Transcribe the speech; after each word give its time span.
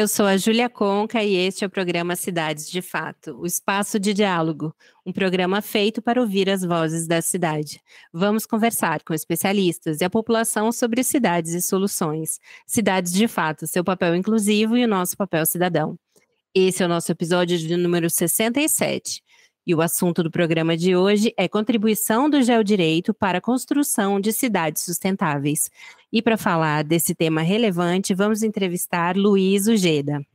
Eu 0.00 0.08
sou 0.08 0.24
a 0.24 0.38
Júlia 0.38 0.70
Conca 0.70 1.22
e 1.22 1.36
este 1.36 1.62
é 1.62 1.66
o 1.66 1.70
programa 1.70 2.16
Cidades 2.16 2.70
de 2.70 2.80
Fato, 2.80 3.36
o 3.38 3.44
espaço 3.44 4.00
de 4.00 4.14
diálogo, 4.14 4.74
um 5.04 5.12
programa 5.12 5.60
feito 5.60 6.00
para 6.00 6.18
ouvir 6.18 6.48
as 6.48 6.64
vozes 6.64 7.06
da 7.06 7.20
cidade. 7.20 7.82
Vamos 8.10 8.46
conversar 8.46 9.02
com 9.02 9.12
especialistas 9.12 10.00
e 10.00 10.04
a 10.04 10.08
população 10.08 10.72
sobre 10.72 11.04
cidades 11.04 11.52
e 11.52 11.60
soluções. 11.60 12.40
Cidades 12.66 13.12
de 13.12 13.28
Fato, 13.28 13.66
seu 13.66 13.84
papel 13.84 14.16
inclusivo 14.16 14.74
e 14.74 14.86
o 14.86 14.88
nosso 14.88 15.14
papel 15.18 15.44
cidadão. 15.44 15.98
Esse 16.54 16.82
é 16.82 16.86
o 16.86 16.88
nosso 16.88 17.12
episódio 17.12 17.58
de 17.58 17.76
número 17.76 18.08
67. 18.08 19.22
E 19.70 19.74
o 19.74 19.80
assunto 19.80 20.24
do 20.24 20.32
programa 20.32 20.76
de 20.76 20.96
hoje 20.96 21.32
é 21.36 21.46
contribuição 21.46 22.28
do 22.28 22.42
geodireito 22.42 23.14
para 23.14 23.38
a 23.38 23.40
construção 23.40 24.20
de 24.20 24.32
cidades 24.32 24.82
sustentáveis. 24.82 25.70
E 26.12 26.20
para 26.20 26.36
falar 26.36 26.82
desse 26.82 27.14
tema 27.14 27.40
relevante, 27.40 28.12
vamos 28.12 28.42
entrevistar 28.42 29.16
Luiz 29.16 29.68
Ujeda. 29.68 30.26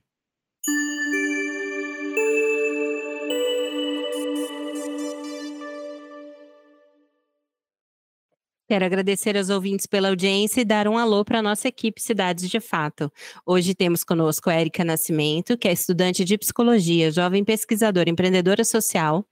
Quero 8.68 8.84
agradecer 8.84 9.38
aos 9.38 9.52
ouvintes 9.52 9.86
pela 9.86 10.10
audiência 10.10 10.60
e 10.60 10.66
dar 10.66 10.88
um 10.88 10.98
alô 10.98 11.24
para 11.24 11.38
a 11.38 11.42
nossa 11.42 11.68
equipe 11.68 12.02
Cidades 12.02 12.50
de 12.50 12.60
Fato. 12.60 13.12
Hoje 13.46 13.76
temos 13.76 14.04
conosco 14.04 14.50
a 14.50 14.56
Érica 14.56 14.84
Nascimento, 14.84 15.56
que 15.56 15.68
é 15.68 15.72
estudante 15.72 16.26
de 16.26 16.36
psicologia, 16.36 17.12
jovem 17.12 17.44
pesquisadora 17.44 18.10
empreendedora 18.10 18.64
social, 18.64 19.24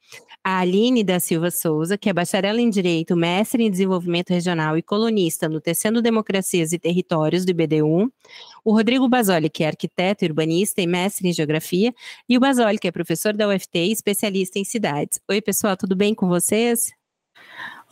a 0.44 0.60
Aline 0.60 1.04
da 1.04 1.20
Silva 1.20 1.50
Souza, 1.50 1.98
que 1.98 2.10
é 2.10 2.14
bacharel 2.14 2.60
em 2.60 2.70
Direito, 2.70 3.16
mestre 3.16 3.64
em 3.64 3.72
Desenvolvimento 3.72 4.30
Regional 4.30 4.78
e 4.78 4.84
colunista 4.84 5.50
no 5.50 5.60
Tecendo 5.60 6.00
Democracias 6.00 6.72
e 6.72 6.78
Territórios 6.78 7.44
do 7.44 7.52
IBD1, 7.52 8.12
o 8.64 8.72
Rodrigo 8.72 9.10
Basoli, 9.10 9.50
que 9.50 9.64
é 9.64 9.68
arquiteto, 9.68 10.26
urbanista 10.26 10.80
e 10.80 10.86
mestre 10.86 11.28
em 11.28 11.34
Geografia, 11.34 11.92
e 12.30 12.38
o 12.38 12.40
Basoli, 12.40 12.78
que 12.78 12.88
é 12.88 12.92
professor 12.92 13.34
da 13.34 13.48
UFT 13.48 13.80
e 13.80 13.92
especialista 13.92 14.60
em 14.60 14.64
cidades. 14.64 15.20
Oi, 15.28 15.42
pessoal, 15.42 15.76
tudo 15.76 15.96
bem 15.96 16.14
com 16.14 16.28
vocês? 16.28 17.03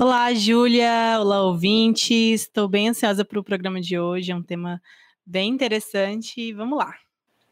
Olá, 0.01 0.33
Júlia. 0.33 1.19
Olá, 1.19 1.43
ouvintes. 1.43 2.41
Estou 2.41 2.67
bem 2.67 2.89
ansiosa 2.89 3.23
para 3.23 3.39
o 3.39 3.43
programa 3.43 3.79
de 3.79 3.99
hoje. 3.99 4.31
É 4.31 4.35
um 4.35 4.41
tema 4.41 4.81
bem 5.23 5.51
interessante. 5.51 6.51
Vamos 6.53 6.79
lá. 6.79 6.91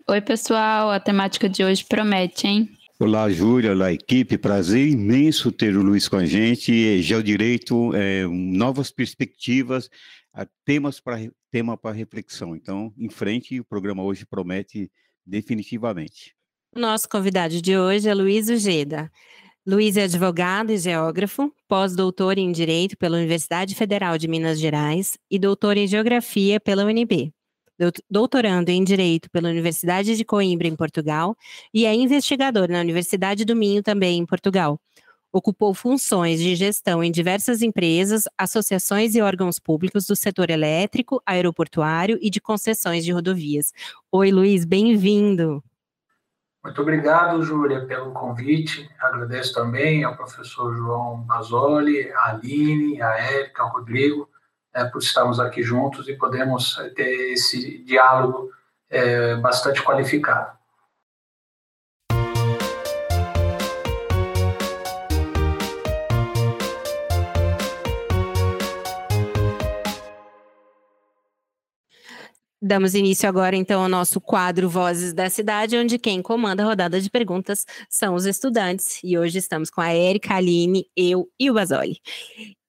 Oi, 0.08 0.20
pessoal. 0.20 0.90
A 0.90 1.00
temática 1.00 1.48
de 1.48 1.64
hoje 1.64 1.86
promete, 1.88 2.48
hein? 2.48 2.68
Olá, 3.00 3.30
Júlia. 3.30 3.74
Olá, 3.74 3.94
equipe. 3.94 4.36
Prazer 4.36 4.88
imenso 4.88 5.52
ter 5.52 5.78
o 5.78 5.84
Luiz 5.84 6.08
com 6.08 6.16
a 6.16 6.26
gente. 6.26 7.04
Geodireito, 7.04 7.94
é, 7.94 8.26
novas 8.26 8.90
perspectivas, 8.90 9.88
temas 10.66 11.00
para 11.00 11.20
tema 11.52 11.78
para 11.78 11.96
reflexão. 11.96 12.56
Então, 12.56 12.92
em 12.98 13.10
frente, 13.10 13.60
o 13.60 13.64
programa 13.64 14.02
hoje 14.02 14.26
promete 14.26 14.92
definitivamente. 15.24 16.34
Nosso 16.76 17.08
convidado 17.08 17.62
de 17.62 17.78
hoje 17.78 18.10
é 18.10 18.14
Luiz 18.16 18.50
Ujeda. 18.50 19.12
Luiz 19.70 19.96
é 19.98 20.06
advogado 20.06 20.72
e 20.72 20.78
geógrafo, 20.80 21.54
pós-doutor 21.68 22.40
em 22.40 22.52
Direito 22.52 22.98
pela 22.98 23.18
Universidade 23.18 23.76
Federal 23.76 24.18
de 24.18 24.28
Minas 24.28 24.60
Gerais 24.60 25.16
e 25.30 25.38
doutor 25.38 25.78
em 25.78 25.86
Geografia 25.86 26.60
pela 26.60 26.84
UNB. 26.84 27.32
Doutorando 28.10 28.72
em 28.72 28.84
Direito 28.84 29.30
pela 29.30 29.48
Universidade 29.48 30.18
de 30.18 30.26
Coimbra, 30.26 30.68
em 30.68 30.76
Portugal, 30.76 31.38
e 31.72 31.86
é 31.86 31.94
investigador 31.94 32.68
na 32.68 32.80
Universidade 32.80 33.46
do 33.46 33.56
Minho, 33.56 33.84
também 33.84 34.18
em 34.18 34.26
Portugal. 34.26 34.82
Ocupou 35.32 35.72
funções 35.76 36.40
de 36.40 36.56
gestão 36.56 37.04
em 37.04 37.12
diversas 37.12 37.62
empresas, 37.62 38.24
associações 38.36 39.14
e 39.14 39.22
órgãos 39.22 39.60
públicos 39.60 40.08
do 40.08 40.16
setor 40.16 40.50
elétrico, 40.50 41.22
aeroportuário 41.24 42.18
e 42.24 42.32
de 42.32 42.42
concessões 42.42 43.06
de 43.06 43.12
rodovias. 43.12 43.72
Oi, 44.12 44.32
Luiz, 44.32 44.66
bem-vindo. 44.66 45.64
Muito 46.64 46.82
obrigado, 46.82 47.42
Júlia, 47.42 47.86
pelo 47.86 48.12
convite. 48.12 48.90
Agradeço 49.00 49.54
também 49.54 50.04
ao 50.04 50.16
professor 50.16 50.76
João 50.76 51.22
Basoli, 51.22 52.12
a 52.12 52.32
Aline, 52.32 53.02
a 53.02 53.18
Érica, 53.18 53.64
ao 53.64 53.70
Rodrigo, 53.70 54.30
é, 54.74 54.84
por 54.84 55.00
estarmos 55.00 55.40
aqui 55.40 55.64
juntos 55.64 56.10
e 56.10 56.16
podemos 56.16 56.76
ter 56.96 57.32
esse 57.32 57.80
diálogo 57.84 58.52
é, 58.90 59.38
bastante 59.38 59.82
qualificado. 59.82 60.59
Damos 72.70 72.94
início 72.94 73.28
agora, 73.28 73.56
então, 73.56 73.82
ao 73.82 73.90
nosso 73.90 74.22
quadro 74.22 74.70
Vozes 74.70 75.12
da 75.12 75.28
Cidade, 75.28 75.76
onde 75.76 75.98
quem 75.98 76.22
comanda 76.22 76.62
a 76.62 76.68
rodada 76.68 77.02
de 77.02 77.10
perguntas 77.10 77.66
são 77.90 78.14
os 78.14 78.28
estudantes. 78.28 79.00
E 79.04 79.18
hoje 79.18 79.40
estamos 79.40 79.72
com 79.72 79.82
a 79.82 79.90
Érica, 79.90 80.36
a 80.36 80.38
Aline, 80.38 80.86
eu 80.96 81.28
e 81.40 81.50
o 81.50 81.56
Basoli. 81.56 82.00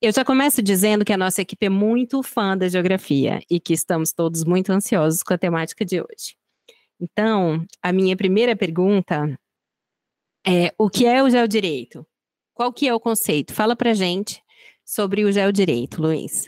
Eu 0.00 0.10
já 0.10 0.24
começo 0.24 0.62
dizendo 0.62 1.04
que 1.04 1.12
a 1.12 1.18
nossa 1.18 1.42
equipe 1.42 1.66
é 1.66 1.68
muito 1.68 2.22
fã 2.22 2.56
da 2.56 2.66
geografia 2.66 3.40
e 3.50 3.60
que 3.60 3.74
estamos 3.74 4.10
todos 4.10 4.42
muito 4.42 4.72
ansiosos 4.72 5.22
com 5.22 5.34
a 5.34 5.38
temática 5.38 5.84
de 5.84 6.00
hoje. 6.00 6.34
Então, 6.98 7.62
a 7.82 7.92
minha 7.92 8.16
primeira 8.16 8.56
pergunta 8.56 9.38
é: 10.46 10.72
o 10.78 10.88
que 10.88 11.04
é 11.04 11.22
o 11.22 11.28
geodireito? 11.28 12.06
Qual 12.54 12.72
que 12.72 12.88
é 12.88 12.94
o 12.94 12.98
conceito? 12.98 13.52
Fala 13.52 13.76
pra 13.76 13.92
gente 13.92 14.42
sobre 14.82 15.26
o 15.26 15.30
geodireito, 15.30 16.00
Luiz. 16.00 16.46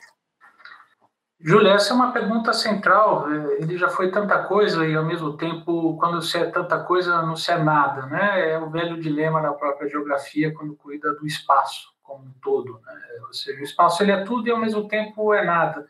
Júlia, 1.45 1.73
essa 1.73 1.93
é 1.93 1.97
uma 1.97 2.13
pergunta 2.13 2.53
central. 2.53 3.29
Ele 3.59 3.77
já 3.77 3.89
foi 3.89 4.13
tanta 4.13 4.45
coisa 4.45 4.87
e, 4.87 4.95
ao 4.95 5.05
mesmo 5.05 5.37
tempo, 5.37 5.97
quando 5.99 6.23
se 6.23 6.39
é 6.39 6.45
tanta 6.45 6.79
coisa, 6.79 7.21
não 7.23 7.35
se 7.35 7.51
é 7.51 7.59
nada. 7.59 8.07
Né? 8.07 8.53
É 8.53 8.59
o 8.59 8.71
velho 8.71 9.01
dilema 9.01 9.43
da 9.43 9.53
própria 9.53 9.89
geografia 9.89 10.55
quando 10.55 10.77
cuida 10.77 11.13
do 11.15 11.27
espaço 11.27 11.93
como 12.01 12.25
um 12.25 12.33
todo. 12.41 12.81
Né? 12.87 12.95
Ou 13.27 13.33
seja, 13.33 13.61
o 13.61 13.65
espaço 13.65 14.05
ele 14.05 14.13
é 14.13 14.23
tudo 14.23 14.47
e, 14.47 14.53
ao 14.53 14.59
mesmo 14.59 14.87
tempo, 14.87 15.35
é 15.35 15.45
nada. 15.45 15.85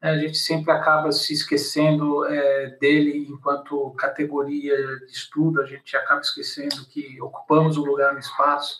A 0.00 0.16
gente 0.16 0.38
sempre 0.38 0.72
acaba 0.72 1.12
se 1.12 1.34
esquecendo 1.34 2.24
é, 2.26 2.76
dele 2.80 3.26
enquanto 3.28 3.90
categoria 3.98 4.76
de 5.00 5.12
estudo, 5.12 5.60
a 5.60 5.66
gente 5.66 5.94
acaba 5.96 6.20
esquecendo 6.20 6.86
que 6.86 7.20
ocupamos 7.20 7.76
um 7.76 7.84
lugar 7.84 8.14
no 8.14 8.18
espaço 8.18 8.78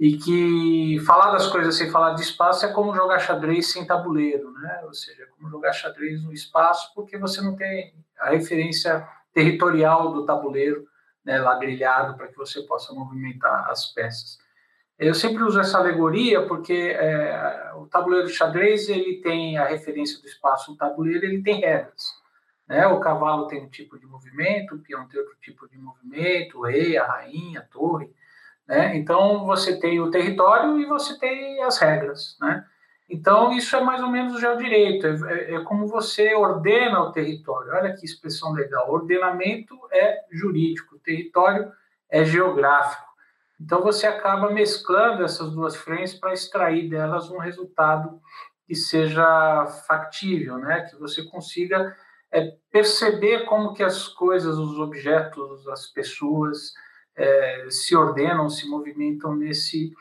e 0.00 0.16
que 0.16 0.98
falar 1.04 1.30
das 1.30 1.46
coisas 1.48 1.76
sem 1.76 1.90
falar 1.90 2.14
de 2.14 2.22
espaço 2.22 2.64
é 2.64 2.72
como 2.72 2.94
jogar 2.94 3.18
xadrez 3.18 3.70
sem 3.70 3.86
tabuleiro, 3.86 4.50
né? 4.52 4.80
Ou 4.84 4.94
seja, 4.94 5.24
é 5.24 5.26
como 5.26 5.50
jogar 5.50 5.74
xadrez 5.74 6.24
no 6.24 6.32
espaço 6.32 6.90
porque 6.94 7.18
você 7.18 7.42
não 7.42 7.54
tem 7.54 7.94
a 8.18 8.30
referência 8.30 9.06
territorial 9.34 10.10
do 10.10 10.24
tabuleiro 10.24 10.86
né, 11.22 11.38
ladrilhado 11.38 12.16
para 12.16 12.28
que 12.28 12.36
você 12.38 12.62
possa 12.62 12.94
movimentar 12.94 13.68
as 13.68 13.92
peças. 13.92 14.38
Eu 14.98 15.12
sempre 15.12 15.42
uso 15.42 15.60
essa 15.60 15.76
alegoria 15.76 16.46
porque 16.46 16.96
é, 16.98 17.70
o 17.76 17.86
tabuleiro 17.86 18.26
de 18.26 18.32
xadrez 18.32 18.88
ele 18.88 19.20
tem 19.20 19.58
a 19.58 19.66
referência 19.66 20.18
do 20.18 20.26
espaço, 20.26 20.72
o 20.72 20.76
tabuleiro 20.78 21.26
ele 21.26 21.42
tem 21.42 21.60
regras. 21.60 22.18
Né? 22.66 22.86
O 22.86 23.00
cavalo 23.00 23.48
tem 23.48 23.62
um 23.62 23.68
tipo 23.68 23.98
de 23.98 24.06
movimento, 24.06 24.76
o 24.76 24.78
peão 24.78 25.06
tem 25.06 25.20
outro 25.20 25.36
tipo 25.42 25.68
de 25.68 25.76
movimento, 25.76 26.58
o 26.58 26.64
rei, 26.64 26.96
a 26.96 27.04
rainha, 27.04 27.60
a 27.60 27.64
torre. 27.64 28.10
Né? 28.70 28.96
Então, 28.96 29.44
você 29.44 29.80
tem 29.80 30.00
o 30.00 30.12
território 30.12 30.78
e 30.78 30.86
você 30.86 31.18
tem 31.18 31.60
as 31.64 31.76
regras. 31.78 32.36
Né? 32.40 32.64
Então, 33.08 33.52
isso 33.52 33.74
é 33.74 33.80
mais 33.80 34.00
ou 34.00 34.08
menos 34.08 34.36
o 34.36 34.38
geodireito, 34.38 35.08
é, 35.08 35.32
é, 35.32 35.54
é 35.56 35.64
como 35.64 35.88
você 35.88 36.32
ordena 36.36 37.00
o 37.00 37.10
território. 37.10 37.72
Olha 37.72 37.92
que 37.92 38.04
expressão 38.04 38.52
legal. 38.52 38.88
Ordenamento 38.88 39.76
é 39.92 40.20
jurídico, 40.30 41.00
território 41.00 41.72
é 42.08 42.24
geográfico. 42.24 43.10
Então, 43.60 43.82
você 43.82 44.06
acaba 44.06 44.50
mesclando 44.52 45.24
essas 45.24 45.50
duas 45.50 45.74
frentes 45.74 46.14
para 46.14 46.32
extrair 46.32 46.88
delas 46.88 47.28
um 47.28 47.38
resultado 47.38 48.20
que 48.68 48.76
seja 48.76 49.66
factível, 49.88 50.58
né? 50.58 50.82
que 50.82 50.96
você 50.96 51.24
consiga 51.24 51.92
é, 52.30 52.54
perceber 52.70 53.46
como 53.46 53.74
que 53.74 53.82
as 53.82 54.06
coisas, 54.06 54.56
os 54.56 54.78
objetos, 54.78 55.66
as 55.66 55.88
pessoas, 55.88 56.72
é, 57.20 57.66
se 57.70 57.94
ordenam, 57.94 58.48
se 58.48 58.68
movimentam 58.68 59.36
nesse 59.36 59.92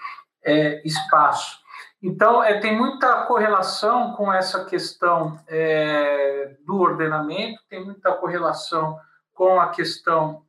é, 0.44 0.81
espaço. 0.88 1.60
Então, 2.01 2.42
é, 2.42 2.60
tem 2.60 2.77
muita 2.77 3.25
correlação 3.25 4.13
com 4.13 4.31
essa 4.31 4.63
questão 4.63 5.38
é, 5.48 6.56
do 6.66 6.77
ordenamento, 6.77 7.62
tem 7.69 7.83
muita 7.83 8.13
correlação 8.13 8.98
com 9.33 9.60
a 9.60 9.69
questão 9.69 10.44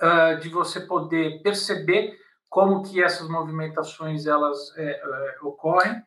uh, 0.00 0.38
de 0.40 0.48
você 0.48 0.80
poder 0.80 1.42
perceber 1.42 2.18
como 2.48 2.82
que 2.82 3.02
essas 3.02 3.28
movimentações 3.28 4.26
elas 4.26 4.76
é, 4.76 4.90
é, 4.90 5.38
ocorrem. 5.42 6.02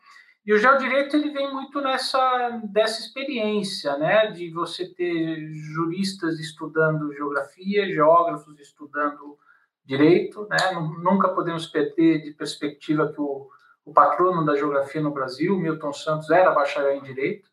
E 0.45 0.53
o 0.53 0.59
geodireito 0.59 1.15
ele 1.15 1.31
vem 1.31 1.51
muito 1.51 1.81
nessa 1.81 2.61
dessa 2.65 2.99
experiência, 2.99 3.97
né, 3.97 4.27
de 4.27 4.51
você 4.51 4.85
ter 4.93 5.51
juristas 5.73 6.39
estudando 6.39 7.11
geografia, 7.13 7.87
geógrafos 7.87 8.59
estudando 8.59 9.39
direito, 9.85 10.47
né? 10.49 10.57
Nunca 11.01 11.29
podemos 11.29 11.67
perder 11.67 12.21
de 12.23 12.31
perspectiva 12.31 13.11
que 13.11 13.21
o, 13.21 13.47
o 13.85 13.93
patrono 13.93 14.43
da 14.45 14.55
geografia 14.55 15.01
no 15.01 15.11
Brasil, 15.11 15.57
Milton 15.57 15.93
Santos, 15.93 16.29
era 16.31 16.51
bacharel 16.51 16.97
em 16.97 17.03
direito. 17.03 17.47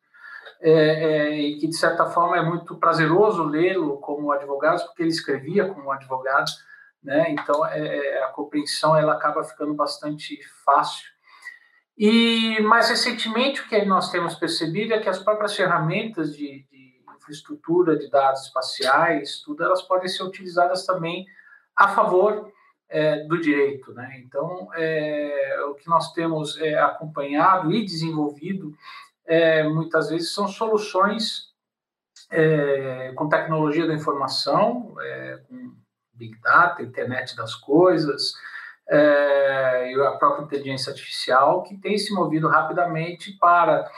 É, 0.65 0.71
é, 0.71 1.41
e 1.41 1.59
que 1.59 1.67
de 1.67 1.77
certa 1.77 2.07
forma 2.07 2.37
é 2.37 2.43
muito 2.43 2.77
prazeroso 2.77 3.43
lê-lo 3.43 3.99
como 3.99 4.31
advogado, 4.31 4.85
porque 4.87 5.03
ele 5.03 5.11
escrevia 5.11 5.67
como 5.67 5.91
advogado, 5.91 6.53
né? 7.03 7.33
Então 7.33 7.67
é, 7.67 7.97
é, 7.97 8.25
a 8.25 8.29
compreensão 8.29 8.97
ela 8.97 9.15
acaba 9.15 9.43
ficando 9.43 9.75
bastante 9.75 10.39
fácil. 10.65 11.11
E 11.99 12.61
mais 12.63 12.89
recentemente 12.89 13.61
o 13.61 13.69
que 13.69 13.85
nós 13.85 14.11
temos 14.13 14.37
percebido 14.37 14.95
é 14.95 15.01
que 15.01 15.09
as 15.09 15.19
próprias 15.19 15.57
ferramentas 15.57 16.33
de, 16.37 16.65
de 16.71 17.03
infraestrutura 17.17 17.97
de 17.97 18.09
dados 18.09 18.43
espaciais, 18.43 19.43
tudo, 19.45 19.65
elas 19.65 19.83
podem 19.83 20.09
ser 20.09 20.23
utilizadas 20.23 20.87
também 20.87 21.27
a 21.77 21.89
favor 21.89 22.53
é, 22.89 23.25
do 23.25 23.41
direito, 23.41 23.93
né? 23.93 24.21
Então 24.25 24.69
é, 24.75 25.65
o 25.69 25.75
que 25.75 25.89
nós 25.89 26.13
temos 26.13 26.61
é, 26.61 26.79
acompanhado 26.79 27.73
e 27.73 27.85
desenvolvido 27.85 28.75
é, 29.27 29.63
muitas 29.63 30.11
vezes 30.11 30.35
são 30.35 30.49
soluções 30.49 31.53
é, 32.31 33.13
com 33.15 33.29
tecnologia 33.29 33.87
da 33.87 33.95
informação, 33.95 34.95
é, 35.01 35.41
com 35.49 35.73
Big 36.15 36.39
Data, 36.41 36.83
internet 36.83 37.37
das 37.37 37.55
coisas, 37.55 38.35
e 38.91 39.95
a 40.07 40.13
própria 40.19 40.45
inteligência 40.45 40.91
artificial, 40.91 41.63
que 41.63 41.79
tem 41.79 41.97
se 41.97 42.13
movido 42.13 42.47
rapidamente 42.47 43.33
para 43.39 43.91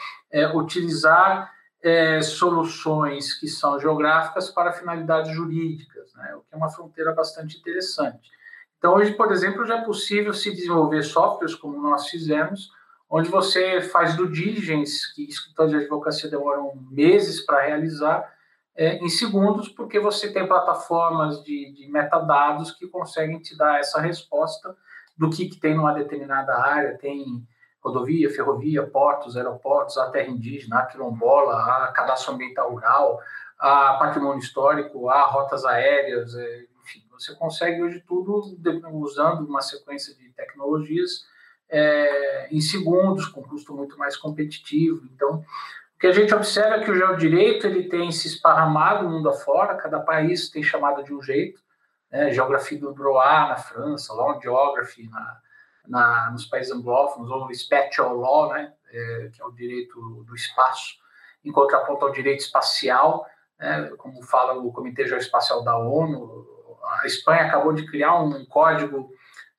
utilizar 0.54 1.52
é, 1.84 2.22
soluções 2.22 3.34
que 3.34 3.46
são 3.46 3.78
geográficas 3.78 4.50
para 4.50 4.72
finalidades 4.72 5.32
jurídicas, 5.32 6.14
né, 6.14 6.34
o 6.34 6.40
que 6.40 6.54
é 6.54 6.56
uma 6.56 6.70
fronteira 6.70 7.12
bastante 7.12 7.58
interessante. 7.58 8.30
Então, 8.78 8.94
hoje, 8.94 9.12
por 9.12 9.30
exemplo, 9.30 9.66
já 9.66 9.78
é 9.78 9.84
possível 9.84 10.32
se 10.32 10.50
desenvolver 10.50 11.02
softwares 11.02 11.54
como 11.54 11.80
nós 11.80 12.08
fizemos, 12.08 12.70
onde 13.08 13.28
você 13.28 13.82
faz 13.82 14.16
do 14.16 14.26
diligence, 14.28 15.14
que 15.14 15.24
escritórios 15.24 15.72
de 15.72 15.82
advocacia 15.82 16.30
demoram 16.30 16.72
meses 16.90 17.44
para 17.44 17.66
realizar, 17.66 18.32
é, 18.76 18.96
em 18.96 19.08
segundos, 19.08 19.68
porque 19.68 20.00
você 20.00 20.32
tem 20.32 20.48
plataformas 20.48 21.44
de, 21.44 21.72
de, 21.72 21.86
metadados 21.92 22.72
que 22.72 22.88
conseguem 22.88 23.38
te 23.38 23.56
dar 23.56 23.78
essa 23.78 24.00
resposta 24.00 24.74
do 25.16 25.30
que, 25.30 25.48
que 25.48 25.60
tem 25.60 25.76
numa 25.76 25.92
determinada 25.92 26.54
área, 26.58 26.98
tem 26.98 27.46
rodovia, 27.84 28.30
ferrovia, 28.30 28.82
portos, 28.86 29.36
aeroportos, 29.36 29.98
a 29.98 30.10
terra 30.10 30.30
indígena, 30.30 30.78
a 30.78 30.86
quilombola, 30.86 31.54
a 31.54 31.92
cadastro 31.92 32.32
ambiental 32.32 32.70
rural, 32.70 33.20
a 33.58 33.94
patrimônio 33.94 34.38
histórico, 34.38 35.10
a 35.10 35.22
rotas 35.26 35.64
aéreas, 35.66 36.34
é, 36.34 36.64
enfim, 36.82 37.02
você 37.10 37.34
consegue 37.34 37.82
hoje 37.82 38.02
tudo 38.06 38.56
usando 38.94 39.46
uma 39.46 39.60
sequência 39.60 40.14
de 40.14 40.30
tecnologias 40.30 41.26
é, 41.68 42.48
em 42.50 42.60
segundos, 42.60 43.26
com 43.26 43.42
custo 43.42 43.74
muito 43.74 43.98
mais 43.98 44.16
competitivo. 44.16 45.06
Então, 45.14 45.44
o 45.94 45.98
que 45.98 46.06
a 46.06 46.12
gente 46.12 46.34
observa 46.34 46.76
é 46.76 46.84
que 46.84 46.90
o 46.90 46.96
geodireito 46.96 47.66
ele 47.66 47.88
tem 47.88 48.10
se 48.10 48.28
esparramado 48.28 49.08
mundo 49.08 49.28
afora, 49.28 49.76
cada 49.76 50.00
país 50.00 50.48
tem 50.48 50.62
chamado 50.62 51.04
de 51.04 51.14
um 51.14 51.22
jeito, 51.22 51.60
né? 52.10 52.32
geografia 52.32 52.78
do 52.78 52.92
Droit 52.92 53.48
na 53.48 53.56
França, 53.56 54.14
Law 54.14 54.40
Geography 54.40 55.08
na, 55.08 55.40
na, 55.86 56.30
nos 56.30 56.46
países 56.46 56.72
anglófonos, 56.72 57.30
ou 57.30 57.52
Spatial 57.54 58.16
Law, 58.16 58.52
né? 58.52 58.72
É, 58.90 59.30
que 59.32 59.42
é 59.42 59.44
o 59.44 59.50
direito 59.50 60.24
do 60.24 60.34
espaço, 60.34 60.98
em 61.44 61.50
contraponto 61.50 62.04
ao 62.04 62.12
direito 62.12 62.40
espacial, 62.40 63.26
né? 63.58 63.90
como 63.98 64.22
fala 64.22 64.54
o 64.54 64.72
Comitê 64.72 65.06
Geoespacial 65.06 65.64
da 65.64 65.76
ONU, 65.76 66.46
a 67.02 67.06
Espanha 67.06 67.46
acabou 67.46 67.72
de 67.72 67.86
criar 67.86 68.22
um 68.22 68.44
código 68.46 69.10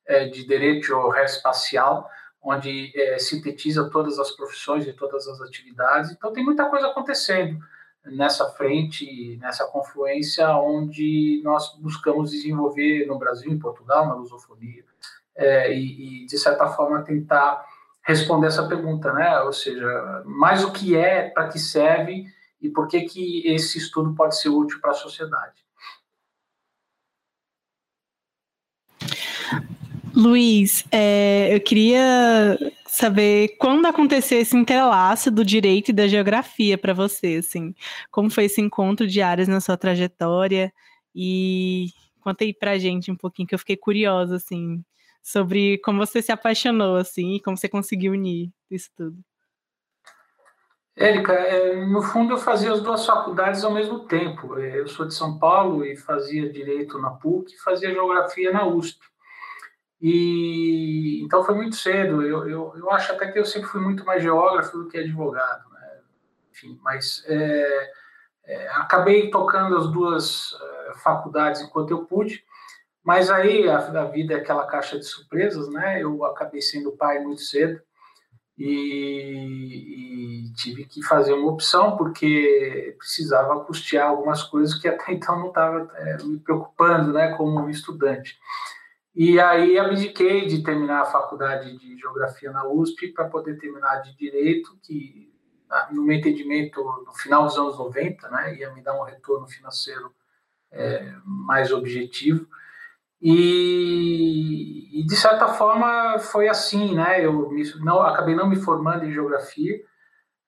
é, 0.06 0.26
de 0.26 0.46
direito 0.46 1.14
espacial, 1.18 2.10
onde 2.42 2.94
é, 2.96 3.18
sintetiza 3.18 3.90
todas 3.90 4.20
as 4.20 4.32
profissões 4.32 4.88
e 4.88 4.94
todas 4.94 5.28
as 5.28 5.42
atividades. 5.42 6.12
Então, 6.12 6.32
tem 6.32 6.44
muita 6.44 6.70
coisa 6.70 6.88
acontecendo 6.88 7.60
nessa 8.06 8.50
frente, 8.52 9.38
nessa 9.38 9.66
confluência, 9.66 10.48
onde 10.58 11.42
nós 11.44 11.76
buscamos 11.80 12.32
desenvolver 12.32 13.08
no 13.08 13.18
Brasil, 13.18 13.52
em 13.52 13.60
Portugal, 13.60 14.08
na 14.08 14.14
lusofonia, 14.14 14.86
é, 15.38 15.74
e, 15.74 16.24
e, 16.24 16.26
de 16.26 16.38
certa 16.38 16.68
forma, 16.68 17.04
tentar 17.04 17.66
responder 18.02 18.48
essa 18.48 18.68
pergunta, 18.68 19.12
né? 19.14 19.40
Ou 19.42 19.52
seja, 19.52 20.24
mais 20.26 20.64
o 20.64 20.72
que 20.72 20.96
é, 20.96 21.30
para 21.30 21.50
que 21.50 21.60
serve 21.60 22.26
e 22.62 22.70
por 22.70 22.88
que, 22.88 23.02
que 23.02 23.48
esse 23.48 23.78
estudo 23.78 24.14
pode 24.16 24.40
ser 24.40 24.50
útil 24.50 24.80
para 24.80 24.92
a 24.92 24.96
sociedade. 24.96 25.66
Luiz, 30.16 30.86
é, 30.92 31.54
eu 31.54 31.60
queria 31.60 32.58
saber 32.88 33.58
quando 33.60 33.86
aconteceu 33.86 34.40
esse 34.40 34.56
entrelaço 34.56 35.30
do 35.30 35.44
direito 35.44 35.90
e 35.90 35.94
da 35.94 36.08
geografia 36.08 36.78
para 36.78 36.94
você, 36.94 37.42
assim, 37.46 37.76
como 38.10 38.30
foi 38.30 38.46
esse 38.46 38.62
encontro 38.62 39.06
de 39.06 39.22
áreas 39.22 39.50
na 39.50 39.60
sua 39.60 39.76
trajetória 39.76 40.72
e 41.14 41.90
conta 42.22 42.46
aí 42.46 42.54
pra 42.54 42.78
gente 42.78 43.12
um 43.12 43.16
pouquinho 43.16 43.48
que 43.48 43.54
eu 43.54 43.60
fiquei 43.60 43.76
curiosa, 43.76 44.38
assim, 44.38 44.82
sobre 45.26 45.80
como 45.80 46.06
você 46.06 46.22
se 46.22 46.32
apaixonou, 46.32 46.98
assim, 46.98 47.34
e 47.34 47.42
como 47.42 47.58
você 47.58 47.68
conseguiu 47.68 48.14
unir 48.14 48.52
isso 48.70 48.92
tudo. 48.96 49.18
Érica, 50.96 51.34
é, 51.34 51.84
no 51.84 52.02
fundo 52.04 52.36
eu 52.36 52.38
fazia 52.38 52.72
as 52.72 52.80
duas 52.80 53.04
faculdades 53.04 53.64
ao 53.64 53.74
mesmo 53.74 54.06
tempo. 54.08 54.58
É, 54.60 54.80
eu 54.80 54.88
sou 54.88 55.08
de 55.08 55.16
São 55.16 55.40
Paulo 55.40 55.84
e 55.84 55.98
fazia 55.98 56.48
direito 56.50 57.00
na 57.00 57.10
PUC 57.10 57.54
e 57.54 57.58
fazia 57.58 57.92
geografia 57.92 58.52
na 58.52 58.68
USP. 58.68 59.00
E 60.00 61.24
então 61.26 61.44
foi 61.44 61.56
muito 61.56 61.76
cedo. 61.76 62.22
Eu, 62.22 62.48
eu, 62.48 62.74
eu 62.78 62.92
acho 62.92 63.12
até 63.12 63.32
que 63.32 63.40
eu 63.40 63.46
sempre 63.46 63.68
fui 63.68 63.82
muito 63.82 64.06
mais 64.06 64.22
geógrafo 64.22 64.78
do 64.78 64.88
que 64.88 65.00
advogado, 65.00 65.68
né? 65.72 66.02
Enfim, 66.52 66.80
mas 66.84 67.26
é, 67.28 67.92
é, 68.46 68.68
acabei 68.74 69.32
tocando 69.32 69.76
as 69.76 69.92
duas 69.92 70.52
é, 70.62 70.94
faculdades 71.00 71.62
enquanto 71.62 71.90
eu 71.90 72.06
pude. 72.06 72.46
Mas 73.06 73.30
aí 73.30 73.70
a, 73.70 73.78
a, 73.78 74.06
vida 74.06 74.34
é 74.34 74.38
aquela 74.38 74.66
caixa 74.66 74.98
de 74.98 75.06
surpresas, 75.06 75.70
né? 75.70 76.02
Eu 76.02 76.26
acabei 76.26 76.60
sendo 76.60 76.98
pai 76.98 77.20
muito 77.20 77.42
cedo 77.42 77.80
e, 78.58 80.48
e 80.48 80.54
tive 80.54 80.86
que 80.86 81.04
fazer 81.04 81.34
uma 81.34 81.52
opção 81.52 81.96
porque 81.96 82.96
precisava 82.98 83.64
custear 83.64 84.10
algumas 84.10 84.42
coisas 84.42 84.74
que 84.80 84.88
até 84.88 85.14
então 85.14 85.40
não 85.40 85.50
estava 85.50 85.88
é, 85.94 86.24
me 86.24 86.40
preocupando, 86.40 87.14
né? 87.14 87.36
Como 87.36 87.70
estudante. 87.70 88.40
E 89.16 89.40
aí 89.40 89.78
abdiquei 89.78 90.48
de 90.48 90.64
terminar 90.64 91.02
a 91.04 91.06
faculdade 91.06 91.78
de 91.78 91.98
geografia 91.98 92.52
na 92.52 92.68
USP 92.68 93.14
para 93.14 93.30
poder 93.30 93.58
terminar 93.58 94.02
de 94.02 94.14
direito, 94.18 94.78
que 94.82 95.32
no 95.92 96.04
meu 96.04 96.18
entendimento 96.18 96.84
no 97.06 97.14
final 97.14 97.46
dos 97.46 97.58
anos 97.58 97.78
90, 97.78 98.30
né, 98.30 98.56
ia 98.56 98.74
me 98.74 98.82
dar 98.82 99.00
um 99.00 99.04
retorno 99.04 99.48
financeiro 99.48 100.14
é, 100.72 101.14
mais 101.24 101.72
objetivo. 101.72 102.48
E, 103.22 105.02
e, 105.02 105.06
de 105.06 105.16
certa 105.16 105.48
forma 105.48 106.20
foi 106.20 106.48
assim, 106.48 106.94
né? 106.94 107.26
Eu 107.26 107.50
me, 107.50 107.64
não 107.80 108.02
acabei 108.02 108.36
não 108.36 108.48
me 108.48 108.56
formando 108.56 109.06
em 109.06 109.12
geografia, 109.12 109.80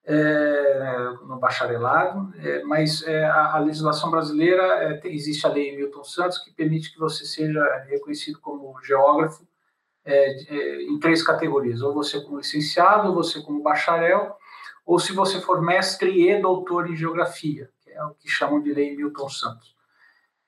é, 0.08 1.10
no 1.28 1.38
bacharelado, 1.38 2.34
é, 2.40 2.64
mas 2.64 3.04
é, 3.04 3.26
a, 3.26 3.56
a, 3.56 3.60
legislação 3.60 4.10
brasileira, 4.10 4.64
é, 4.64 4.94
tem, 4.98 5.14
existe 5.14 5.46
a 5.46 5.50
lei 5.50 5.76
Milton 5.76 6.04
Santos, 6.04 6.38
que 6.38 6.52
permite 6.52 6.94
que 6.94 7.00
você 7.00 7.26
seja 7.26 7.62
reconhecido 7.90 8.40
como 8.40 8.80
geógrafo 8.82 9.46
é, 10.06 10.32
é, 10.50 10.84
em 10.84 10.98
três 10.98 11.22
categorias, 11.22 11.82
ou 11.82 11.94
você 11.94 12.22
como 12.22 12.38
licenciado, 12.38 13.10
ou 13.10 13.16
você 13.16 13.42
como 13.42 13.62
bacharel, 13.62 14.34
ou 14.86 14.98
se 14.98 15.12
você 15.12 15.42
for 15.42 15.62
mestre 15.62 16.10
e 16.10 16.42
doutor 16.42 16.90
em 16.90 16.96
geografia, 16.96 17.70
que 17.82 17.92
é 17.92 18.02
o 18.06 18.14
que 18.14 18.30
chamam 18.30 18.62
de 18.62 18.74
lei 18.74 18.96
Milton 18.96 19.28
Santos. 19.28 19.76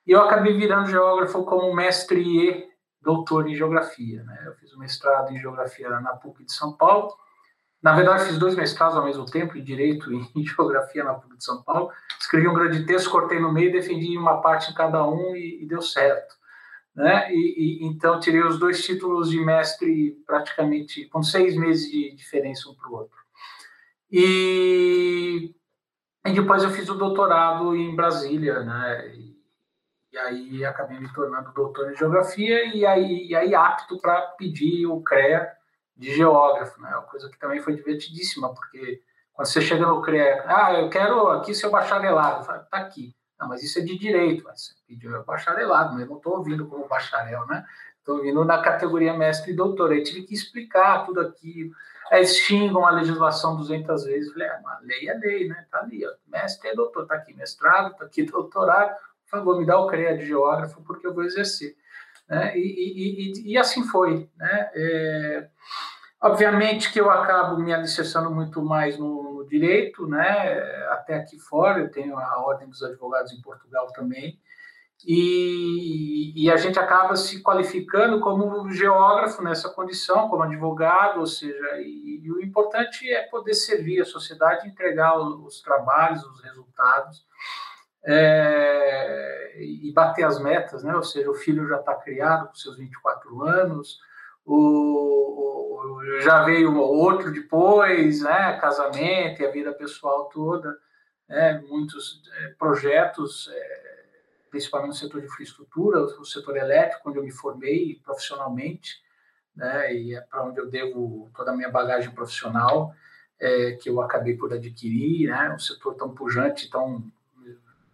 E 0.09 0.11
eu 0.11 0.23
acabei 0.23 0.57
virando 0.57 0.89
geógrafo 0.89 1.45
como 1.45 1.71
mestre 1.71 2.19
e 2.19 2.67
doutor 2.99 3.47
em 3.47 3.53
geografia. 3.53 4.23
Né? 4.23 4.43
Eu 4.47 4.55
fiz 4.55 4.73
o 4.73 4.79
mestrado 4.79 5.31
em 5.31 5.39
geografia 5.39 5.87
na 5.99 6.15
PUC 6.15 6.45
de 6.45 6.51
São 6.51 6.73
Paulo, 6.75 7.13
na 7.79 7.93
verdade, 7.93 8.25
fiz 8.25 8.39
dois 8.39 8.55
mestrados 8.55 8.97
ao 8.97 9.05
mesmo 9.05 9.23
tempo, 9.27 9.55
em 9.55 9.63
Direito 9.63 10.11
e 10.11 10.17
em 10.35 10.41
Geografia 10.43 11.03
na 11.03 11.13
PUC 11.13 11.37
de 11.37 11.43
São 11.43 11.61
Paulo. 11.61 11.91
Escrevi 12.19 12.47
um 12.47 12.55
grande 12.55 12.87
texto, 12.87 13.11
cortei 13.11 13.39
no 13.39 13.53
meio, 13.53 13.71
defendi 13.71 14.17
uma 14.17 14.41
parte 14.41 14.71
em 14.71 14.73
cada 14.73 15.07
um 15.07 15.35
e, 15.35 15.61
e 15.61 15.67
deu 15.67 15.79
certo. 15.79 16.33
Né? 16.95 17.31
E, 17.31 17.83
e, 17.83 17.85
então, 17.85 18.19
tirei 18.19 18.41
os 18.41 18.57
dois 18.57 18.83
títulos 18.83 19.29
de 19.29 19.39
mestre 19.39 20.17
praticamente 20.25 21.05
com 21.05 21.21
seis 21.21 21.55
meses 21.55 21.87
de 21.89 22.15
diferença 22.15 22.67
um 22.67 22.73
para 22.73 22.89
o 22.89 22.95
outro. 22.95 23.17
E, 24.11 25.53
e, 26.25 26.33
depois 26.33 26.63
eu 26.63 26.71
fiz 26.71 26.89
o 26.89 26.95
doutorado 26.95 27.75
em 27.75 27.95
Brasília, 27.95 28.61
né? 28.61 29.28
E 30.11 30.17
aí 30.17 30.65
acabei 30.65 30.99
me 30.99 31.11
tornando 31.13 31.51
doutor 31.51 31.91
em 31.91 31.95
geografia 31.95 32.65
e 32.75 32.85
aí, 32.85 33.27
e 33.27 33.35
aí 33.35 33.53
apto 33.53 33.99
para 33.99 34.21
pedir 34.37 34.85
o 34.87 35.01
CREA 35.01 35.51
de 35.95 36.15
geógrafo, 36.15 36.81
né? 36.81 36.89
Uma 36.89 37.03
coisa 37.03 37.29
que 37.29 37.37
também 37.37 37.59
foi 37.59 37.75
divertidíssima, 37.75 38.53
porque 38.53 39.01
quando 39.33 39.47
você 39.47 39.61
chega 39.61 39.85
no 39.85 40.01
CREA, 40.01 40.43
ah, 40.47 40.73
eu 40.73 40.89
quero 40.89 41.27
aqui 41.29 41.53
seu 41.53 41.69
bacharelado, 41.69 42.43
falo, 42.43 42.63
tá 42.71 42.77
aqui. 42.77 43.15
Não, 43.39 43.47
mas 43.47 43.63
isso 43.63 43.79
é 43.79 43.81
de 43.81 43.97
direito, 43.97 44.43
mas 44.43 44.75
pediu 44.87 45.23
bacharelado, 45.23 45.93
mas 45.93 46.01
eu 46.01 46.07
não 46.09 46.17
estou 46.17 46.37
ouvindo 46.37 46.67
como 46.67 46.87
bacharel, 46.87 47.45
né? 47.47 47.65
Estou 47.99 48.21
vindo 48.21 48.43
na 48.43 48.61
categoria 48.61 49.13
mestre 49.13 49.51
e 49.51 49.55
doutor. 49.55 49.91
Aí 49.91 50.03
tive 50.03 50.23
que 50.23 50.33
explicar 50.33 51.05
tudo 51.05 51.21
aquilo. 51.21 51.71
Aí 52.11 52.25
xingam 52.25 52.85
a 52.85 52.91
legislação 52.91 53.55
200 53.55 54.03
vezes. 54.03 54.33
Falei, 54.33 54.47
ah, 54.49 54.59
mas 54.63 54.81
lei 54.81 55.07
é 55.07 55.13
lei, 55.13 55.47
né? 55.47 55.65
Tá 55.69 55.79
ali, 55.79 56.05
ó. 56.05 56.11
mestre 56.27 56.69
é 56.69 56.75
doutor, 56.75 57.05
tá 57.05 57.15
aqui 57.15 57.33
mestrado, 57.33 57.95
tá 57.95 58.05
aqui 58.05 58.23
doutorado. 58.29 58.95
Por 59.29 59.37
favor, 59.37 59.59
me 59.59 59.65
dá 59.65 59.79
o 59.79 59.87
CREA 59.87 60.17
de 60.17 60.25
geógrafo, 60.25 60.81
porque 60.83 61.05
eu 61.05 61.13
vou 61.13 61.23
exercer. 61.23 61.75
Né? 62.27 62.57
E, 62.57 62.61
e, 62.61 63.31
e, 63.31 63.51
e 63.53 63.57
assim 63.57 63.83
foi. 63.83 64.29
Né? 64.37 64.69
É, 64.73 65.47
obviamente 66.21 66.91
que 66.91 66.99
eu 66.99 67.09
acabo 67.09 67.57
me 67.61 67.73
alicerçando 67.73 68.31
muito 68.31 68.61
mais 68.63 68.97
no, 68.97 69.35
no 69.35 69.47
direito, 69.47 70.07
né? 70.07 70.57
até 70.89 71.15
aqui 71.15 71.39
fora, 71.39 71.79
eu 71.79 71.91
tenho 71.91 72.17
a 72.17 72.41
Ordem 72.41 72.67
dos 72.67 72.83
Advogados 72.83 73.31
em 73.31 73.41
Portugal 73.41 73.87
também, 73.93 74.39
e, 75.05 76.49
a 76.51 76.57
gente 76.57 76.77
acaba 76.77 77.15
se 77.15 77.41
qualificando 77.41 78.19
como 78.19 78.69
geógrafo 78.69 79.41
nessa 79.41 79.69
condição, 79.69 80.27
como 80.27 80.43
advogado, 80.43 81.19
ou 81.19 81.25
seja, 81.25 81.79
e 81.79 82.29
o 82.29 82.41
importante 82.41 83.09
é 83.09 83.23
poder 83.23 83.53
servir 83.53 84.01
a 84.01 84.05
sociedade, 84.05 84.67
entregar 84.67 85.17
os, 85.17 85.45
os 85.45 85.61
trabalhos, 85.61 86.23
os 86.25 86.41
resultados, 86.41 87.25
é, 88.05 89.57
e 89.61 89.91
bater 89.93 90.23
as 90.23 90.41
metas, 90.41 90.83
né? 90.83 90.95
Ou 90.95 91.03
seja, 91.03 91.29
o 91.29 91.35
filho 91.35 91.67
já 91.67 91.79
está 91.79 91.95
criado 91.95 92.47
com 92.47 92.55
seus 92.55 92.77
24 92.77 93.43
anos, 93.43 93.99
o, 94.45 94.55
o, 94.55 96.21
já 96.21 96.43
veio 96.43 96.75
outro 96.77 97.31
depois, 97.31 98.21
né? 98.21 98.57
Casamento 98.59 99.41
e 99.41 99.45
a 99.45 99.51
vida 99.51 99.73
pessoal 99.73 100.25
toda, 100.25 100.77
né? 101.27 101.61
muitos 101.67 102.21
é, 102.41 102.47
projetos. 102.57 103.49
É, 103.51 103.89
principalmente 104.49 104.89
no 104.89 104.95
setor 104.95 105.21
de 105.21 105.27
infraestrutura, 105.27 105.99
o 105.99 106.25
setor 106.25 106.57
elétrico, 106.57 107.09
onde 107.09 107.19
eu 107.19 107.23
me 107.23 107.31
formei 107.31 107.99
profissionalmente, 108.03 109.01
né, 109.55 109.93
e 109.93 110.15
é 110.15 110.21
para 110.21 110.43
onde 110.43 110.59
eu 110.59 110.69
devo 110.69 111.29
toda 111.35 111.51
a 111.51 111.55
minha 111.55 111.69
bagagem 111.69 112.11
profissional, 112.11 112.93
é, 113.39 113.73
que 113.73 113.89
eu 113.89 114.01
acabei 114.01 114.35
por 114.35 114.53
adquirir, 114.53 115.29
né, 115.29 115.51
um 115.53 115.59
setor 115.59 115.95
tão 115.95 116.13
pujante, 116.13 116.69
tão 116.69 117.03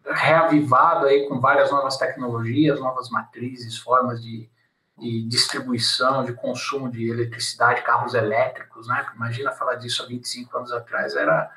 reavivado 0.07 1.05
aí 1.07 1.27
com 1.27 1.39
várias 1.39 1.71
novas 1.71 1.97
tecnologias, 1.97 2.79
novas 2.79 3.09
matrizes, 3.09 3.77
formas 3.77 4.21
de, 4.21 4.49
de 4.97 5.27
distribuição, 5.27 6.23
de 6.23 6.33
consumo 6.33 6.89
de 6.89 7.09
eletricidade, 7.09 7.81
carros 7.81 8.13
elétricos, 8.13 8.87
né? 8.87 9.05
Imagina 9.15 9.51
falar 9.51 9.75
disso 9.75 10.03
há 10.03 10.05
25 10.05 10.57
anos 10.57 10.71
atrás, 10.71 11.15
era 11.15 11.51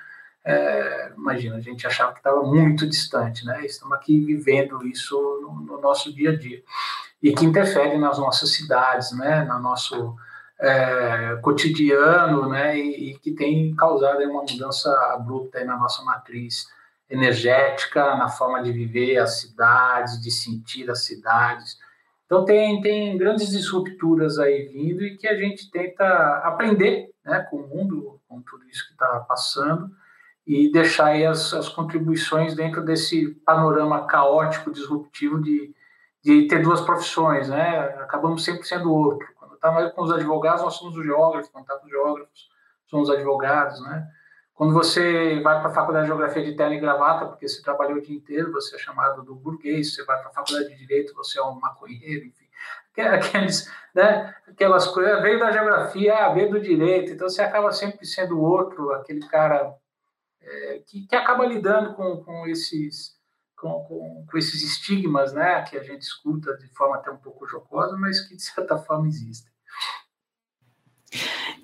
é, 0.45 1.13
imagina, 1.15 1.57
a 1.57 1.61
gente 1.61 1.87
achava 1.87 2.13
que 2.13 2.21
estava 2.21 2.43
muito 2.43 2.87
distante, 2.87 3.45
né? 3.45 3.67
Estamos 3.67 3.95
aqui 3.95 4.19
vivendo 4.25 4.87
isso 4.87 5.15
no, 5.43 5.61
no, 5.61 5.81
nosso 5.81 6.11
dia 6.15 6.31
a 6.31 6.37
dia 6.37 6.63
e 7.23 7.35
que 7.35 7.45
interfere 7.45 7.99
nas 7.99 8.19
nossas 8.19 8.53
cidades, 8.53 9.13
né? 9.13 9.45
No 9.45 9.59
nosso 9.59 10.17
é, 10.59 11.39
cotidiano, 11.43 12.49
né? 12.49 12.79
E, 12.79 13.11
e, 13.11 13.19
que 13.19 13.33
tem 13.33 13.75
causado 13.77 14.23
uma 14.23 14.41
mudança 14.41 14.91
abrupta 15.13 15.63
na 15.65 15.77
nossa 15.77 16.03
matriz 16.03 16.67
energética, 17.11 18.17
na 18.17 18.29
forma 18.29 18.63
de 18.63 18.71
viver 18.71 19.19
as 19.19 19.41
cidades, 19.41 20.21
de 20.21 20.31
sentir 20.31 20.91
as 20.91 21.05
cidades. 21.05 21.79
Então 22.27 22.45
tem, 22.45 22.81
tem 22.83 23.17
grandes 23.17 23.49
disrupturas 23.49 24.39
aí 24.39 24.69
vindo 24.69 25.03
e 25.03 25.17
que 25.17 25.27
a 25.27 25.35
gente 25.35 25.71
tenta 25.71 26.05
aprender 26.45 27.11
né, 27.25 27.41
com 27.51 27.57
o 27.57 27.69
mundo, 27.69 28.21
com 28.29 28.43
tudo 28.43 28.69
isso 28.69 28.87
que 28.87 28.93
está 28.93 29.21
passando, 29.21 29.91
e 30.47 30.71
deixar 30.71 31.15
as, 31.27 31.53
as 31.55 31.69
contribuições 31.69 32.55
dentro 32.55 32.85
desse 32.85 33.35
panorama 33.47 34.07
caótico, 34.07 34.71
disruptivo 34.71 35.41
de, 35.43 35.75
de 36.23 36.47
ter 36.47 36.63
duas 36.63 36.81
profissões, 36.81 37.49
né? 37.49 37.81
Acabamos 38.01 38.45
sempre 38.45 38.67
sendo 38.67 38.93
outro. 38.93 39.27
Quando 39.39 39.55
estava 39.55 39.91
com 39.91 40.03
os 40.03 40.11
advogados, 40.11 40.63
nós 40.63 40.75
somos 40.75 40.97
os 40.97 41.05
geógrafos, 41.05 41.51
quando 41.51 41.65
está 41.65 41.77
com 41.77 41.85
os 41.85 41.91
geógrafos, 41.91 42.49
somos 42.87 43.09
os 43.09 43.15
advogados, 43.15 43.83
né? 43.83 44.07
Quando 44.59 44.75
você 44.75 45.39
vai 45.41 45.61
para 45.61 45.71
a 45.71 45.73
faculdade 45.73 46.07
de 46.07 46.09
geografia 46.09 46.43
de 46.43 46.57
terno 46.57 46.75
e 46.75 46.81
gravata, 46.81 47.27
porque 47.27 47.47
você 47.47 47.63
trabalhou 47.63 47.99
o 47.99 48.03
dia 48.03 48.17
inteiro, 48.17 48.51
você 48.51 48.75
é 48.75 48.79
chamado 48.81 49.23
do 49.23 49.33
burguês, 49.33 49.95
você 49.95 50.05
vai 50.05 50.19
para 50.19 50.31
a 50.31 50.33
faculdade 50.33 50.71
de 50.71 50.77
direito, 50.77 51.15
você 51.15 51.39
é 51.39 51.43
um 51.45 51.61
maconheiro, 51.61 52.27
enfim. 52.27 52.49
Aqueles, 52.99 53.73
né, 53.95 54.35
aquelas 54.49 54.89
coisas, 54.89 55.23
veio 55.23 55.39
da 55.39 55.53
geografia, 55.53 56.35
veio 56.35 56.51
do 56.51 56.61
direito, 56.61 57.13
então 57.13 57.29
você 57.29 57.41
acaba 57.41 57.71
sempre 57.71 58.05
sendo 58.05 58.43
outro, 58.43 58.91
aquele 58.95 59.21
cara 59.29 59.77
é, 60.43 60.83
que, 60.85 61.07
que, 61.07 61.15
acaba 61.15 61.47
lidando 61.47 61.95
com, 61.95 62.17
com 62.25 62.45
esses 62.49 63.17
com, 63.57 63.85
com, 63.85 64.27
com, 64.29 64.37
esses 64.37 64.61
estigmas, 64.61 65.33
né, 65.33 65.63
que 65.63 65.79
a 65.79 65.85
gente 65.85 66.03
escuta 66.03 66.57
de 66.57 66.67
forma 66.75 66.97
até 66.97 67.13
um 67.13 67.19
pouco 67.19 67.47
jocosa, 67.47 67.97
mas 67.97 68.23
que 68.23 68.35
de 68.35 68.43
certa 68.43 68.77
forma 68.77 69.07
existem. 69.07 69.53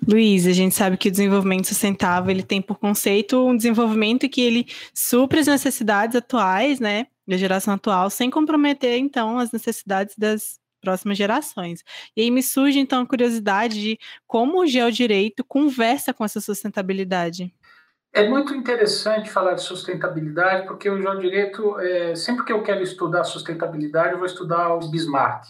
Luiz, 0.07 0.45
a 0.45 0.51
gente 0.51 0.75
sabe 0.75 0.97
que 0.97 1.07
o 1.07 1.11
desenvolvimento 1.11 1.67
sustentável 1.67 2.29
ele 2.29 2.43
tem 2.43 2.61
por 2.61 2.77
conceito 2.77 3.43
um 3.43 3.57
desenvolvimento 3.57 4.29
que 4.29 4.39
ele 4.39 4.67
supra 4.93 5.39
as 5.39 5.47
necessidades 5.47 6.15
atuais, 6.15 6.79
né, 6.79 7.07
da 7.27 7.35
geração 7.35 7.73
atual, 7.73 8.09
sem 8.11 8.29
comprometer 8.29 8.99
então 8.99 9.39
as 9.39 9.51
necessidades 9.51 10.15
das 10.15 10.59
próximas 10.79 11.17
gerações. 11.17 11.83
E 12.15 12.21
aí 12.21 12.29
me 12.29 12.43
surge 12.43 12.77
então 12.77 13.01
a 13.01 13.07
curiosidade 13.07 13.81
de 13.81 13.99
como 14.27 14.61
o 14.61 14.67
geodireito 14.67 15.43
conversa 15.43 16.13
com 16.13 16.23
essa 16.23 16.39
sustentabilidade. 16.39 17.51
É 18.13 18.29
muito 18.29 18.53
interessante 18.53 19.29
falar 19.31 19.55
de 19.55 19.63
sustentabilidade, 19.63 20.67
porque 20.67 20.87
o 20.87 21.01
geodireito, 21.01 21.79
é, 21.79 22.15
sempre 22.15 22.45
que 22.45 22.53
eu 22.53 22.61
quero 22.61 22.81
estudar 22.81 23.23
sustentabilidade, 23.23 24.13
eu 24.13 24.19
vou 24.19 24.27
estudar 24.27 24.73
o 24.75 24.87
Bismarck. 24.87 25.47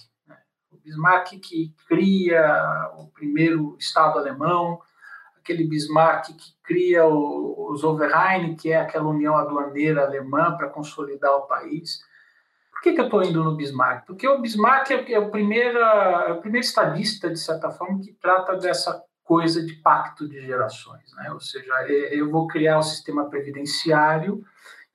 Bismarck 0.86 1.39
que 1.39 1.74
cria 1.88 2.92
o 2.98 3.08
primeiro 3.08 3.75
Estado 3.80 4.20
alemão, 4.20 4.80
aquele 5.39 5.68
Bismarck 5.68 6.27
que 6.27 6.54
cria 6.63 7.06
o, 7.06 7.72
o 7.72 7.75
Zollverein, 7.75 8.56
que 8.56 8.72
é 8.72 8.77
aquela 8.77 9.08
união 9.08 9.36
aduaneira 9.36 10.04
alemã 10.04 10.56
para 10.56 10.70
consolidar 10.70 11.36
o 11.36 11.48
país. 11.48 12.00
Por 12.72 12.82
que, 12.82 12.94
que 12.94 13.01
eu 13.01 13.06
estou 13.06 13.24
indo 13.24 13.44
no 13.44 13.56
Bismarck? 13.56 14.06
Porque 14.06 14.27
o 14.27 14.39
Bismarck 14.39 14.92
é, 14.92 15.12
é, 15.13 15.20
o 15.20 15.32
primeiro, 15.32 15.80
é 15.80 16.34
o 16.34 16.42
primeiro 16.42 16.65
estadista, 16.65 17.30
de 17.30 17.39
certa 17.39 17.72
forma, 17.72 18.00
que 18.00 18.13
trata 18.13 18.56
dessa 18.56 19.04
coisa 19.24 19.65
de 19.65 19.74
pacto 19.77 20.30
de 20.30 20.39
gerações, 20.46 21.12
né? 21.15 21.32
Ou 21.32 21.39
seja, 21.39 21.74
é, 21.88 22.20
eu 22.20 22.30
vou 22.30 22.48
criar 22.48 22.75
o 22.75 22.80
um 22.80 22.84
sistema 22.84 23.27
previdenciário 23.27 24.44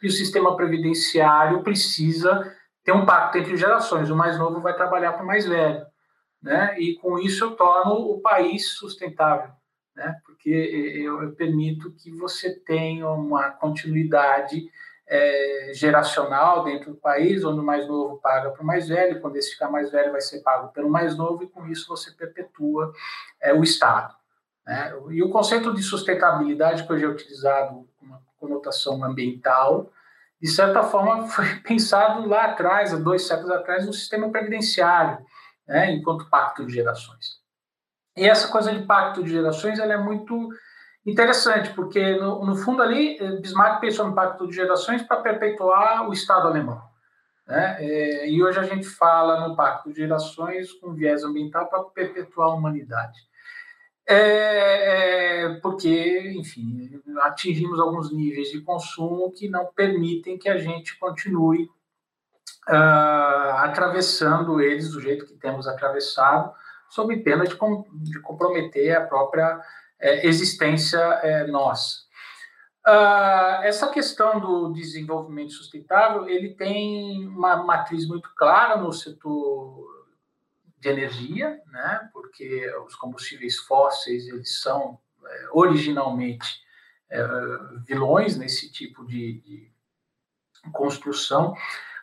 e 0.01 0.07
o 0.07 0.11
sistema 0.11 0.57
previdenciário 0.57 1.65
precisa 1.65 2.57
ter 2.91 2.93
um 2.93 3.07
pacto 3.07 3.39
entre 3.39 3.57
gerações. 3.57 4.11
O 4.11 4.17
mais 4.17 4.37
novo 4.37 4.61
vai 4.61 4.75
trabalhar 4.75 5.13
para 5.13 5.23
o 5.23 5.27
mais 5.27 5.47
velho, 5.47 5.87
né? 6.43 6.75
E 6.79 6.97
com 6.97 7.19
isso 7.19 7.45
eu 7.45 7.51
torno 7.53 7.95
o 7.95 8.21
país 8.21 8.73
sustentável, 8.73 9.51
né? 9.95 10.17
Porque 10.27 10.51
eu, 10.51 11.23
eu 11.23 11.33
permito 11.33 11.93
que 11.93 12.11
você 12.11 12.53
tenha 12.53 13.09
uma 13.09 13.51
continuidade 13.51 14.69
é, 15.07 15.71
geracional 15.73 16.65
dentro 16.65 16.93
do 16.93 16.97
país, 16.97 17.45
onde 17.45 17.61
o 17.61 17.65
mais 17.65 17.87
novo 17.87 18.21
paga 18.21 18.51
para 18.51 18.63
o 18.63 18.67
mais 18.67 18.89
velho, 18.89 19.21
quando 19.21 19.37
esse 19.37 19.53
ficar 19.53 19.71
mais 19.71 19.93
velho 19.93 20.11
vai 20.11 20.21
ser 20.21 20.41
pago 20.41 20.73
pelo 20.73 20.91
mais 20.91 21.17
novo, 21.17 21.45
e 21.45 21.49
com 21.49 21.67
isso 21.69 21.89
você 21.89 22.11
perpetua 22.11 22.93
é, 23.41 23.55
o 23.55 23.63
Estado. 23.63 24.15
Né? 24.67 24.93
E 25.11 25.23
o 25.23 25.31
conceito 25.31 25.73
de 25.73 25.83
sustentabilidade, 25.83 26.85
que 26.85 26.93
hoje 26.93 27.05
é 27.05 27.09
utilizado 27.09 27.89
com 27.99 28.07
uma 28.07 28.21
conotação 28.39 29.03
ambiental, 29.05 29.91
de 30.41 30.49
certa 30.49 30.83
forma 30.83 31.27
foi 31.29 31.57
pensado 31.57 32.27
lá 32.29 32.47
atrás, 32.47 32.95
há 32.95 32.97
dois 32.97 33.27
séculos 33.27 33.51
atrás, 33.51 33.87
no 33.87 33.93
sistema 33.93 34.31
previdenciário, 34.31 35.19
né? 35.67 35.93
enquanto 35.93 36.29
pacto 36.31 36.65
de 36.67 36.75
gerações. 36.75 37.41
E 38.17 38.29
essa 38.29 38.49
coisa 38.49 38.73
de 38.73 38.85
pacto 38.87 39.23
de 39.23 39.31
gerações 39.31 39.79
ela 39.79 39.95
é 39.95 39.99
muito 39.99 40.49
interessante, 41.07 41.73
porque 41.75 42.17
no, 42.17 42.45
no 42.45 42.57
fundo 42.57 42.83
ali 42.83 43.19
Bismarck 43.41 43.81
pensou 43.81 44.07
no 44.07 44.15
pacto 44.15 44.47
de 44.47 44.55
gerações 44.55 45.03
para 45.03 45.23
perpetuar 45.23 46.09
o 46.09 46.13
Estado 46.13 46.49
alemão. 46.49 46.83
Né? 47.47 47.77
É, 47.81 48.29
e 48.29 48.43
hoje 48.43 48.59
a 48.59 48.65
gente 48.65 48.87
fala 48.87 49.49
no 49.49 49.57
pacto 49.57 49.91
de 49.91 49.97
gerações 49.97 50.73
com 50.75 50.93
viés 50.93 51.25
ambiental 51.25 51.69
para 51.69 51.83
perpetuar 51.85 52.49
a 52.49 52.55
humanidade. 52.55 53.19
É, 54.13 55.45
é, 55.45 55.55
porque, 55.61 56.33
enfim, 56.37 57.01
atingimos 57.19 57.79
alguns 57.79 58.13
níveis 58.13 58.51
de 58.51 58.61
consumo 58.61 59.31
que 59.31 59.49
não 59.49 59.67
permitem 59.67 60.37
que 60.37 60.49
a 60.49 60.59
gente 60.59 60.99
continue 60.99 61.71
uh, 62.69 63.55
atravessando 63.59 64.61
eles 64.61 64.91
do 64.91 65.01
jeito 65.01 65.27
que 65.27 65.35
temos 65.35 65.69
atravessado, 65.69 66.53
sob 66.89 67.17
pena 67.19 67.45
de, 67.45 67.55
com, 67.55 67.87
de 67.93 68.21
comprometer 68.21 68.97
a 68.97 69.07
própria 69.07 69.61
é, 70.01 70.27
existência 70.27 70.99
é, 70.99 71.47
nossa. 71.47 72.01
Uh, 72.85 73.63
essa 73.63 73.87
questão 73.91 74.41
do 74.41 74.73
desenvolvimento 74.73 75.53
sustentável, 75.53 76.29
ele 76.29 76.55
tem 76.55 77.29
uma 77.29 77.63
matriz 77.63 78.09
muito 78.09 78.29
clara 78.35 78.77
no 78.77 78.93
setor 78.93 80.00
de 80.81 80.89
energia, 80.89 81.61
né? 81.71 82.09
Porque 82.13 82.73
os 82.87 82.95
combustíveis 82.95 83.59
fósseis 83.59 84.27
eles 84.29 84.61
são 84.61 84.99
é, 85.25 85.49
originalmente 85.53 86.61
é, 87.11 87.23
vilões 87.87 88.37
nesse 88.37 88.71
tipo 88.73 89.05
de, 89.05 89.41
de 89.41 89.73
construção. 90.73 91.55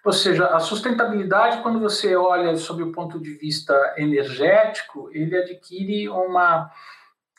Ou 0.05 0.13
seja, 0.13 0.48
a 0.48 0.60
sustentabilidade, 0.60 1.62
quando 1.62 1.79
você 1.79 2.15
olha 2.15 2.55
sob 2.55 2.84
o 2.84 2.91
ponto 2.91 3.19
de 3.19 3.34
vista 3.34 3.74
energético, 3.98 5.10
ele 5.12 5.36
adquire 5.36 6.07
uma 6.10 6.72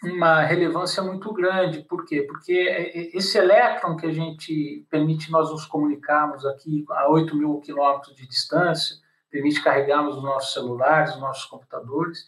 uma 0.03 0.43
relevância 0.43 1.03
muito 1.03 1.33
grande. 1.33 1.83
Por 1.83 2.05
quê? 2.05 2.23
Porque 2.23 2.53
é, 2.53 2.99
é, 2.99 3.17
esse 3.17 3.37
elétron 3.37 3.97
que 3.97 4.07
a 4.07 4.13
gente 4.13 4.87
permite 4.89 5.31
nós 5.31 5.51
nos 5.51 5.67
comunicarmos 5.67 6.47
aqui 6.47 6.85
a 6.91 7.09
8 7.09 7.35
mil 7.37 7.61
quilômetros 7.61 8.15
de 8.15 8.27
distância, 8.27 8.97
permite 9.31 9.63
carregarmos 9.63 10.17
os 10.17 10.23
nossos 10.23 10.53
celulares, 10.53 11.15
os 11.15 11.21
nossos 11.21 11.45
computadores, 11.45 12.27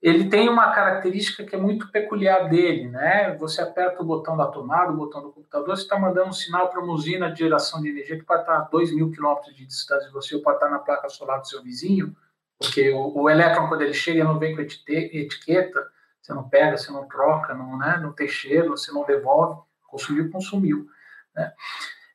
ele 0.00 0.28
tem 0.28 0.48
uma 0.48 0.70
característica 0.72 1.44
que 1.44 1.56
é 1.56 1.58
muito 1.58 1.90
peculiar 1.90 2.48
dele, 2.48 2.88
né? 2.88 3.36
Você 3.36 3.60
aperta 3.60 4.00
o 4.00 4.06
botão 4.06 4.36
da 4.36 4.46
tomada, 4.46 4.92
o 4.92 4.96
botão 4.96 5.20
do 5.20 5.32
computador, 5.32 5.76
você 5.76 5.82
está 5.82 5.98
mandando 5.98 6.28
um 6.28 6.32
sinal 6.32 6.68
para 6.68 6.80
uma 6.80 6.92
usina 6.92 7.32
de 7.32 7.40
geração 7.40 7.82
de 7.82 7.88
energia 7.88 8.16
que 8.16 8.24
pode 8.24 8.42
estar 8.42 8.58
a 8.58 8.60
2 8.60 8.94
mil 8.94 9.10
quilômetros 9.10 9.56
de 9.56 9.66
distância 9.66 10.06
de 10.06 10.12
você, 10.12 10.36
ou 10.36 10.42
pode 10.42 10.58
estar 10.58 10.70
na 10.70 10.78
placa 10.78 11.08
solar 11.08 11.40
do 11.40 11.48
seu 11.48 11.60
vizinho, 11.62 12.14
porque 12.58 12.90
o, 12.90 13.22
o 13.22 13.28
elétron, 13.28 13.68
quando 13.68 13.82
ele 13.82 13.94
chega, 13.94 14.22
não 14.22 14.38
vem 14.38 14.54
com 14.54 14.62
etiqueta, 14.62 15.84
você 16.20 16.32
não 16.32 16.48
pega, 16.48 16.76
você 16.76 16.92
não 16.92 17.08
troca, 17.08 17.54
não, 17.54 17.76
né, 17.76 17.98
não 18.00 18.12
tem 18.12 18.28
cheiro, 18.28 18.70
você 18.70 18.92
não 18.92 19.04
devolve, 19.04 19.62
consumiu, 19.88 20.30
consumiu. 20.30 20.86
Né? 21.34 21.52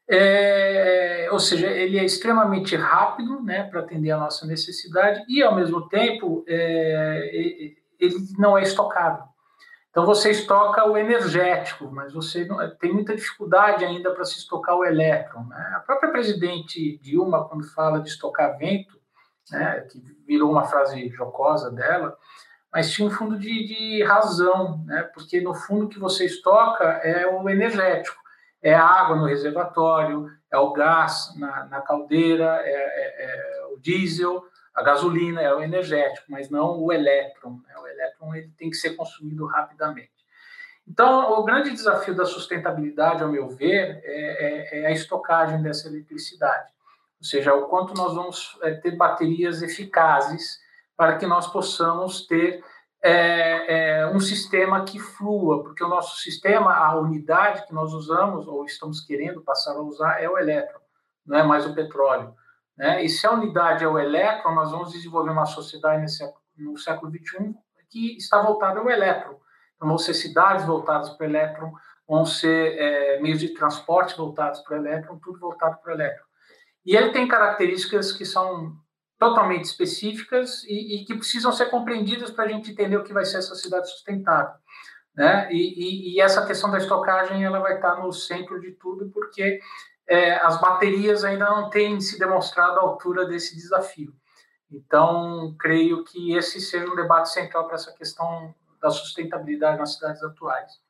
É, 0.10 1.30
ou 1.32 1.40
seja, 1.40 1.68
ele 1.68 1.98
é 1.98 2.04
extremamente 2.04 2.76
rápido 2.76 3.42
né, 3.42 3.64
para 3.64 3.80
atender 3.80 4.12
a 4.12 4.18
nossa 4.18 4.46
necessidade 4.46 5.24
e, 5.28 5.42
ao 5.42 5.56
mesmo 5.56 5.88
tempo, 5.88 6.44
é, 6.48 7.30
ele 8.00 8.16
não 8.38 8.58
é 8.58 8.64
estocado. 8.64 9.24
Então, 9.90 10.06
você 10.08 10.32
estoca 10.32 10.84
o 10.86 10.98
energético, 10.98 11.90
mas 11.92 12.12
você 12.12 12.46
não, 12.46 12.58
tem 12.78 12.92
muita 12.92 13.16
dificuldade 13.16 13.86
ainda 13.86 14.12
para 14.12 14.26
se 14.26 14.40
estocar 14.40 14.76
o 14.76 14.84
elétron. 14.84 15.44
Né? 15.46 15.74
A 15.76 15.80
própria 15.82 16.12
presidente 16.12 16.98
Dilma, 16.98 17.48
quando 17.48 17.64
fala 17.74 18.00
de 18.00 18.10
estocar 18.10 18.58
vento, 18.58 19.00
né, 19.52 19.82
que 19.82 20.02
virou 20.26 20.50
uma 20.50 20.64
frase 20.64 21.10
jocosa 21.10 21.70
dela, 21.70 22.18
mas 22.74 22.92
tinha 22.92 23.08
um 23.08 23.12
fundo 23.12 23.38
de, 23.38 23.68
de 23.68 24.04
razão, 24.04 24.84
né? 24.86 25.04
porque 25.14 25.40
no 25.42 25.54
fundo 25.54 25.88
que 25.88 26.00
você 26.00 26.26
estoca 26.26 26.84
é 27.04 27.28
o 27.28 27.48
energético, 27.48 28.23
é 28.64 28.74
a 28.74 28.86
água 28.86 29.18
no 29.18 29.26
reservatório, 29.26 30.30
é 30.50 30.58
o 30.58 30.72
gás 30.72 31.34
na, 31.38 31.66
na 31.66 31.82
caldeira, 31.82 32.62
é, 32.64 32.72
é, 32.72 33.26
é, 33.26 33.66
o 33.74 33.78
diesel, 33.78 34.42
a 34.74 34.82
gasolina, 34.82 35.42
é 35.42 35.54
o 35.54 35.62
energético, 35.62 36.26
mas 36.30 36.50
não 36.50 36.80
o 36.80 36.92
elétron. 36.92 37.62
Né? 37.68 37.76
O 37.78 37.86
elétron 37.86 38.34
ele 38.34 38.50
tem 38.58 38.70
que 38.70 38.78
ser 38.78 38.96
consumido 38.96 39.46
rapidamente. 39.46 40.14
Então, 40.88 41.40
o 41.40 41.44
grande 41.44 41.72
desafio 41.72 42.16
da 42.16 42.26
sustentabilidade, 42.26 43.22
ao 43.22 43.30
meu 43.30 43.50
ver, 43.50 44.02
é, 44.04 44.80
é, 44.80 44.82
é 44.82 44.86
a 44.88 44.92
estocagem 44.92 45.62
dessa 45.62 45.88
eletricidade, 45.88 46.70
ou 47.20 47.26
seja, 47.26 47.54
o 47.54 47.68
quanto 47.68 47.94
nós 47.94 48.14
vamos 48.14 48.58
é, 48.62 48.74
ter 48.74 48.96
baterias 48.98 49.62
eficazes 49.62 50.60
para 50.96 51.18
que 51.18 51.26
nós 51.26 51.48
possamos 51.48 52.28
ter 52.28 52.64
é, 53.04 54.00
é, 54.00 54.08
um 54.08 54.20
sistema 54.20 54.86
que 54.86 54.98
flua, 54.98 55.62
porque 55.62 55.84
o 55.84 55.90
nosso 55.90 56.22
sistema, 56.22 56.74
a 56.74 56.96
unidade 56.96 57.68
que 57.68 57.74
nós 57.74 57.92
usamos, 57.92 58.48
ou 58.48 58.64
estamos 58.64 59.02
querendo 59.02 59.42
passar 59.42 59.74
a 59.74 59.82
usar, 59.82 60.22
é 60.24 60.30
o 60.30 60.38
elétron, 60.38 60.80
não 61.26 61.38
é 61.38 61.44
mais 61.44 61.66
o 61.66 61.76
petróleo. 61.76 62.34
Né? 62.78 63.04
E 63.04 63.10
se 63.10 63.28
a 63.28 63.32
unidade 63.32 63.84
é 63.84 63.88
o 63.88 64.00
elétron, 64.00 64.56
nós 64.56 64.72
vamos 64.72 64.94
desenvolver 64.94 65.32
uma 65.32 65.46
sociedade 65.46 66.02
nesse, 66.02 66.24
no 66.58 66.78
século 66.78 67.12
XXI 67.12 67.54
que 67.90 68.16
está 68.18 68.42
voltada 68.42 68.80
ao 68.80 68.90
elétron. 68.90 69.38
Então, 69.76 69.90
vão 69.90 69.98
ser 69.98 70.14
cidades 70.14 70.66
voltadas 70.66 71.10
para 71.10 71.28
o 71.28 71.30
elétron, 71.30 71.74
vão 72.08 72.26
ser 72.26 72.78
é, 72.78 73.20
meios 73.20 73.40
de 73.40 73.50
transporte 73.50 74.16
voltados 74.16 74.62
para 74.62 74.76
o 74.76 74.78
elétron, 74.78 75.20
tudo 75.20 75.40
voltado 75.40 75.78
para 75.84 75.92
o 75.92 75.96
elétron. 75.96 76.24
E 76.86 76.96
ele 76.96 77.12
tem 77.12 77.28
características 77.28 78.14
que 78.14 78.26
são 78.26 78.76
totalmente 79.24 79.64
específicas 79.64 80.64
e, 80.66 81.02
e 81.02 81.06
que 81.06 81.16
precisam 81.16 81.52
ser 81.54 81.68
compreendidas 81.68 82.30
para 82.30 82.44
a 82.44 82.48
gente 82.50 82.72
entender 82.72 82.98
o 82.98 83.04
que 83.04 83.14
vai 83.14 83.24
ser 83.24 83.38
essa 83.38 83.56
cidade 83.56 83.90
sustentável. 83.90 84.56
Né? 85.16 85.48
E, 85.52 85.58
e, 85.58 86.16
e, 86.16 86.22
essa 86.22 86.46
questão 86.46 86.70
da 86.70 86.78
estocagem 86.78 87.44
ela 87.46 87.60
vai 87.60 87.76
estar 87.76 87.96
no 88.02 88.12
centro 88.12 88.60
de 88.60 88.72
tudo, 88.72 89.10
porque 89.12 89.60
é, 90.08 90.34
as 90.38 90.60
baterias 90.60 91.24
ainda 91.24 91.46
não 91.46 91.70
têm 91.70 92.02
se 92.02 92.20
demonstrado 92.20 92.80
à 92.80 92.82
altura 92.82 93.26
desse 93.26 93.56
desafio. 93.56 94.14
Então, 94.70 95.56
creio 95.60 96.04
que 96.04 96.36
esse 96.36 96.60
seja 96.60 96.92
um 96.92 96.96
debate 96.96 97.32
central 97.32 97.66
para 97.66 97.76
essa 97.76 97.94
questão 97.94 98.54
da 98.82 98.90
sustentabilidade 98.90 99.78
nas 99.78 99.94
cidades 99.94 100.22
atuais. 100.24 100.83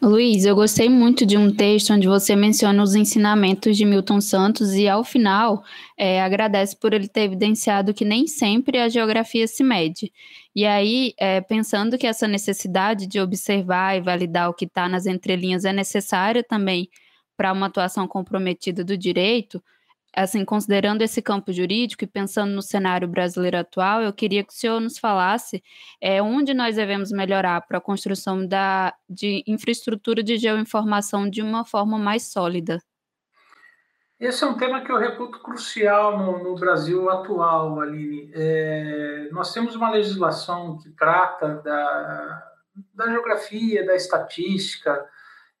Luiz, 0.00 0.44
eu 0.44 0.54
gostei 0.54 0.90
muito 0.90 1.24
de 1.24 1.38
um 1.38 1.50
texto 1.50 1.92
onde 1.92 2.06
você 2.06 2.36
menciona 2.36 2.82
os 2.82 2.94
ensinamentos 2.94 3.76
de 3.76 3.84
Milton 3.84 4.20
Santos 4.20 4.74
e, 4.74 4.86
ao 4.86 5.02
final, 5.02 5.64
é, 5.96 6.20
agradece 6.20 6.76
por 6.76 6.92
ele 6.92 7.08
ter 7.08 7.22
evidenciado 7.22 7.94
que 7.94 8.04
nem 8.04 8.26
sempre 8.26 8.78
a 8.78 8.90
geografia 8.90 9.46
se 9.48 9.64
mede. 9.64 10.12
E 10.54 10.66
aí, 10.66 11.14
é, 11.18 11.40
pensando 11.40 11.96
que 11.96 12.06
essa 12.06 12.28
necessidade 12.28 13.06
de 13.06 13.18
observar 13.18 13.96
e 13.96 14.02
validar 14.02 14.50
o 14.50 14.54
que 14.54 14.66
está 14.66 14.86
nas 14.86 15.06
entrelinhas 15.06 15.64
é 15.64 15.72
necessária 15.72 16.44
também 16.44 16.90
para 17.36 17.52
uma 17.52 17.66
atuação 17.66 18.06
comprometida 18.06 18.84
do 18.84 18.98
direito, 18.98 19.62
assim, 20.16 20.44
considerando 20.44 21.02
esse 21.02 21.20
campo 21.20 21.52
jurídico 21.52 22.02
e 22.02 22.06
pensando 22.06 22.52
no 22.52 22.62
cenário 22.62 23.06
brasileiro 23.06 23.58
atual, 23.58 24.00
eu 24.00 24.12
queria 24.12 24.42
que 24.42 24.52
o 24.52 24.56
senhor 24.56 24.80
nos 24.80 24.98
falasse 24.98 25.62
é, 26.00 26.22
onde 26.22 26.54
nós 26.54 26.76
devemos 26.76 27.12
melhorar 27.12 27.60
para 27.60 27.76
a 27.76 27.80
construção 27.80 28.46
da, 28.46 28.94
de 29.08 29.44
infraestrutura 29.46 30.22
de 30.22 30.38
geoinformação 30.38 31.28
de 31.28 31.42
uma 31.42 31.66
forma 31.66 31.98
mais 31.98 32.32
sólida. 32.32 32.80
Esse 34.18 34.42
é 34.44 34.46
um 34.46 34.56
tema 34.56 34.80
que 34.80 34.90
eu 34.90 34.96
reputo 34.96 35.42
crucial 35.42 36.18
no, 36.18 36.42
no 36.42 36.54
Brasil 36.54 37.10
atual, 37.10 37.78
Aline. 37.78 38.30
É, 38.34 39.28
nós 39.30 39.52
temos 39.52 39.76
uma 39.76 39.90
legislação 39.90 40.78
que 40.78 40.88
trata 40.92 41.56
da, 41.56 42.52
da 42.94 43.10
geografia, 43.10 43.84
da 43.84 43.94
estatística, 43.94 45.06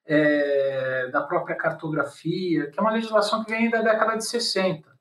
é, 0.06 1.08
da 1.12 1.22
própria 1.22 1.56
cartografia, 1.56 2.70
que 2.70 2.78
é 2.78 2.82
uma 2.82 2.92
legislação 2.92 3.44
que 3.44 3.50
vem 3.50 3.70
da 3.70 3.82
década 3.82 4.16
de 4.16 4.24
60. 4.24 4.96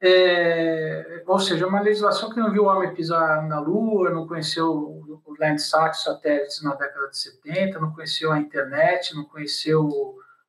É, 0.00 1.24
ou 1.26 1.38
seja, 1.38 1.66
uma 1.66 1.80
legislação 1.80 2.30
que 2.30 2.38
não 2.38 2.52
viu 2.52 2.64
o 2.64 2.66
homem 2.66 2.94
pisar 2.94 3.46
na 3.48 3.58
Lua, 3.58 4.10
não 4.10 4.28
conheceu 4.28 4.70
o 4.70 5.34
Landsat 5.38 5.94
satélites 5.96 6.62
na 6.62 6.74
década 6.74 7.08
de 7.08 7.18
70, 7.18 7.80
não 7.80 7.92
conheceu 7.92 8.30
a 8.32 8.38
internet, 8.38 9.14
não 9.16 9.24
conheceu 9.24 9.88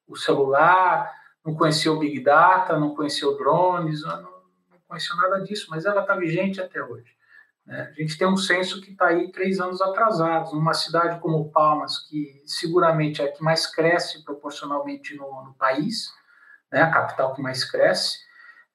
o 0.08 0.16
celular, 0.16 1.12
não 1.46 1.56
conheceu 1.56 1.98
Big 1.98 2.24
Data, 2.24 2.78
não 2.78 2.96
conheceu 2.96 3.38
drones, 3.38 4.04
não, 4.04 4.22
não 4.22 4.80
conheceu 4.88 5.16
nada 5.18 5.42
disso, 5.42 5.68
mas 5.70 5.86
ela 5.86 6.02
está 6.02 6.16
vigente 6.16 6.62
até 6.62 6.84
hoje. 6.84 7.19
Né? 7.70 7.94
A 7.96 8.02
gente 8.02 8.18
tem 8.18 8.28
um 8.28 8.36
censo 8.36 8.82
que 8.82 8.92
está 8.92 9.10
aí 9.10 9.32
três 9.32 9.60
anos 9.60 9.80
atrasados. 9.80 10.52
Numa 10.52 10.74
cidade 10.74 11.20
como 11.20 11.52
Palmas, 11.52 12.00
que 12.00 12.42
seguramente 12.46 13.22
é 13.22 13.26
a 13.26 13.32
que 13.32 13.44
mais 13.44 13.68
cresce 13.68 14.26
proporcionalmente 14.26 15.16
no, 15.16 15.46
no 15.46 15.54
país, 15.54 16.12
né? 16.72 16.82
a 16.82 16.90
capital 16.90 17.36
que 17.36 17.42
mais 17.44 17.64
cresce, 17.64 18.18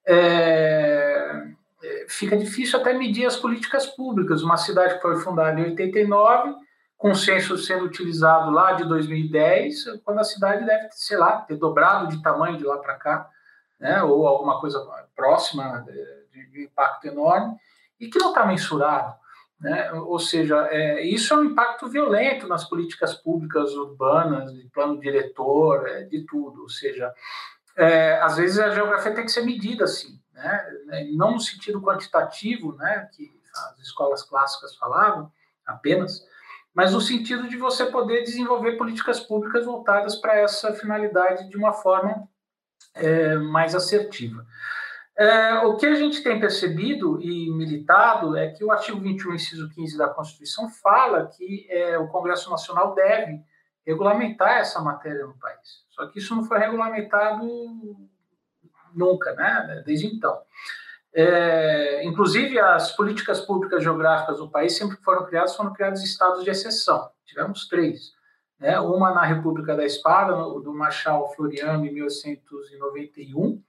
é, 0.06 1.48
é, 1.82 2.06
fica 2.08 2.36
difícil 2.36 2.78
até 2.78 2.92
medir 2.92 3.26
as 3.26 3.36
políticas 3.36 3.84
públicas. 3.84 4.42
Uma 4.42 4.56
cidade 4.56 4.94
que 4.94 5.02
foi 5.02 5.16
fundada 5.16 5.60
em 5.60 5.70
89, 5.70 6.54
com 6.96 7.10
o 7.10 7.16
censo 7.16 7.58
sendo 7.58 7.86
utilizado 7.86 8.52
lá 8.52 8.74
de 8.74 8.84
2010, 8.84 10.02
quando 10.04 10.20
a 10.20 10.24
cidade 10.24 10.64
deve, 10.64 10.88
sei 10.92 11.16
lá, 11.16 11.38
ter 11.38 11.56
dobrado 11.56 12.08
de 12.08 12.22
tamanho 12.22 12.56
de 12.56 12.64
lá 12.64 12.78
para 12.78 12.94
cá, 12.94 13.28
né? 13.80 14.04
ou 14.04 14.24
alguma 14.24 14.60
coisa 14.60 14.78
próxima 15.16 15.84
de, 16.32 16.46
de 16.52 16.62
impacto 16.62 17.06
enorme 17.08 17.56
e 18.04 18.10
que 18.10 18.18
não 18.18 18.28
está 18.28 18.46
mensurado. 18.46 19.14
Né? 19.60 19.92
Ou 19.92 20.18
seja, 20.18 20.66
é, 20.70 21.02
isso 21.06 21.32
é 21.32 21.36
um 21.38 21.44
impacto 21.44 21.88
violento 21.88 22.46
nas 22.46 22.68
políticas 22.68 23.14
públicas 23.14 23.72
urbanas, 23.72 24.52
de 24.52 24.68
plano 24.68 25.00
diretor, 25.00 25.88
é, 25.88 26.02
de 26.04 26.24
tudo. 26.26 26.62
Ou 26.62 26.68
seja, 26.68 27.12
é, 27.76 28.20
às 28.20 28.36
vezes 28.36 28.58
a 28.58 28.70
geografia 28.70 29.14
tem 29.14 29.24
que 29.24 29.32
ser 29.32 29.42
medida 29.42 29.84
assim, 29.84 30.20
né? 30.32 30.66
não 31.14 31.32
no 31.32 31.40
sentido 31.40 31.80
quantitativo, 31.80 32.74
né? 32.76 33.08
que 33.12 33.32
as 33.54 33.78
escolas 33.80 34.22
clássicas 34.22 34.76
falavam 34.76 35.30
apenas, 35.66 36.22
mas 36.74 36.92
no 36.92 37.00
sentido 37.00 37.48
de 37.48 37.56
você 37.56 37.86
poder 37.86 38.22
desenvolver 38.22 38.76
políticas 38.76 39.20
públicas 39.20 39.64
voltadas 39.64 40.16
para 40.16 40.36
essa 40.36 40.72
finalidade 40.74 41.48
de 41.48 41.56
uma 41.56 41.72
forma 41.72 42.28
é, 42.94 43.36
mais 43.36 43.74
assertiva. 43.74 44.44
É, 45.16 45.58
o 45.60 45.76
que 45.76 45.86
a 45.86 45.94
gente 45.94 46.22
tem 46.24 46.40
percebido 46.40 47.20
e 47.22 47.48
militado 47.50 48.36
é 48.36 48.48
que 48.50 48.64
o 48.64 48.72
artigo 48.72 49.00
21, 49.00 49.34
inciso 49.34 49.70
15 49.70 49.96
da 49.96 50.08
Constituição 50.08 50.68
fala 50.68 51.26
que 51.26 51.66
é, 51.70 51.96
o 51.98 52.08
Congresso 52.08 52.50
Nacional 52.50 52.94
deve 52.94 53.40
regulamentar 53.86 54.58
essa 54.58 54.80
matéria 54.80 55.26
no 55.26 55.38
país. 55.38 55.84
Só 55.90 56.06
que 56.06 56.18
isso 56.18 56.34
não 56.34 56.44
foi 56.44 56.58
regulamentado 56.58 57.46
nunca, 58.92 59.34
né? 59.34 59.82
Desde 59.86 60.06
então. 60.06 60.40
É, 61.12 62.04
inclusive, 62.04 62.58
as 62.58 62.90
políticas 62.90 63.40
públicas 63.40 63.84
geográficas 63.84 64.38
do 64.38 64.50
país 64.50 64.76
sempre 64.76 64.96
foram 64.96 65.24
criadas, 65.26 65.54
foram 65.54 65.72
criados 65.72 66.02
estados 66.02 66.42
de 66.42 66.50
exceção. 66.50 67.08
Tivemos 67.24 67.68
três. 67.68 68.12
Né? 68.58 68.80
Uma 68.80 69.14
na 69.14 69.22
República 69.22 69.76
da 69.76 69.84
Espada, 69.84 70.32
do 70.32 70.74
Marshal 70.74 71.32
Floriano, 71.34 71.86
em 71.86 71.92
1891, 71.92 73.62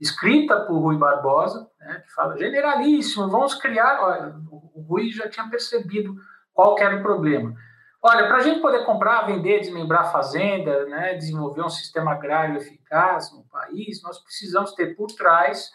escrita 0.00 0.60
por 0.60 0.78
Rui 0.78 0.96
Barbosa, 0.96 1.70
né, 1.78 2.02
que 2.06 2.12
fala, 2.12 2.38
generalíssimo, 2.38 3.28
vamos 3.28 3.54
criar... 3.54 4.00
Olha, 4.02 4.34
o 4.50 4.80
Rui 4.82 5.10
já 5.10 5.28
tinha 5.28 5.48
percebido 5.48 6.14
qual 6.52 6.78
era 6.78 6.96
o 6.96 7.02
problema. 7.02 7.54
Olha, 8.02 8.26
para 8.28 8.38
a 8.38 8.40
gente 8.40 8.60
poder 8.60 8.86
comprar, 8.86 9.26
vender, 9.26 9.60
desmembrar 9.60 10.10
fazenda, 10.10 10.86
né, 10.86 11.14
desenvolver 11.14 11.62
um 11.62 11.68
sistema 11.68 12.12
agrário 12.12 12.56
eficaz 12.56 13.30
no 13.30 13.44
país, 13.44 14.02
nós 14.02 14.18
precisamos 14.18 14.72
ter 14.72 14.96
por 14.96 15.08
trás 15.08 15.70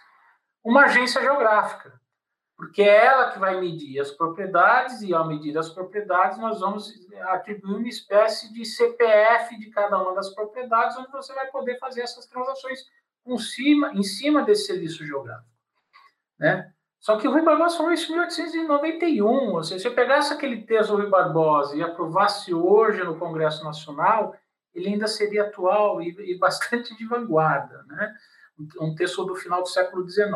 uma 0.63 0.85
agência 0.85 1.21
geográfica, 1.21 1.93
porque 2.57 2.81
é 2.81 3.05
ela 3.05 3.29
que 3.29 3.38
vai 3.38 3.59
medir 3.59 3.99
as 3.99 4.09
propriedades 4.09 5.01
e, 5.01 5.13
ao 5.13 5.27
medir 5.27 5.55
as 5.55 5.69
propriedades, 5.69 6.39
nós 6.39 6.59
vamos 6.59 6.91
atribuir 7.27 7.75
uma 7.75 7.88
espécie 7.88 8.51
de 8.51 8.65
CPF 8.65 9.59
de 9.59 9.69
cada 9.69 10.01
uma 10.01 10.15
das 10.15 10.33
propriedades, 10.33 10.97
onde 10.97 11.11
você 11.11 11.31
vai 11.35 11.45
poder 11.51 11.77
fazer 11.77 12.01
essas 12.01 12.25
transações 12.25 12.79
em 13.25 13.38
cima, 13.38 13.91
em 13.93 14.03
cima 14.03 14.43
desse 14.43 14.67
serviço 14.67 15.05
geográfico. 15.05 15.49
Né? 16.39 16.71
Só 16.99 17.17
que 17.17 17.27
o 17.27 17.31
Rui 17.31 17.43
Barbosa 17.43 17.77
falou 17.77 17.91
isso 17.91 18.11
em 18.11 18.15
1891. 18.15 19.25
Ou 19.25 19.63
seja, 19.63 19.79
se 19.79 19.88
eu 19.88 19.93
pegasse 19.93 20.33
aquele 20.33 20.63
texto 20.63 20.91
do 20.91 20.97
Rui 20.97 21.09
Barbosa 21.09 21.75
e 21.75 21.83
aprovasse 21.83 22.53
hoje 22.53 23.03
no 23.03 23.17
Congresso 23.17 23.63
Nacional, 23.63 24.35
ele 24.73 24.89
ainda 24.89 25.07
seria 25.07 25.43
atual 25.43 26.01
e, 26.01 26.09
e 26.31 26.38
bastante 26.38 26.95
de 26.95 27.05
vanguarda. 27.05 27.83
Né? 27.88 28.13
Um 28.81 28.95
texto 28.95 29.23
do 29.23 29.35
final 29.35 29.61
do 29.61 29.69
século 29.69 30.07
XIX. 30.09 30.33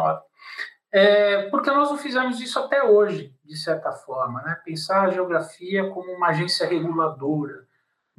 É, 0.92 1.50
porque 1.50 1.70
nós 1.70 1.90
não 1.90 1.98
fizemos 1.98 2.40
isso 2.40 2.58
até 2.60 2.84
hoje, 2.84 3.34
de 3.44 3.58
certa 3.58 3.92
forma. 3.92 4.42
Né? 4.42 4.60
Pensar 4.64 5.04
a 5.04 5.10
geografia 5.10 5.90
como 5.90 6.12
uma 6.12 6.30
agência 6.30 6.68
reguladora, 6.68 7.68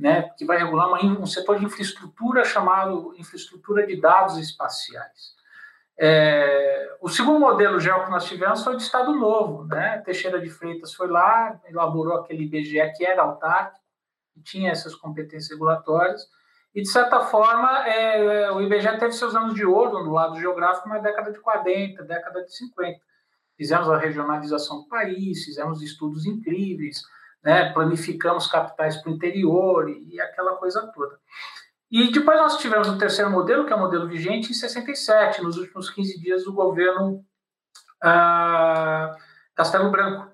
né? 0.01 0.31
que 0.37 0.47
vai 0.47 0.57
regular 0.57 0.89
uma, 0.89 1.21
um 1.21 1.27
setor 1.27 1.59
de 1.59 1.67
infraestrutura 1.67 2.43
chamado 2.45 3.15
infraestrutura 3.19 3.87
de 3.87 4.01
dados 4.01 4.39
espaciais. 4.39 5.39
É, 5.99 6.97
o 7.03 7.09
segundo 7.11 7.39
modelo 7.39 7.79
geo 7.79 8.05
que 8.05 8.11
nós 8.11 8.25
tivemos 8.25 8.65
foi 8.65 8.73
do 8.73 8.81
Estado 8.81 9.15
Novo. 9.15 9.67
Né? 9.67 9.99
Teixeira 9.99 10.41
de 10.41 10.49
Freitas 10.49 10.95
foi 10.95 11.09
lá, 11.09 11.61
elaborou 11.69 12.15
aquele 12.15 12.45
IBGE 12.45 12.93
que 12.97 13.05
era 13.05 13.23
autárquico, 13.23 13.85
que 14.33 14.41
tinha 14.43 14.71
essas 14.71 14.95
competências 14.95 15.51
regulatórias, 15.51 16.27
e, 16.75 16.83
de 16.83 16.89
certa 16.89 17.21
forma, 17.21 17.87
é, 17.87 18.51
o 18.53 18.61
IBGE 18.63 18.99
teve 18.99 19.13
seus 19.13 19.35
anos 19.35 19.55
de 19.55 19.67
ouro 19.67 20.05
no 20.05 20.13
lado 20.13 20.39
geográfico 20.39 20.89
na 20.89 20.99
década 20.99 21.33
de 21.33 21.41
40, 21.41 22.05
década 22.05 22.45
de 22.45 22.57
50. 22.57 23.01
Fizemos 23.57 23.91
a 23.91 23.99
regionalização 23.99 24.83
do 24.83 24.89
país, 24.89 25.45
fizemos 25.45 25.83
estudos 25.83 26.25
incríveis, 26.27 27.03
né? 27.43 27.73
planificamos 27.73 28.47
capitais 28.47 28.97
para 28.97 29.11
o 29.11 29.15
interior 29.15 29.89
e, 29.89 30.15
e 30.15 30.21
aquela 30.21 30.57
coisa 30.57 30.91
toda. 30.95 31.19
E 31.91 32.13
depois 32.13 32.39
nós 32.39 32.59
tivemos 32.59 32.89
o 32.89 32.99
terceiro 32.99 33.31
modelo, 33.31 33.67
que 33.67 33.73
é 33.73 33.77
o 33.77 33.81
modelo 33.81 34.07
vigente, 34.07 34.51
em 34.51 34.55
67, 34.55 35.43
nos 35.43 35.57
últimos 35.57 35.91
15 35.91 36.21
dias 36.21 36.45
do 36.45 36.53
governo 36.53 37.25
ah, 38.03 39.17
Castelo 39.57 39.91
Branco, 39.91 40.31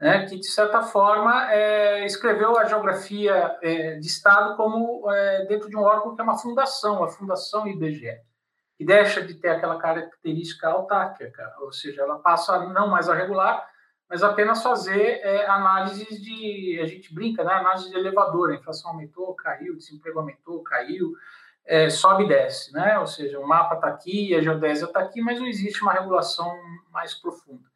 né, 0.00 0.26
que, 0.26 0.36
de 0.38 0.46
certa 0.46 0.82
forma, 0.82 1.50
é, 1.50 2.06
escreveu 2.06 2.56
a 2.58 2.64
geografia 2.66 3.56
é, 3.62 3.96
de 3.96 4.06
Estado 4.06 4.56
como 4.56 5.10
é, 5.10 5.46
dentro 5.46 5.68
de 5.68 5.76
um 5.76 5.82
órgão 5.82 6.14
que 6.14 6.20
é 6.20 6.24
uma 6.24 6.38
fundação, 6.38 7.02
a 7.02 7.08
Fundação 7.08 7.66
IBGE, 7.66 8.20
que 8.76 8.84
deixa 8.84 9.22
de 9.22 9.34
ter 9.34 9.48
aquela 9.48 9.78
característica 9.78 10.68
autárquica, 10.68 11.52
ou 11.60 11.72
seja, 11.72 12.02
ela 12.02 12.20
passa 12.20 12.66
não 12.66 12.88
mais 12.88 13.08
a 13.08 13.14
regular, 13.14 13.66
mas 14.08 14.22
apenas 14.22 14.62
fazer 14.62 15.20
é, 15.22 15.46
análises 15.46 16.20
de. 16.22 16.80
A 16.82 16.86
gente 16.86 17.12
brinca, 17.14 17.44
né? 17.44 17.52
Análise 17.52 17.90
de 17.90 17.96
elevador. 17.96 18.50
A 18.50 18.54
inflação 18.54 18.90
aumentou, 18.90 19.34
caiu, 19.34 19.76
desemprego 19.76 20.18
aumentou, 20.18 20.62
caiu, 20.62 21.12
é, 21.64 21.90
sobe 21.90 22.24
e 22.24 22.28
desce, 22.28 22.72
né? 22.72 22.98
Ou 22.98 23.06
seja, 23.06 23.38
o 23.38 23.46
mapa 23.46 23.74
está 23.74 23.88
aqui, 23.88 24.34
a 24.34 24.40
geodésia 24.40 24.86
está 24.86 25.00
aqui, 25.00 25.20
mas 25.20 25.38
não 25.38 25.46
existe 25.46 25.82
uma 25.82 25.92
regulação 25.92 26.50
mais 26.90 27.14
profunda. 27.14 27.68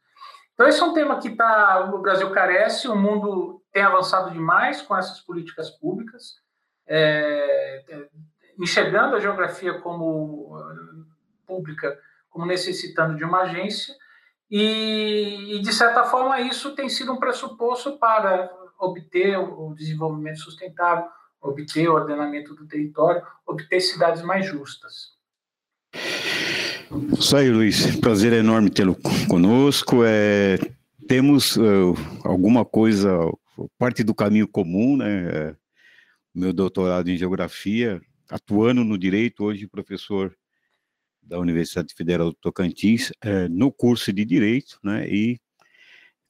Então, 0.55 0.66
esse 0.66 0.81
é 0.81 0.85
um 0.85 0.95
tema 0.95 1.18
que 1.18 1.31
tá, 1.31 1.90
o 1.92 1.99
Brasil 1.99 2.31
carece, 2.31 2.88
o 2.88 2.97
mundo 2.97 3.62
tem 3.73 3.83
avançado 3.83 4.31
demais 4.31 4.83
com 4.83 4.97
essas 4.97 5.21
políticas 5.21 5.71
públicas, 5.71 6.37
é, 6.87 7.85
é 7.88 8.09
enxergando 8.59 9.16
a 9.16 9.21
geografia 9.21 9.81
como 9.81 10.59
pública 11.47 11.99
como 12.33 12.47
necessitando 12.47 13.14
de 13.14 13.25
uma 13.25 13.42
agência, 13.42 13.95
e, 14.55 15.57
e, 15.57 15.62
de 15.62 15.73
certa 15.73 16.05
forma, 16.05 16.38
isso 16.43 16.75
tem 16.75 16.87
sido 16.87 17.11
um 17.11 17.17
pressuposto 17.17 17.97
para 17.97 18.53
obter 18.79 19.38
o 19.38 19.73
desenvolvimento 19.75 20.41
sustentável, 20.41 21.07
obter 21.41 21.88
o 21.88 21.95
ordenamento 21.95 22.55
do 22.55 22.67
território, 22.67 23.23
obter 23.47 23.81
cidades 23.81 24.23
mais 24.23 24.45
justas. 24.45 25.12
Isso 27.19 27.35
aí, 27.35 27.49
Luiz. 27.49 27.97
Prazer 27.97 28.35
enorme 28.35 28.69
tê-lo 28.69 28.95
conosco. 29.27 30.05
É, 30.05 30.59
temos 31.09 31.57
uh, 31.57 31.95
alguma 32.23 32.62
coisa, 32.62 33.11
parte 33.79 34.05
do 34.05 34.15
caminho 34.15 34.47
comum, 34.47 34.99
né? 34.99 35.29
É, 35.31 35.57
meu 36.35 36.53
doutorado 36.53 37.09
em 37.09 37.17
geografia, 37.17 38.03
atuando 38.31 38.85
no 38.85 38.99
direito, 38.99 39.45
hoje 39.45 39.67
professor 39.67 40.37
da 41.23 41.39
Universidade 41.39 41.95
Federal 41.95 42.31
do 42.31 42.37
Tocantins 42.37 43.13
é, 43.21 43.49
no 43.49 43.71
curso 43.71 44.13
de 44.13 44.25
Direito, 44.25 44.79
né, 44.83 45.09
e 45.09 45.41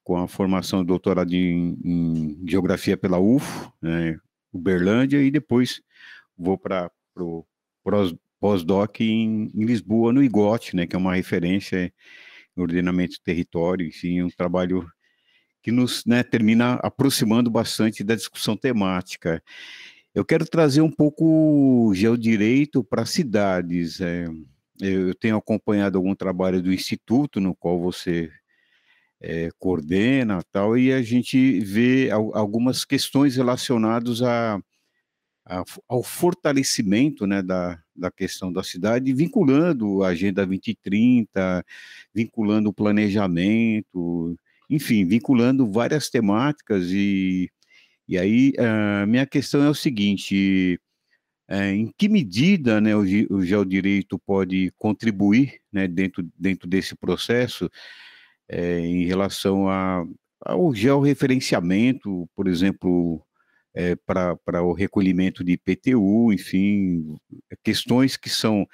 com 0.04 0.16
a 0.16 0.28
formação 0.28 0.84
doutorado 0.84 1.32
em, 1.32 1.78
em 1.84 2.44
Geografia 2.46 2.96
pela 2.96 3.18
UFO, 3.18 3.72
né, 3.80 4.18
Uberlândia, 4.52 5.22
e 5.22 5.30
depois 5.30 5.80
vou 6.36 6.58
para 6.58 6.90
o 7.16 7.44
pós-doc 8.40 9.00
em, 9.00 9.50
em, 9.54 9.64
Lisboa, 9.64 10.12
no 10.12 10.22
IGOT, 10.22 10.76
né, 10.76 10.86
que 10.86 10.96
é 10.96 10.98
uma 10.98 11.14
referência 11.14 11.92
em 12.56 12.60
ordenamento 12.60 13.14
do 13.14 13.22
território, 13.22 13.86
enfim, 13.86 14.22
um 14.22 14.28
trabalho 14.28 14.86
que 15.62 15.70
nos 15.70 16.04
né, 16.04 16.22
termina 16.22 16.74
aproximando 16.82 17.48
bastante 17.50 18.02
da 18.02 18.16
discussão 18.16 18.56
temática. 18.56 19.42
Eu 20.14 20.24
quero 20.24 20.44
trazer 20.44 20.82
um 20.82 20.90
pouco 20.90 21.92
geodireito 21.94 22.84
para 22.84 23.06
cidades. 23.06 24.00
É, 24.00 24.26
eu 24.82 25.14
tenho 25.14 25.36
acompanhado 25.36 25.98
algum 25.98 26.14
trabalho 26.14 26.62
do 26.62 26.72
instituto 26.72 27.40
no 27.40 27.54
qual 27.54 27.80
você 27.80 28.30
é, 29.20 29.48
coordena 29.58 30.42
tal 30.50 30.76
e 30.76 30.92
a 30.92 31.00
gente 31.00 31.60
vê 31.60 32.10
algumas 32.10 32.84
questões 32.84 33.36
relacionadas 33.36 34.20
a, 34.22 34.60
a, 35.46 35.62
ao 35.88 36.02
fortalecimento 36.02 37.26
né, 37.26 37.42
da, 37.42 37.80
da 37.94 38.10
questão 38.10 38.52
da 38.52 38.62
cidade, 38.62 39.12
vinculando 39.12 40.02
a 40.02 40.08
Agenda 40.08 40.44
2030, 40.44 41.64
vinculando 42.14 42.70
o 42.70 42.74
planejamento, 42.74 44.36
enfim, 44.68 45.06
vinculando 45.06 45.70
várias 45.70 46.08
temáticas 46.10 46.86
e, 46.90 47.50
e 48.08 48.18
aí 48.18 48.52
a 48.58 49.06
minha 49.06 49.26
questão 49.26 49.62
é 49.62 49.68
o 49.68 49.74
seguinte, 49.74 50.80
é, 51.52 51.70
em 51.70 51.92
que 51.98 52.08
medida 52.08 52.80
né, 52.80 52.96
o, 52.96 53.00
o 53.00 53.42
geodireito 53.42 54.18
pode 54.18 54.72
contribuir 54.78 55.60
né, 55.70 55.86
dentro, 55.86 56.26
dentro 56.38 56.66
desse 56.66 56.96
processo 56.96 57.70
é, 58.48 58.78
em 58.80 59.04
relação 59.04 59.68
a, 59.68 60.02
ao 60.40 60.74
georreferenciamento, 60.74 62.26
por 62.34 62.48
exemplo, 62.48 63.22
é, 63.74 63.94
para 63.96 64.62
o 64.62 64.72
recolhimento 64.72 65.44
de 65.44 65.52
IPTU, 65.52 66.32
enfim, 66.32 67.18
questões 67.62 68.16
que 68.16 68.30
são 68.30 68.66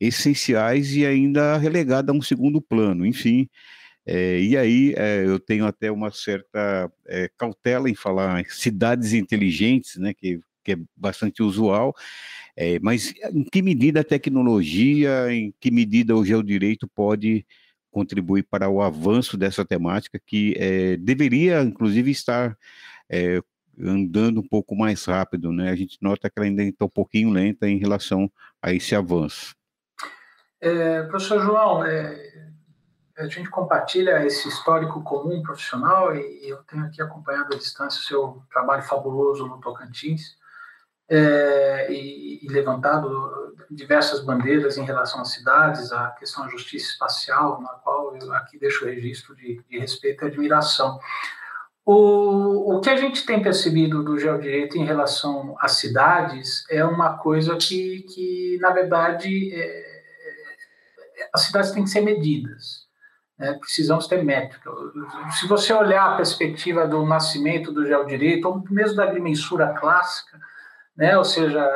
essenciais 0.00 0.96
e 0.96 1.04
ainda 1.04 1.58
relegadas 1.58 2.14
a 2.14 2.18
um 2.18 2.22
segundo 2.22 2.62
plano, 2.62 3.04
enfim. 3.04 3.46
É, 4.06 4.40
e 4.40 4.56
aí 4.56 4.94
é, 4.96 5.26
eu 5.26 5.38
tenho 5.38 5.66
até 5.66 5.92
uma 5.92 6.10
certa 6.10 6.90
é, 7.06 7.30
cautela 7.36 7.90
em 7.90 7.94
falar 7.94 8.42
cidades 8.48 9.12
inteligentes, 9.12 9.96
né, 9.96 10.14
que 10.14 10.40
que 10.62 10.72
é 10.72 10.76
bastante 10.96 11.42
usual, 11.42 11.94
é, 12.56 12.78
mas 12.80 13.14
em 13.32 13.44
que 13.44 13.62
medida 13.62 14.00
a 14.00 14.04
tecnologia, 14.04 15.32
em 15.32 15.54
que 15.60 15.70
medida 15.70 16.14
o 16.14 16.24
geodireito 16.24 16.88
pode 16.88 17.46
contribuir 17.90 18.44
para 18.44 18.68
o 18.68 18.80
avanço 18.80 19.36
dessa 19.36 19.64
temática 19.64 20.18
que 20.24 20.54
é, 20.58 20.96
deveria, 20.96 21.62
inclusive, 21.62 22.10
estar 22.10 22.56
é, 23.08 23.40
andando 23.78 24.40
um 24.40 24.48
pouco 24.48 24.74
mais 24.74 25.04
rápido, 25.04 25.52
né? 25.52 25.70
A 25.70 25.76
gente 25.76 25.98
nota 26.00 26.28
que 26.28 26.38
ela 26.38 26.46
ainda 26.46 26.62
está 26.62 26.84
um 26.84 26.90
pouquinho 26.90 27.30
lenta 27.30 27.68
em 27.68 27.78
relação 27.78 28.30
a 28.60 28.72
esse 28.72 28.94
avanço. 28.94 29.54
É, 30.60 31.02
professor 31.04 31.40
João, 31.40 31.84
é, 31.84 32.44
a 33.18 33.26
gente 33.26 33.50
compartilha 33.50 34.24
esse 34.24 34.48
histórico 34.48 35.02
comum 35.02 35.42
profissional 35.42 36.14
e 36.14 36.48
eu 36.48 36.58
tenho 36.64 36.84
aqui 36.84 37.02
acompanhado 37.02 37.54
à 37.54 37.58
distância 37.58 38.00
o 38.00 38.04
seu 38.04 38.42
trabalho 38.50 38.82
fabuloso 38.82 39.46
no 39.46 39.60
Tocantins. 39.60 40.36
É, 41.12 41.92
e, 41.92 42.40
e, 42.42 42.48
levantado 42.48 43.54
diversas 43.70 44.24
bandeiras 44.24 44.78
em 44.78 44.84
relação 44.84 45.20
às 45.20 45.30
cidades, 45.30 45.92
a 45.92 46.08
questão 46.12 46.44
da 46.44 46.50
justiça 46.50 46.92
espacial, 46.92 47.60
na 47.60 47.68
qual 47.68 48.16
eu 48.16 48.32
aqui 48.32 48.58
deixo 48.58 48.84
o 48.84 48.88
registro 48.88 49.36
de, 49.36 49.62
de 49.68 49.78
respeito 49.78 50.24
e 50.24 50.28
admiração. 50.28 50.98
O, 51.84 52.76
o 52.76 52.80
que 52.80 52.88
a 52.88 52.96
gente 52.96 53.26
tem 53.26 53.42
percebido 53.42 54.02
do 54.02 54.18
geodireito 54.18 54.78
em 54.78 54.86
relação 54.86 55.54
às 55.60 55.72
cidades 55.72 56.64
é 56.70 56.82
uma 56.82 57.18
coisa 57.18 57.56
que, 57.56 58.02
que 58.02 58.58
na 58.62 58.70
verdade, 58.70 59.52
é, 59.52 59.60
é 59.60 61.28
as 61.34 61.42
cidades 61.42 61.72
têm 61.72 61.84
que 61.84 61.90
ser 61.90 62.00
medidas. 62.00 62.86
Né? 63.38 63.52
Precisamos 63.60 64.06
ter 64.06 64.24
métrica. 64.24 64.70
Se 65.38 65.46
você 65.46 65.74
olhar 65.74 66.12
a 66.12 66.16
perspectiva 66.16 66.86
do 66.86 67.04
nascimento 67.04 67.70
do 67.70 67.84
geodireito, 67.84 68.48
ou 68.48 68.64
mesmo 68.70 68.96
da 68.96 69.02
agrimensura 69.02 69.74
clássica, 69.74 70.40
né? 71.02 71.18
ou 71.18 71.24
seja, 71.24 71.68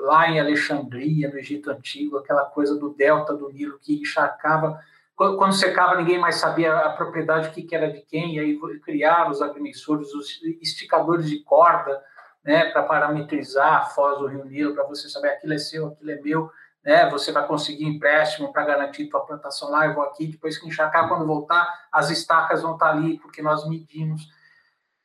lá 0.00 0.26
em 0.30 0.40
Alexandria, 0.40 1.28
no 1.28 1.38
Egito 1.38 1.70
Antigo, 1.70 2.16
aquela 2.16 2.46
coisa 2.46 2.78
do 2.78 2.94
delta 2.94 3.34
do 3.34 3.50
Nilo 3.52 3.78
que 3.78 4.00
encharcava 4.00 4.80
quando 5.14 5.52
secava, 5.52 5.96
ninguém 5.96 6.18
mais 6.18 6.36
sabia 6.36 6.74
a 6.74 6.94
propriedade, 6.94 7.48
o 7.48 7.52
que, 7.52 7.74
era 7.74 7.92
de 7.92 8.00
quem, 8.00 8.36
e 8.36 8.40
aí 8.40 8.58
criaram 8.80 9.30
os 9.30 9.42
agrimensores, 9.42 10.14
os 10.14 10.40
esticadores 10.62 11.28
de 11.28 11.40
corda, 11.40 12.02
né, 12.42 12.70
para 12.70 12.84
parametrizar 12.84 13.82
a 13.82 13.84
foz 13.84 14.18
do 14.18 14.26
Rio 14.26 14.46
Nilo, 14.46 14.74
para 14.74 14.84
você 14.84 15.10
saber 15.10 15.28
aquilo 15.28 15.52
é 15.52 15.58
seu, 15.58 15.88
aquilo 15.88 16.10
é 16.10 16.20
meu, 16.22 16.50
né, 16.82 17.10
você 17.10 17.32
vai 17.32 17.46
conseguir 17.46 17.84
empréstimo 17.84 18.50
para 18.50 18.64
garantir 18.64 19.10
tua 19.10 19.20
plantação 19.20 19.70
lá, 19.70 19.84
eu 19.84 19.92
vou 19.92 20.04
aqui, 20.04 20.26
depois 20.26 20.56
que 20.56 20.66
encharcar, 20.66 21.06
quando 21.06 21.26
voltar, 21.26 21.70
as 21.92 22.08
estacas 22.08 22.62
vão 22.62 22.72
estar 22.72 22.86
tá 22.86 22.92
ali, 22.92 23.18
porque 23.18 23.42
nós 23.42 23.68
medimos. 23.68 24.26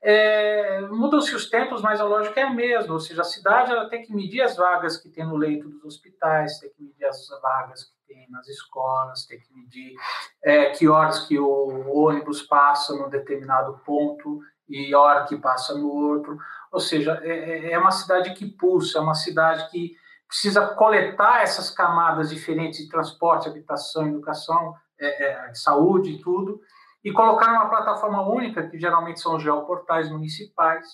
É, 0.08 0.82
Mudam-se 0.82 1.36
os 1.36 1.50
tempos, 1.50 1.82
mas 1.82 2.00
a 2.00 2.04
lógica 2.04 2.40
é 2.40 2.44
a 2.44 2.54
mesma, 2.54 2.94
ou 2.94 3.00
seja, 3.00 3.22
a 3.22 3.26
cidade 3.26 3.72
ela 3.72 3.90
tem 3.90 4.04
que 4.04 4.14
medir 4.14 4.42
as 4.42 4.56
vagas 4.56 4.98
que 4.98 5.10
tem 5.10 5.26
no 5.26 5.36
leito 5.36 5.68
dos 5.68 5.84
hospitais, 5.84 6.60
tem 6.60 6.70
que 6.70 6.84
medir 6.84 7.06
as 7.06 7.28
vagas 7.42 7.96
tem 8.08 8.30
nas 8.30 8.48
escolas, 8.48 9.26
tem 9.26 9.40
que 9.40 9.54
medir 9.54 9.96
é, 10.44 10.70
que 10.72 10.88
horas 10.88 11.28
que 11.28 11.38
o 11.38 11.92
ônibus 11.94 12.42
passa 12.44 12.96
num 12.96 13.10
determinado 13.10 13.80
ponto 13.86 14.40
e 14.68 14.94
hora 14.96 15.26
que 15.26 15.38
passa 15.38 15.76
no 15.76 15.90
outro. 15.90 16.38
Ou 16.72 16.80
seja, 16.80 17.20
é, 17.24 17.30
é, 17.30 17.72
é 17.74 17.80
uma 17.80 17.92
cidade 17.92 18.34
que 18.34 18.46
pulsa, 18.46 19.00
é 19.00 19.02
uma 19.02 19.16
cidade 19.16 19.70
que 19.70 19.96
precisa 20.28 20.68
coletar 20.68 21.42
essas 21.42 21.70
camadas 21.70 22.30
diferentes 22.30 22.80
de 22.80 22.90
transporte, 22.90 23.48
habitação, 23.48 24.08
educação, 24.08 24.74
é, 25.00 25.50
é, 25.50 25.54
saúde 25.54 26.12
e 26.12 26.22
tudo, 26.22 26.60
e 27.06 27.14
colocar 27.14 27.54
numa 27.54 27.70
plataforma 27.70 28.28
única, 28.28 28.68
que 28.68 28.80
geralmente 28.80 29.20
são 29.20 29.36
os 29.36 29.44
geoportais 29.44 30.10
municipais, 30.10 30.88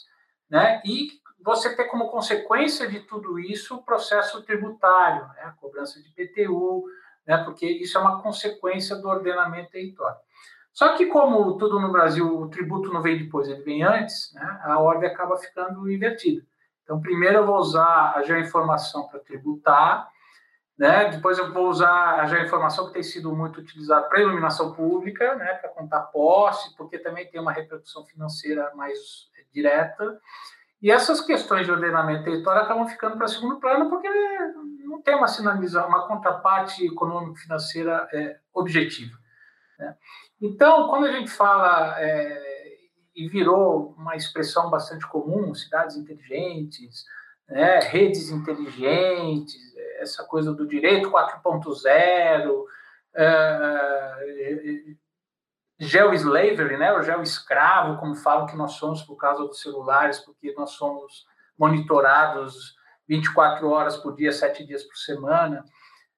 né? 0.50 0.82
E 0.86 1.08
você 1.41 1.74
ter 1.74 1.86
como 1.86 2.10
consequência 2.10 2.86
de 2.86 3.00
tudo 3.00 3.39
isso 3.39 3.78
o 3.78 3.84
processo 3.84 4.43
tributário, 4.43 5.26
né? 5.30 5.43
a 5.43 5.52
cobrança 5.52 6.02
de 6.02 6.10
PTU, 6.10 6.84
né? 7.26 7.38
porque 7.45 7.65
isso 7.65 7.97
é 7.97 8.02
uma 8.02 8.21
consequência 8.21 8.95
do 8.97 9.08
ordenamento 9.08 9.71
territorial. 9.71 10.19
Só 10.74 10.95
que, 10.95 11.08
como 11.08 11.58
tudo 11.58 11.80
no 11.80 11.91
Brasil, 11.91 12.28
o 12.39 12.50
tributo 12.50 12.93
não 12.93 13.02
vem 13.02 13.17
depois, 13.17 13.47
ele 13.47 13.63
vem 13.63 13.82
antes, 13.82 14.32
né? 14.34 14.60
a 14.63 14.80
ordem 14.80 15.10
acaba 15.10 15.38
ficando 15.38 15.89
invertida. 15.89 16.45
Então, 16.84 17.02
primeiro 17.02 17.38
eu 17.38 17.45
vou 17.45 17.58
usar 17.58 18.13
a 18.15 18.21
geoinformação 18.21 19.08
para 19.08 19.19
tributar, 19.21 20.08
né? 20.82 21.10
depois 21.10 21.38
eu 21.38 21.54
vou 21.54 21.70
usar 21.70 22.22
a 22.22 22.26
geoinformação 22.26 22.88
que 22.88 22.94
tem 22.94 23.04
sido 23.04 23.32
muito 23.36 23.60
utilizada 23.60 24.10
para 24.10 24.20
iluminação 24.20 24.74
pública, 24.74 25.36
né? 25.36 25.54
para 25.54 25.70
contar 25.70 26.00
posse, 26.06 26.76
porque 26.76 26.98
também 26.98 27.30
tem 27.30 27.39
uma 27.39 27.52
repercussão 27.52 28.04
financeira 28.04 28.74
mais 28.74 28.98
direta, 29.54 30.20
e 30.82 30.89
essas 30.89 31.22
questões 31.22 31.67
de 31.67 31.72
ordenamento 31.72 32.24
territorial 32.24 32.65
acabam 32.65 32.88
ficando 32.88 33.15
para 33.15 33.28
segundo 33.28 33.60
plano 33.60 33.91
porque 33.91 34.10
não 34.84 35.00
tem 35.04 35.13
uma 35.13 35.28
sinalização, 35.28 35.88
uma 35.88 36.08
contraparte 36.08 36.84
econômico-financeira 36.84 38.08
é, 38.12 38.39
objetiva. 38.52 39.15
Né? 39.78 39.96
Então, 40.41 40.88
quando 40.88 41.06
a 41.06 41.12
gente 41.12 41.30
fala, 41.30 41.96
é, 42.00 42.41
e 43.15 43.30
virou 43.30 43.94
uma 44.00 44.15
expressão 44.15 44.72
bastante 44.72 45.08
comum, 45.08 45.54
cidades 45.54 45.96
inteligentes, 45.96 47.06
né, 47.52 47.80
redes 47.82 48.30
inteligentes, 48.32 49.70
essa 50.02 50.24
coisa 50.24 50.54
do 50.54 50.68
direito 50.68 51.12
4.0, 51.12 52.66
é, 53.14 54.96
geoslavery, 55.80 56.78
né, 56.78 56.94
o 56.94 57.02
geoescravo, 57.02 58.00
como 58.00 58.16
falam 58.16 58.46
que 58.46 58.56
nós 58.56 58.74
somos 58.74 59.02
por 59.04 59.16
causa 59.16 59.44
dos 59.44 59.62
celulares, 59.62 60.20
porque 60.20 60.54
nós 60.54 60.72
somos 60.72 61.26
monitorados 61.58 62.76
24 63.08 63.70
horas 63.70 63.98
por 63.98 64.16
dia, 64.16 64.32
7 64.32 64.66
dias 64.66 64.84
por 64.84 64.96
semana. 64.96 65.66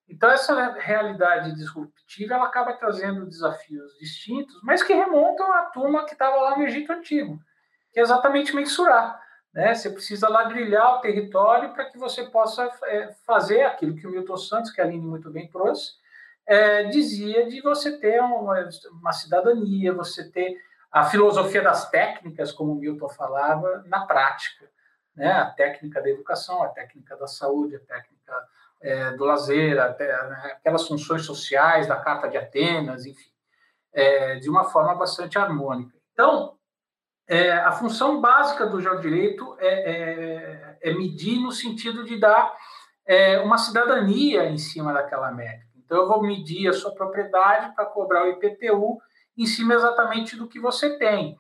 Então, 0.07 0.29
essa 0.29 0.73
realidade 0.73 1.55
disruptiva 1.55 2.35
ela 2.35 2.45
acaba 2.45 2.73
trazendo 2.73 3.25
desafios 3.25 3.97
distintos, 3.97 4.59
mas 4.63 4.83
que 4.83 4.93
remontam 4.93 5.51
à 5.53 5.63
turma 5.63 6.05
que 6.05 6.13
estava 6.13 6.35
lá 6.35 6.57
no 6.57 6.63
Egito 6.63 6.91
Antigo, 6.91 7.39
que 7.91 7.99
é 7.99 8.03
exatamente 8.03 8.55
mensurar. 8.55 9.19
Né? 9.53 9.75
Você 9.75 9.89
precisa 9.89 10.27
ladrilhar 10.27 10.95
o 10.95 11.01
território 11.01 11.73
para 11.73 11.85
que 11.85 11.97
você 11.97 12.23
possa 12.23 12.69
é, 12.85 13.13
fazer 13.25 13.61
aquilo 13.61 13.95
que 13.95 14.07
o 14.07 14.09
Milton 14.09 14.37
Santos, 14.37 14.71
que 14.71 14.81
a 14.81 14.83
Aline 14.83 15.05
muito 15.05 15.29
bem 15.29 15.47
trouxe, 15.47 15.93
é, 16.45 16.83
dizia 16.85 17.47
de 17.47 17.61
você 17.61 17.97
ter 17.99 18.19
uma, 18.19 18.67
uma, 18.91 19.13
cidadania, 19.13 19.93
você 19.93 20.29
ter 20.29 20.57
a 20.91 21.05
filosofia 21.05 21.61
das 21.61 21.89
técnicas, 21.89 22.51
como 22.51 22.75
Milton 22.75 23.09
falava, 23.09 23.83
na 23.87 24.05
prática. 24.05 24.69
Né? 25.15 25.31
A 25.31 25.45
técnica 25.51 26.01
da 26.01 26.09
educação, 26.09 26.63
a 26.63 26.69
técnica 26.69 27.15
da 27.15 27.27
saúde, 27.27 27.75
a 27.75 27.79
técnica 27.79 28.33
é, 28.81 29.11
do 29.11 29.23
lazer, 29.23 29.79
até, 29.79 30.07
né? 30.27 30.51
aquelas 30.57 30.87
funções 30.87 31.25
sociais 31.25 31.87
da 31.87 31.95
Carta 31.95 32.27
de 32.27 32.37
Atenas, 32.37 33.05
enfim, 33.05 33.31
é, 33.93 34.35
de 34.35 34.49
uma 34.49 34.65
forma 34.65 34.95
bastante 34.95 35.37
harmônica. 35.37 35.95
Então, 36.11 36.57
é, 37.27 37.51
a 37.51 37.71
função 37.71 38.19
básica 38.19 38.65
do 38.65 38.81
geodireito 38.81 39.55
é, 39.59 39.91
é, 39.91 40.77
é 40.81 40.93
medir 40.93 41.39
no 41.39 41.51
sentido 41.51 42.03
de 42.03 42.19
dar 42.19 42.53
é, 43.05 43.39
uma 43.39 43.57
cidadania 43.57 44.45
em 44.45 44.57
cima 44.57 44.93
daquela 44.93 45.31
métrica. 45.31 45.71
Então, 45.77 45.97
eu 45.97 46.07
vou 46.07 46.21
medir 46.21 46.67
a 46.67 46.73
sua 46.73 46.93
propriedade 46.93 47.73
para 47.75 47.85
cobrar 47.85 48.25
o 48.25 48.29
IPTU 48.29 48.99
em 49.37 49.45
cima 49.45 49.73
exatamente 49.73 50.35
do 50.35 50.47
que 50.47 50.59
você 50.59 50.97
tem. 50.97 51.37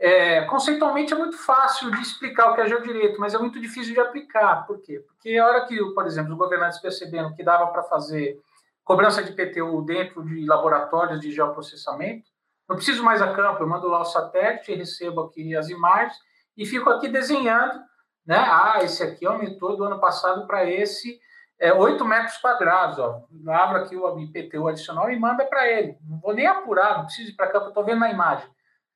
É, 0.00 0.42
conceitualmente 0.42 1.12
é 1.12 1.16
muito 1.16 1.36
fácil 1.36 1.90
de 1.90 2.00
explicar 2.00 2.50
o 2.50 2.54
que 2.54 2.60
é 2.60 2.68
geodireito, 2.68 3.20
mas 3.20 3.34
é 3.34 3.38
muito 3.38 3.60
difícil 3.60 3.92
de 3.92 4.00
aplicar. 4.00 4.66
Por 4.66 4.80
quê? 4.80 5.00
Porque 5.00 5.36
a 5.36 5.46
hora 5.46 5.66
que, 5.66 5.76
por 5.92 6.06
exemplo, 6.06 6.32
os 6.32 6.38
governantes 6.38 6.78
perceberam 6.78 7.34
que 7.34 7.42
dava 7.42 7.66
para 7.66 7.82
fazer 7.82 8.40
cobrança 8.84 9.22
de 9.22 9.32
IPTU 9.32 9.82
dentro 9.82 10.24
de 10.24 10.46
laboratórios 10.46 11.20
de 11.20 11.32
geoprocessamento, 11.32 12.30
não 12.68 12.76
preciso 12.76 13.02
mais 13.02 13.22
a 13.22 13.32
campo, 13.32 13.62
eu 13.62 13.68
mando 13.68 13.88
lá 13.88 14.00
o 14.00 14.04
satélite, 14.04 14.74
recebo 14.74 15.22
aqui 15.22 15.56
as 15.56 15.68
imagens 15.68 16.18
e 16.56 16.66
fico 16.66 16.90
aqui 16.90 17.08
desenhando, 17.08 17.80
né? 18.26 18.36
Ah, 18.36 18.80
esse 18.82 19.02
aqui 19.02 19.24
aumentou 19.24 19.76
do 19.76 19.84
ano 19.84 19.98
passado 19.98 20.46
para 20.46 20.68
esse 20.68 21.18
é, 21.58 21.72
8 21.72 22.04
metros 22.04 22.36
quadrados. 22.38 22.98
Ó. 22.98 23.24
Abro 23.48 23.78
aqui 23.78 23.96
o 23.96 24.18
IPTU 24.20 24.68
adicional 24.68 25.10
e 25.10 25.18
manda 25.18 25.44
para 25.44 25.66
ele. 25.66 25.96
Não 26.06 26.20
vou 26.20 26.34
nem 26.34 26.46
apurar, 26.46 26.98
não 26.98 27.04
preciso 27.06 27.30
ir 27.30 27.34
para 27.34 27.48
cá, 27.48 27.58
estou 27.66 27.84
vendo 27.84 28.00
na 28.00 28.10
imagem. 28.10 28.48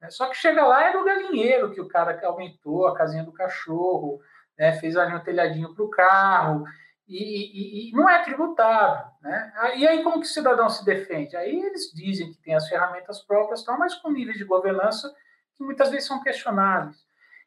É, 0.03 0.11
só 0.11 0.27
que 0.27 0.37
chega 0.37 0.65
lá 0.67 0.91
é 0.91 0.93
no 0.93 1.05
galinheiro 1.05 1.71
que 1.71 1.81
o 1.81 1.89
cara 1.89 2.21
aumentou 2.27 2.87
a 2.87 2.95
casinha 2.95 3.25
do 3.25 3.33
cachorro, 3.33 4.21
né, 4.59 4.73
fez 4.73 4.97
ali 4.97 5.15
um 5.15 5.21
telhadinho 5.21 5.75
para 5.75 5.85
o 5.85 5.91
carro, 5.91 6.65
e, 7.09 7.88
e, 7.88 7.91
e, 7.91 7.93
não 7.93 8.09
é 8.09 8.23
tributável. 8.23 9.07
Né? 9.21 9.53
E 9.77 9.87
aí, 9.87 10.03
como 10.03 10.21
que 10.21 10.27
o 10.27 10.31
cidadão 10.31 10.69
se 10.69 10.85
defende? 10.85 11.37
Aí 11.37 11.61
eles 11.61 11.93
dizem 11.95 12.33
que 12.33 12.41
tem 12.41 12.55
as 12.55 12.69
ferramentas 12.69 13.21
próprias, 13.23 13.65
tal, 13.65 13.79
mas 13.79 13.95
com 13.95 14.11
níveis 14.11 14.38
de 14.38 14.45
governança 14.45 15.12
que 15.57 15.65
muitas 15.65 15.91
vezes 15.91 16.07
são 16.07 16.23
questionáveis. 16.23 16.97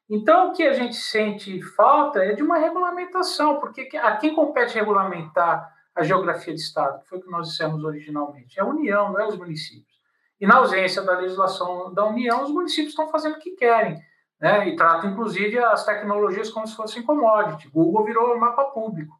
Então, 0.10 0.50
o 0.50 0.54
que 0.54 0.64
a 0.64 0.74
gente 0.74 0.96
sente 0.96 1.62
falta 1.62 2.24
é 2.24 2.34
de 2.34 2.44
uma 2.44 2.60
regulamentação, 2.60 3.60
porque 3.60 3.90
a 3.98 4.18
quem 4.18 4.36
compete 4.36 4.76
regulamentar 4.76 5.74
a 5.96 6.04
geografia 6.04 6.54
de 6.54 6.60
Estado, 6.60 7.02
que 7.02 7.10
foi 7.10 7.18
o 7.18 7.22
que 7.22 7.32
nós 7.32 7.50
dissemos 7.50 7.84
originalmente, 7.84 8.60
é 8.60 8.62
a 8.62 8.66
União, 8.66 9.12
não 9.12 9.20
é 9.20 9.26
os 9.26 9.38
municípios. 9.38 9.96
E 10.40 10.46
na 10.46 10.58
ausência 10.58 11.02
da 11.02 11.18
legislação 11.18 11.94
da 11.94 12.06
União, 12.06 12.44
os 12.44 12.52
municípios 12.52 12.90
estão 12.90 13.10
fazendo 13.10 13.38
o 13.38 13.40
que 13.40 13.52
querem, 13.52 14.00
né? 14.40 14.68
e 14.68 14.76
tratam, 14.76 15.10
inclusive, 15.10 15.58
as 15.58 15.86
tecnologias 15.86 16.52
como 16.52 16.68
se 16.68 16.76
fossem 16.76 17.02
commodity. 17.02 17.70
Google 17.70 18.04
virou 18.04 18.38
mapa 18.38 18.66
público, 18.66 19.16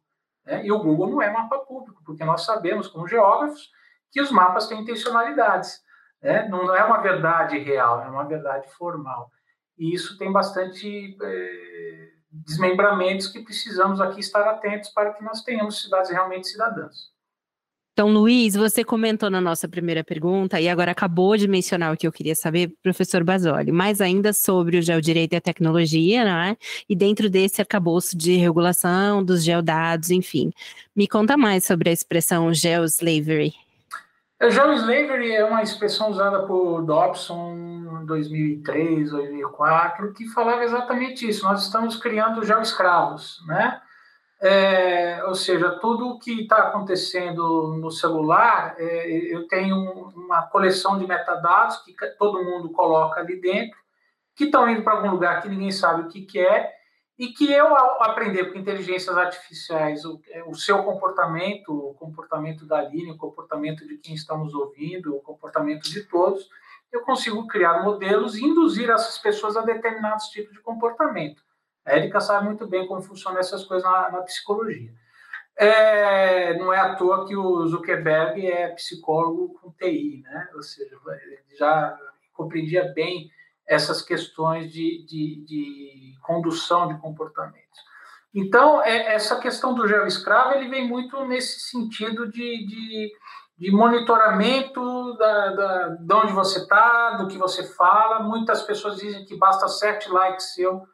né? 0.46 0.64
e 0.64 0.70
o 0.70 0.78
Google 0.78 1.10
não 1.10 1.22
é 1.22 1.30
mapa 1.30 1.58
público, 1.58 2.02
porque 2.04 2.24
nós 2.24 2.44
sabemos, 2.44 2.88
como 2.88 3.08
geógrafos, 3.08 3.70
que 4.10 4.20
os 4.20 4.30
mapas 4.30 4.68
têm 4.68 4.80
intencionalidades. 4.80 5.82
Né? 6.22 6.48
Não 6.48 6.74
é 6.74 6.84
uma 6.84 6.98
verdade 6.98 7.58
real, 7.58 8.02
é 8.02 8.08
uma 8.08 8.24
verdade 8.24 8.68
formal. 8.72 9.30
E 9.76 9.92
isso 9.92 10.16
tem 10.16 10.32
bastante 10.32 11.16
é, 11.22 12.08
desmembramentos 12.30 13.28
que 13.28 13.42
precisamos 13.42 14.00
aqui 14.00 14.20
estar 14.20 14.48
atentos 14.48 14.88
para 14.90 15.12
que 15.12 15.24
nós 15.24 15.42
tenhamos 15.42 15.82
cidades 15.82 16.10
realmente 16.10 16.48
cidadãs. 16.48 17.15
Então, 17.96 18.10
Luiz, 18.10 18.54
você 18.54 18.84
comentou 18.84 19.30
na 19.30 19.40
nossa 19.40 19.66
primeira 19.66 20.04
pergunta 20.04 20.60
e 20.60 20.68
agora 20.68 20.90
acabou 20.90 21.34
de 21.34 21.48
mencionar 21.48 21.94
o 21.94 21.96
que 21.96 22.06
eu 22.06 22.12
queria 22.12 22.34
saber, 22.34 22.70
professor 22.82 23.24
Basoli, 23.24 23.72
mais 23.72 24.02
ainda 24.02 24.34
sobre 24.34 24.76
o 24.76 24.82
geodireito 24.82 25.34
e 25.34 25.38
a 25.38 25.40
tecnologia, 25.40 26.22
né? 26.22 26.58
E 26.86 26.94
dentro 26.94 27.30
desse 27.30 27.62
arcabouço 27.62 28.14
de 28.14 28.36
regulação 28.36 29.24
dos 29.24 29.42
geodados, 29.42 30.10
enfim. 30.10 30.52
Me 30.94 31.08
conta 31.08 31.38
mais 31.38 31.64
sobre 31.64 31.88
a 31.88 31.92
expressão 31.92 32.52
geoslavery. 32.52 33.54
A 34.38 34.50
geoslavery 34.50 35.32
é 35.32 35.46
uma 35.46 35.62
expressão 35.62 36.10
usada 36.10 36.42
por 36.42 36.82
Dobson 36.82 37.54
em 38.02 38.04
2003, 38.04 39.10
2004, 39.10 40.12
que 40.12 40.28
falava 40.28 40.62
exatamente 40.62 41.26
isso. 41.26 41.44
Nós 41.44 41.64
estamos 41.64 41.96
criando 41.96 42.44
geoescravos, 42.44 43.42
né? 43.46 43.80
É, 44.40 45.24
ou 45.24 45.34
seja, 45.34 45.78
tudo 45.80 46.08
o 46.08 46.18
que 46.18 46.42
está 46.42 46.68
acontecendo 46.68 47.74
no 47.80 47.90
celular, 47.90 48.74
é, 48.78 49.08
eu 49.34 49.48
tenho 49.48 49.76
uma 50.14 50.42
coleção 50.42 50.98
de 50.98 51.06
metadados 51.06 51.78
que 51.78 51.94
todo 52.18 52.44
mundo 52.44 52.70
coloca 52.70 53.20
ali 53.20 53.40
dentro, 53.40 53.78
que 54.34 54.44
estão 54.44 54.68
indo 54.68 54.82
para 54.82 54.94
algum 54.94 55.10
lugar 55.10 55.40
que 55.40 55.48
ninguém 55.48 55.70
sabe 55.70 56.02
o 56.02 56.08
que, 56.08 56.22
que 56.22 56.38
é, 56.38 56.70
e 57.18 57.28
que 57.28 57.50
eu, 57.50 57.74
ao 57.74 58.02
aprender 58.02 58.52
com 58.52 58.58
inteligências 58.58 59.16
artificiais 59.16 60.04
o, 60.04 60.20
é, 60.28 60.44
o 60.44 60.54
seu 60.54 60.82
comportamento, 60.82 61.72
o 61.72 61.94
comportamento 61.94 62.66
da 62.66 62.82
linha, 62.82 63.14
o 63.14 63.16
comportamento 63.16 63.86
de 63.86 63.96
quem 63.96 64.14
estamos 64.14 64.52
ouvindo, 64.52 65.16
o 65.16 65.22
comportamento 65.22 65.84
de 65.84 66.04
todos, 66.04 66.46
eu 66.92 67.00
consigo 67.00 67.46
criar 67.46 67.82
modelos 67.82 68.36
e 68.36 68.44
induzir 68.44 68.90
essas 68.90 69.16
pessoas 69.16 69.56
a 69.56 69.62
determinados 69.62 70.26
tipos 70.26 70.52
de 70.52 70.60
comportamento. 70.60 71.42
A 71.86 71.92
Érica 71.92 72.20
sabe 72.20 72.46
muito 72.46 72.66
bem 72.66 72.86
como 72.86 73.00
funcionam 73.00 73.38
essas 73.38 73.64
coisas 73.64 73.88
na, 73.88 74.10
na 74.10 74.22
psicologia. 74.22 74.92
É, 75.56 76.58
não 76.58 76.72
é 76.72 76.78
à 76.78 76.96
toa 76.96 77.26
que 77.26 77.34
o 77.34 77.66
Zuckerberg 77.66 78.46
é 78.46 78.68
psicólogo 78.70 79.54
com 79.54 79.70
TI, 79.70 80.20
né? 80.22 80.50
Ou 80.54 80.62
seja, 80.62 80.94
ele 81.22 81.56
já 81.56 81.96
compreendia 82.34 82.92
bem 82.92 83.30
essas 83.66 84.02
questões 84.02 84.70
de, 84.70 85.04
de, 85.06 85.44
de 85.46 86.14
condução 86.22 86.88
de 86.88 87.00
comportamentos. 87.00 87.80
Então, 88.34 88.82
é, 88.82 89.14
essa 89.14 89.40
questão 89.40 89.74
do 89.74 89.88
gel 89.88 90.06
escravo 90.06 90.56
ele 90.56 90.68
vem 90.68 90.86
muito 90.86 91.24
nesse 91.24 91.70
sentido 91.70 92.30
de, 92.30 92.66
de, 92.66 93.12
de 93.56 93.70
monitoramento 93.70 95.16
da, 95.16 95.54
da, 95.54 95.88
de 95.88 96.14
onde 96.14 96.32
você 96.32 96.58
está, 96.58 97.12
do 97.12 97.28
que 97.28 97.38
você 97.38 97.64
fala. 97.64 98.22
Muitas 98.22 98.62
pessoas 98.62 98.98
dizem 98.98 99.24
que 99.24 99.38
basta 99.38 99.66
sete 99.68 100.10
likes 100.10 100.52
seu 100.52 100.86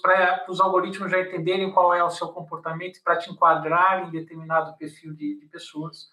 para 0.00 0.44
os 0.48 0.60
algoritmos 0.60 1.10
já 1.10 1.20
entenderem 1.20 1.72
qual 1.72 1.94
é 1.94 2.02
o 2.02 2.10
seu 2.10 2.28
comportamento 2.28 3.00
para 3.02 3.16
te 3.16 3.30
enquadrar 3.30 4.06
em 4.06 4.10
determinado 4.10 4.76
perfil 4.76 5.14
de, 5.14 5.38
de 5.38 5.46
pessoas. 5.46 6.10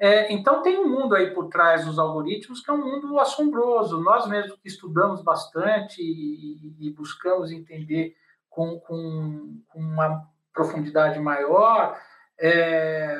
É, 0.00 0.32
então, 0.32 0.62
tem 0.62 0.78
um 0.78 0.88
mundo 0.88 1.14
aí 1.14 1.34
por 1.34 1.48
trás 1.48 1.84
dos 1.84 1.98
algoritmos 1.98 2.60
que 2.60 2.70
é 2.70 2.74
um 2.74 2.78
mundo 2.78 3.18
assombroso. 3.20 4.00
Nós 4.00 4.26
mesmos 4.26 4.58
que 4.58 4.68
estudamos 4.68 5.22
bastante 5.22 6.00
e, 6.00 6.88
e 6.88 6.90
buscamos 6.94 7.52
entender 7.52 8.14
com, 8.48 8.80
com, 8.80 9.62
com, 9.68 9.78
uma 9.78 10.26
profundidade 10.52 11.18
maior, 11.20 11.96
é, 12.38 13.14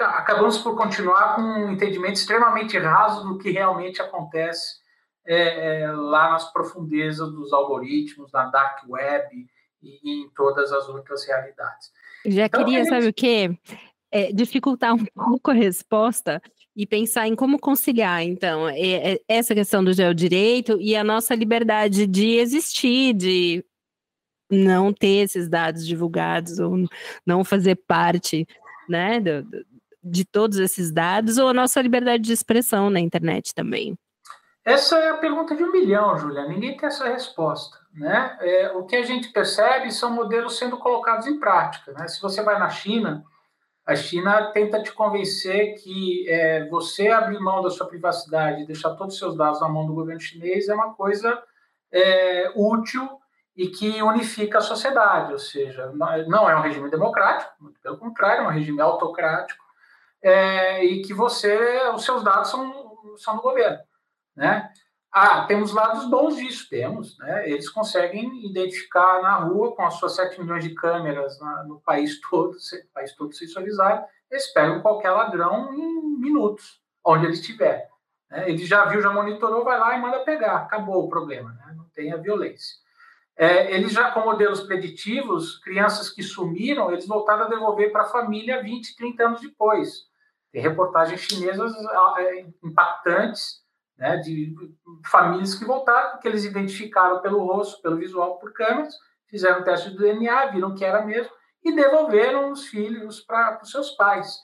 acabamos 0.00 0.58
por 0.58 0.76
continuar 0.76 1.34
com 1.34 1.42
um 1.42 1.72
entendimento 1.72 2.14
extremamente 2.14 2.78
raso 2.78 3.26
do 3.26 3.36
que 3.36 3.50
realmente 3.50 4.00
acontece 4.00 4.85
é, 5.26 5.82
é, 5.82 5.92
lá 5.92 6.30
nas 6.30 6.52
profundezas 6.52 7.30
dos 7.32 7.52
algoritmos, 7.52 8.30
na 8.32 8.46
dark 8.46 8.88
web 8.88 9.46
e, 9.82 10.22
em 10.22 10.28
todas 10.30 10.72
as 10.72 10.88
outras 10.88 11.26
realidades. 11.26 11.90
Já 12.24 12.46
então, 12.46 12.64
queria, 12.64 12.84
gente... 12.84 12.88
sabe 12.88 13.08
o 13.08 13.12
quê? 13.12 13.58
É, 14.10 14.32
dificultar 14.32 14.94
um 14.94 15.04
pouco 15.04 15.50
a 15.50 15.54
resposta 15.54 16.40
e 16.74 16.86
pensar 16.86 17.26
em 17.26 17.34
como 17.34 17.58
conciliar, 17.58 18.22
então, 18.22 18.68
é, 18.68 19.14
é, 19.14 19.20
essa 19.26 19.54
questão 19.54 19.82
do 19.82 19.92
geodireito 19.92 20.78
e 20.80 20.94
a 20.94 21.02
nossa 21.02 21.34
liberdade 21.34 22.06
de 22.06 22.36
existir, 22.36 23.14
de 23.14 23.64
não 24.50 24.92
ter 24.92 25.24
esses 25.24 25.48
dados 25.48 25.86
divulgados 25.86 26.58
ou 26.58 26.86
não 27.26 27.42
fazer 27.44 27.76
parte, 27.86 28.46
né, 28.88 29.18
do, 29.18 29.46
de 30.04 30.24
todos 30.24 30.58
esses 30.58 30.92
dados, 30.92 31.38
ou 31.38 31.48
a 31.48 31.54
nossa 31.54 31.80
liberdade 31.80 32.22
de 32.22 32.32
expressão 32.32 32.90
na 32.90 33.00
internet 33.00 33.54
também. 33.54 33.96
Essa 34.66 34.98
é 34.98 35.10
a 35.10 35.18
pergunta 35.18 35.54
de 35.54 35.62
um 35.62 35.70
milhão, 35.70 36.18
Julia. 36.18 36.44
Ninguém 36.44 36.76
tem 36.76 36.88
essa 36.88 37.06
resposta. 37.06 37.78
Né? 37.94 38.36
É, 38.40 38.72
o 38.72 38.84
que 38.84 38.96
a 38.96 39.04
gente 39.04 39.28
percebe 39.28 39.92
são 39.92 40.10
modelos 40.10 40.58
sendo 40.58 40.76
colocados 40.76 41.28
em 41.28 41.38
prática. 41.38 41.92
Né? 41.92 42.08
Se 42.08 42.20
você 42.20 42.42
vai 42.42 42.58
na 42.58 42.68
China, 42.68 43.24
a 43.86 43.94
China 43.94 44.50
tenta 44.50 44.82
te 44.82 44.92
convencer 44.92 45.76
que 45.76 46.28
é, 46.28 46.68
você 46.68 47.06
abrir 47.06 47.38
mão 47.38 47.62
da 47.62 47.70
sua 47.70 47.86
privacidade 47.86 48.66
deixar 48.66 48.96
todos 48.96 49.14
os 49.14 49.20
seus 49.20 49.36
dados 49.36 49.60
na 49.60 49.68
mão 49.68 49.86
do 49.86 49.94
governo 49.94 50.20
chinês 50.20 50.68
é 50.68 50.74
uma 50.74 50.94
coisa 50.94 51.40
é, 51.92 52.50
útil 52.56 53.08
e 53.56 53.68
que 53.68 54.02
unifica 54.02 54.58
a 54.58 54.62
sociedade. 54.62 55.32
Ou 55.32 55.38
seja, 55.38 55.92
não 56.26 56.50
é 56.50 56.56
um 56.56 56.62
regime 56.62 56.90
democrático, 56.90 57.52
pelo 57.80 57.98
contrário, 57.98 58.42
é 58.42 58.48
um 58.48 58.50
regime 58.50 58.80
autocrático 58.80 59.64
é, 60.20 60.84
e 60.84 61.02
que 61.02 61.14
você, 61.14 61.88
os 61.94 62.04
seus 62.04 62.24
dados 62.24 62.50
são, 62.50 63.14
são 63.16 63.36
do 63.36 63.42
governo. 63.42 63.78
Né? 64.36 64.70
Ah, 65.10 65.46
temos 65.46 65.72
lados 65.72 66.04
bons 66.10 66.36
disso, 66.36 66.68
temos. 66.68 67.16
Né? 67.18 67.48
Eles 67.48 67.70
conseguem 67.70 68.46
identificar 68.46 69.22
na 69.22 69.36
rua, 69.36 69.74
com 69.74 69.82
as 69.82 69.94
suas 69.94 70.14
7 70.14 70.40
milhões 70.40 70.62
de 70.62 70.74
câmeras 70.74 71.40
na, 71.40 71.64
no 71.64 71.80
país 71.80 72.20
todo, 72.28 72.50
o 72.50 72.92
país 72.92 73.14
todo 73.14 73.32
sensorizado, 73.32 74.04
eles 74.30 74.52
pegam 74.52 74.82
qualquer 74.82 75.10
ladrão 75.10 75.72
em 75.72 76.18
minutos, 76.18 76.82
onde 77.04 77.24
ele 77.24 77.34
estiver. 77.34 77.88
Né? 78.30 78.50
Ele 78.50 78.64
já 78.64 78.84
viu, 78.84 79.00
já 79.00 79.10
monitorou, 79.10 79.64
vai 79.64 79.78
lá 79.78 79.96
e 79.96 80.00
manda 80.00 80.20
pegar, 80.20 80.56
acabou 80.56 81.04
o 81.04 81.08
problema, 81.08 81.50
né? 81.52 81.74
não 81.76 81.88
tem 81.94 82.12
a 82.12 82.16
violência. 82.16 82.76
É, 83.38 83.74
eles 83.74 83.92
já, 83.92 84.10
com 84.10 84.20
modelos 84.20 84.62
preditivos, 84.62 85.58
crianças 85.58 86.08
que 86.08 86.22
sumiram, 86.22 86.90
eles 86.90 87.06
voltaram 87.06 87.44
a 87.44 87.48
devolver 87.48 87.92
para 87.92 88.02
a 88.02 88.08
família 88.08 88.62
20, 88.62 88.96
30 88.96 89.26
anos 89.26 89.40
depois. 89.42 90.06
Tem 90.50 90.62
reportagens 90.62 91.20
chinesas 91.20 91.70
ah, 91.74 92.14
é, 92.18 92.46
impactantes 92.64 93.65
né, 93.98 94.16
de 94.18 94.54
famílias 95.04 95.54
que 95.54 95.64
voltaram, 95.64 96.12
porque 96.12 96.28
eles 96.28 96.44
identificaram 96.44 97.20
pelo 97.20 97.44
rosto, 97.44 97.80
pelo 97.80 97.96
visual, 97.96 98.38
por 98.38 98.52
câmeras, 98.52 98.94
fizeram 99.28 99.64
teste 99.64 99.90
de 99.90 99.98
DNA, 99.98 100.46
viram 100.46 100.74
que 100.74 100.84
era 100.84 101.04
mesmo, 101.04 101.32
e 101.64 101.74
devolveram 101.74 102.52
os 102.52 102.66
filhos 102.66 103.20
para 103.20 103.58
os 103.62 103.70
seus 103.70 103.90
pais. 103.92 104.38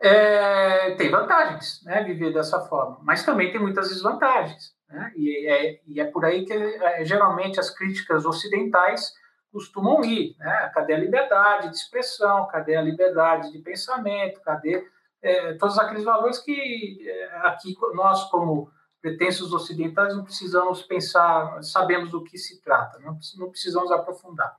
É, 0.00 0.94
tem 0.94 1.10
vantagens, 1.10 1.82
né, 1.84 2.02
viver 2.02 2.32
dessa 2.32 2.60
forma, 2.60 2.98
mas 3.02 3.24
também 3.24 3.50
tem 3.50 3.60
muitas 3.60 3.88
desvantagens. 3.88 4.74
Né, 4.88 5.12
e, 5.16 5.46
é, 5.46 5.80
e 5.86 6.00
é 6.00 6.04
por 6.04 6.24
aí 6.24 6.44
que 6.44 6.52
é, 6.52 7.04
geralmente 7.04 7.60
as 7.60 7.70
críticas 7.70 8.24
ocidentais 8.24 9.12
costumam 9.52 10.02
ir. 10.04 10.36
Né, 10.38 10.70
cadê 10.74 10.94
a 10.94 10.98
liberdade 10.98 11.70
de 11.70 11.76
expressão? 11.76 12.46
Cadê 12.48 12.76
a 12.76 12.82
liberdade 12.82 13.52
de 13.52 13.58
pensamento? 13.58 14.40
Cadê 14.40 14.84
é, 15.22 15.54
todos 15.54 15.78
aqueles 15.78 16.04
valores 16.04 16.38
que 16.38 17.08
é, 17.08 17.36
aqui 17.46 17.76
nós, 17.94 18.24
como 18.30 18.70
pretensos 19.00 19.52
ocidentais, 19.52 20.14
não 20.14 20.24
precisamos 20.24 20.82
pensar, 20.82 21.62
sabemos 21.62 22.10
do 22.10 22.22
que 22.22 22.36
se 22.36 22.60
trata, 22.62 22.98
não, 22.98 23.18
não 23.38 23.50
precisamos 23.50 23.90
aprofundar. 23.90 24.54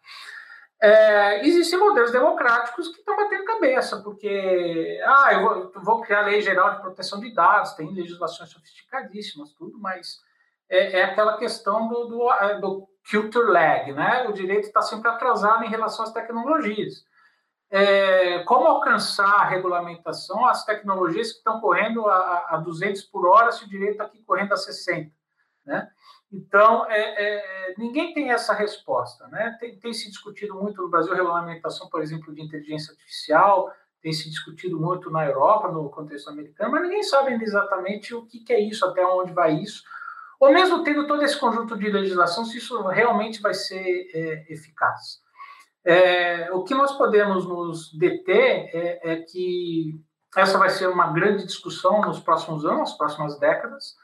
É, 0.82 1.45
existem 1.45 1.78
modelos 1.78 2.12
democráticos 2.12 2.88
que 2.88 3.00
estão 3.00 3.15
batendo 3.15 3.45
cabeça, 3.45 4.02
porque 4.02 5.00
ah, 5.06 5.34
eu 5.34 5.41
vou, 5.41 5.84
vou, 5.84 6.02
criar 6.02 6.21
lei 6.21 6.41
geral 6.41 6.74
de 6.74 6.82
proteção 6.82 7.19
de 7.19 7.32
dados, 7.36 7.74
tem 7.74 7.93
legislações 7.93 8.50
sofisticadíssimas, 8.50 9.54
tudo, 9.54 9.78
mas 9.78 10.17
é, 10.67 11.00
é 11.00 11.04
aquela 11.04 11.38
questão 11.38 11.88
do, 11.88 12.06
do, 12.06 12.60
do 12.60 12.88
culture 13.12 13.52
lag, 13.52 13.93
né? 13.93 14.28
O 14.28 14.34
direito 14.34 14.65
está 14.65 14.82
sempre 14.82 15.08
atrasado 15.08 15.63
em 15.63 15.69
relação 15.69 16.04
às 16.04 16.13
tecnologias 16.13 17.06
é, 17.71 18.39
como 18.43 18.67
alcançar 18.67 19.34
a 19.34 19.45
regulamentação, 19.45 20.45
as 20.45 20.65
tecnologias 20.65 21.31
que 21.31 21.38
estão 21.38 21.62
correndo 21.62 22.05
a, 22.05 22.47
a 22.49 22.57
200 22.57 23.03
por 23.03 23.25
hora, 23.25 23.51
se 23.51 23.63
o 23.63 23.69
direito 23.69 24.01
aqui 24.01 24.21
correndo 24.23 24.53
a 24.53 24.57
60, 24.57 25.10
né? 25.65 25.89
Então, 26.29 26.86
é, 26.89 26.99
é, 26.99 27.75
ninguém 27.77 28.13
tem 28.13 28.31
essa 28.31 28.53
resposta, 28.53 29.27
né? 29.27 29.57
Tem, 29.60 29.77
tem, 29.79 29.93
se 29.93 30.10
discutido 30.10 30.55
muito 30.55 30.81
no 30.81 30.89
Brasil 30.89 31.13
regulamentação, 31.13 31.89
por 31.89 32.01
exemplo, 32.01 32.34
de 32.34 32.41
inteligência 32.41 32.91
artificial, 32.91 33.71
tem 34.02 34.12
se 34.12 34.29
discutido 34.29 34.79
muito 34.79 35.10
na 35.10 35.25
Europa, 35.25 35.69
no 35.69 35.89
contexto 35.89 36.29
americano, 36.29 36.71
mas 36.71 36.83
ninguém 36.83 37.04
sabe 37.04 37.33
exatamente 37.33 38.13
o 38.13 38.25
que, 38.25 38.39
que 38.39 38.52
é 38.52 38.60
isso, 38.60 38.85
até 38.85 39.06
onde 39.06 39.31
vai 39.31 39.54
isso, 39.56 39.83
ou 40.39 40.52
mesmo 40.52 40.83
tendo 40.83 41.06
todo 41.06 41.23
esse 41.23 41.39
conjunto 41.39 41.77
de 41.77 41.89
legislação, 41.89 42.43
se 42.43 42.58
isso 42.58 42.81
realmente 42.87 43.41
vai 43.41 43.54
ser 43.54 44.10
é, 44.13 44.54
eficaz. 44.54 45.21
É, 45.84 46.52
o 46.52 46.63
que 46.63 46.75
nós 46.75 46.92
podemos 46.98 47.48
nos 47.48 47.92
deter 47.98 48.69
é, 48.73 49.13
é, 49.13 49.15
que 49.17 50.00
essa 50.38 50.58
vai 50.58 50.69
ser 50.69 50.88
uma 50.88 51.12
grande 51.12 51.46
discussão 51.46 52.02
nos 52.02 52.19
próximos 52.19 52.65
anos, 52.65 52.79
nas 52.79 52.98
próximas 52.98 53.40
décadas. 53.40 53.96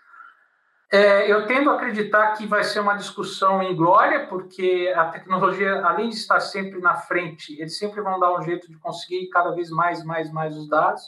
É, 0.92 1.32
eu 1.32 1.46
tendo 1.46 1.70
a 1.70 1.76
acreditar 1.76 2.34
que 2.34 2.48
vai 2.48 2.64
ser 2.64 2.80
uma 2.80 2.96
discussão 2.96 3.62
em 3.62 3.76
glória, 3.76 4.26
porque 4.28 4.94
a 4.96 5.06
tecnologia, 5.10 5.86
além 5.86 6.10
de 6.10 6.16
estar 6.16 6.40
sempre 6.40 6.80
na 6.80 6.96
frente, 6.96 7.60
eles 7.60 7.78
sempre 7.78 8.02
vão 8.02 8.20
dar 8.20 8.38
um 8.38 8.42
jeito 8.42 8.70
de 8.70 8.80
conseguir 8.80 9.28
cada 9.30 9.52
vez 9.52 9.70
mais, 9.70 10.04
mais, 10.04 10.32
mais 10.32 10.56
os 10.56 10.68
dados. 10.70 11.02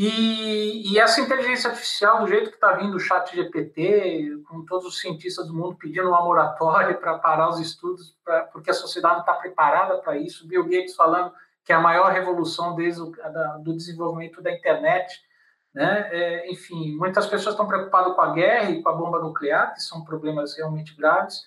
E, 0.00 0.92
e, 0.92 0.98
essa 1.00 1.20
inteligência 1.20 1.70
artificial, 1.70 2.20
do 2.20 2.28
jeito 2.28 2.50
que 2.50 2.54
está 2.54 2.72
vindo 2.74 2.96
o 2.96 3.00
chat 3.00 3.34
GPT, 3.34 4.44
com 4.48 4.64
todos 4.64 4.86
os 4.86 5.00
cientistas 5.00 5.48
do 5.48 5.52
mundo 5.52 5.76
pedindo 5.76 6.08
uma 6.08 6.22
moratória 6.22 6.94
para 6.94 7.18
parar 7.18 7.48
os 7.48 7.58
estudos, 7.58 8.16
pra, 8.24 8.42
porque 8.44 8.70
a 8.70 8.74
sociedade 8.74 9.14
não 9.14 9.20
está 9.22 9.34
preparada 9.34 9.98
para 9.98 10.16
isso, 10.16 10.46
Bill 10.46 10.62
Gates 10.62 10.94
falando 10.94 11.32
que 11.64 11.72
é 11.72 11.74
a 11.74 11.80
maior 11.80 12.12
revolução 12.12 12.76
desde 12.76 13.02
o 13.02 13.10
da, 13.10 13.58
do 13.58 13.74
desenvolvimento 13.74 14.40
da 14.40 14.52
internet. 14.52 15.20
Né? 15.74 16.08
É, 16.12 16.52
enfim, 16.52 16.96
muitas 16.96 17.26
pessoas 17.26 17.54
estão 17.54 17.66
preocupadas 17.66 18.14
com 18.14 18.20
a 18.20 18.32
guerra 18.32 18.70
e 18.70 18.80
com 18.80 18.88
a 18.90 18.94
bomba 18.94 19.18
nuclear, 19.18 19.74
que 19.74 19.82
são 19.82 20.04
problemas 20.04 20.56
realmente 20.56 20.94
graves, 20.96 21.42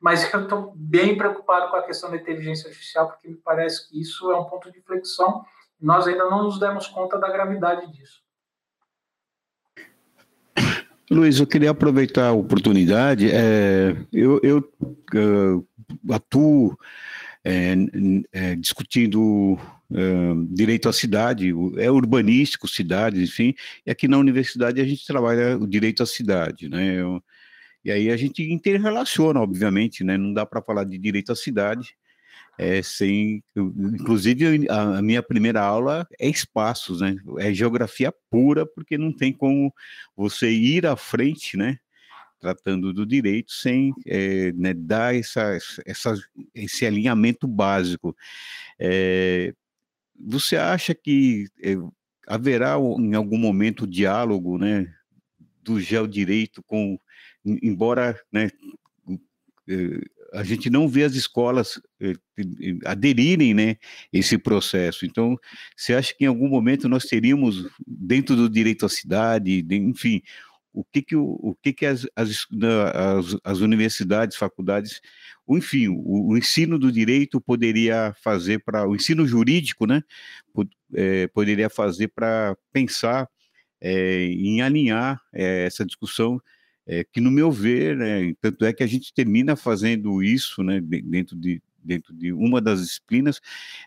mas 0.00 0.32
eu 0.32 0.44
estou 0.44 0.72
bem 0.74 1.18
preocupado 1.18 1.70
com 1.70 1.76
a 1.76 1.82
questão 1.82 2.10
da 2.10 2.16
inteligência 2.16 2.66
artificial, 2.66 3.08
porque 3.08 3.28
me 3.28 3.36
parece 3.36 3.86
que 3.86 4.00
isso 4.00 4.32
é 4.32 4.40
um 4.40 4.46
ponto 4.46 4.72
de 4.72 4.78
inflexão 4.78 5.44
nós 5.80 6.06
ainda 6.06 6.28
não 6.28 6.44
nos 6.44 6.58
demos 6.58 6.86
conta 6.86 7.18
da 7.18 7.30
gravidade 7.30 7.90
disso. 7.92 8.22
Luiz, 11.10 11.40
eu 11.40 11.46
queria 11.46 11.70
aproveitar 11.70 12.28
a 12.28 12.32
oportunidade. 12.32 13.28
É, 13.32 13.96
eu, 14.12 14.40
eu 14.44 14.58
uh, 14.58 16.14
atuo 16.14 16.78
é, 17.44 17.74
é, 18.32 18.54
discutindo 18.54 19.58
uh, 19.90 20.46
direito 20.50 20.88
à 20.88 20.92
cidade, 20.92 21.52
é 21.78 21.90
urbanístico, 21.90 22.68
cidades, 22.68 23.28
enfim, 23.28 23.54
e 23.84 23.90
aqui 23.90 24.06
na 24.06 24.18
universidade 24.18 24.80
a 24.80 24.84
gente 24.84 25.04
trabalha 25.04 25.56
o 25.56 25.66
direito 25.66 26.02
à 26.02 26.06
cidade, 26.06 26.68
né? 26.68 27.00
Eu, 27.00 27.20
e 27.84 27.90
aí 27.90 28.10
a 28.10 28.16
gente 28.16 28.42
interrelaciona, 28.42 29.40
obviamente, 29.40 30.04
né? 30.04 30.16
Não 30.16 30.32
dá 30.32 30.44
para 30.44 30.62
falar 30.62 30.84
de 30.84 30.98
direito 30.98 31.32
à 31.32 31.34
cidade 31.34 31.96
é, 32.60 32.82
sem, 32.82 33.42
inclusive 33.56 34.68
a, 34.68 35.00
minha 35.00 35.22
primeira 35.22 35.62
aula 35.62 36.06
é 36.20 36.28
espaços, 36.28 37.00
né? 37.00 37.16
É 37.38 37.54
geografia 37.54 38.12
pura, 38.28 38.66
porque 38.66 38.98
não 38.98 39.10
tem 39.10 39.32
como 39.32 39.72
você 40.14 40.50
ir 40.50 40.86
à 40.86 40.94
frente, 40.94 41.56
né? 41.56 41.78
Tratando 42.38 42.92
do 42.92 43.06
direito 43.06 43.50
sem 43.50 43.94
é, 44.06 44.52
né, 44.52 44.74
dar 44.74 45.16
essa, 45.16 45.56
essa, 45.86 46.14
esse 46.54 46.84
alinhamento 46.84 47.48
básico. 47.48 48.14
É, 48.78 49.54
você 50.14 50.56
acha 50.56 50.94
que 50.94 51.48
é, 51.62 51.76
haverá 52.26 52.76
em 52.98 53.14
algum 53.14 53.38
momento 53.38 53.86
diálogo, 53.86 54.58
né? 54.58 54.94
Do 55.62 55.80
geodireito 55.80 56.62
com, 56.64 56.98
embora, 57.42 58.20
né? 58.30 58.50
A 60.32 60.44
gente 60.44 60.70
não 60.70 60.88
vê 60.88 61.04
as 61.04 61.14
escolas 61.14 61.80
eh, 62.00 62.14
aderirem, 62.84 63.54
né, 63.54 63.76
esse 64.12 64.38
processo. 64.38 65.04
Então, 65.04 65.36
você 65.76 65.94
acha 65.94 66.14
que 66.14 66.24
em 66.24 66.28
algum 66.28 66.48
momento 66.48 66.88
nós 66.88 67.04
teríamos 67.04 67.68
dentro 67.86 68.36
do 68.36 68.48
direito 68.48 68.86
à 68.86 68.88
cidade, 68.88 69.64
enfim, 69.70 70.22
o 70.72 70.84
que 70.84 71.02
que 71.02 71.16
o, 71.16 71.24
o 71.24 71.54
que 71.60 71.72
que 71.72 71.86
as, 71.86 72.06
as, 72.14 72.46
as, 72.94 73.36
as 73.42 73.58
universidades, 73.58 74.36
faculdades, 74.36 75.00
enfim, 75.48 75.88
o, 75.88 76.28
o, 76.28 76.38
ensino 76.38 76.78
do 76.78 76.92
direito 76.92 77.40
poderia 77.40 78.14
fazer 78.22 78.62
para 78.64 78.88
o 78.88 78.94
ensino 78.94 79.26
jurídico, 79.26 79.86
né, 79.86 80.02
é, 80.94 81.26
poderia 81.28 81.68
fazer 81.68 82.08
para 82.08 82.56
pensar 82.72 83.28
é, 83.80 84.24
em 84.26 84.60
alinhar 84.60 85.20
é, 85.32 85.66
essa 85.66 85.84
discussão 85.84 86.40
é, 86.90 87.04
que 87.04 87.20
no 87.20 87.30
meu 87.30 87.52
ver, 87.52 87.96
né, 87.96 88.34
tanto 88.40 88.64
é 88.64 88.72
que 88.72 88.82
a 88.82 88.86
gente 88.86 89.14
termina 89.14 89.54
fazendo 89.54 90.20
isso, 90.24 90.60
né, 90.64 90.80
dentro 90.80 91.36
de 91.36 91.62
dentro 91.82 92.12
de 92.12 92.30
uma 92.30 92.60
das 92.60 92.82
disciplinas, 92.82 93.40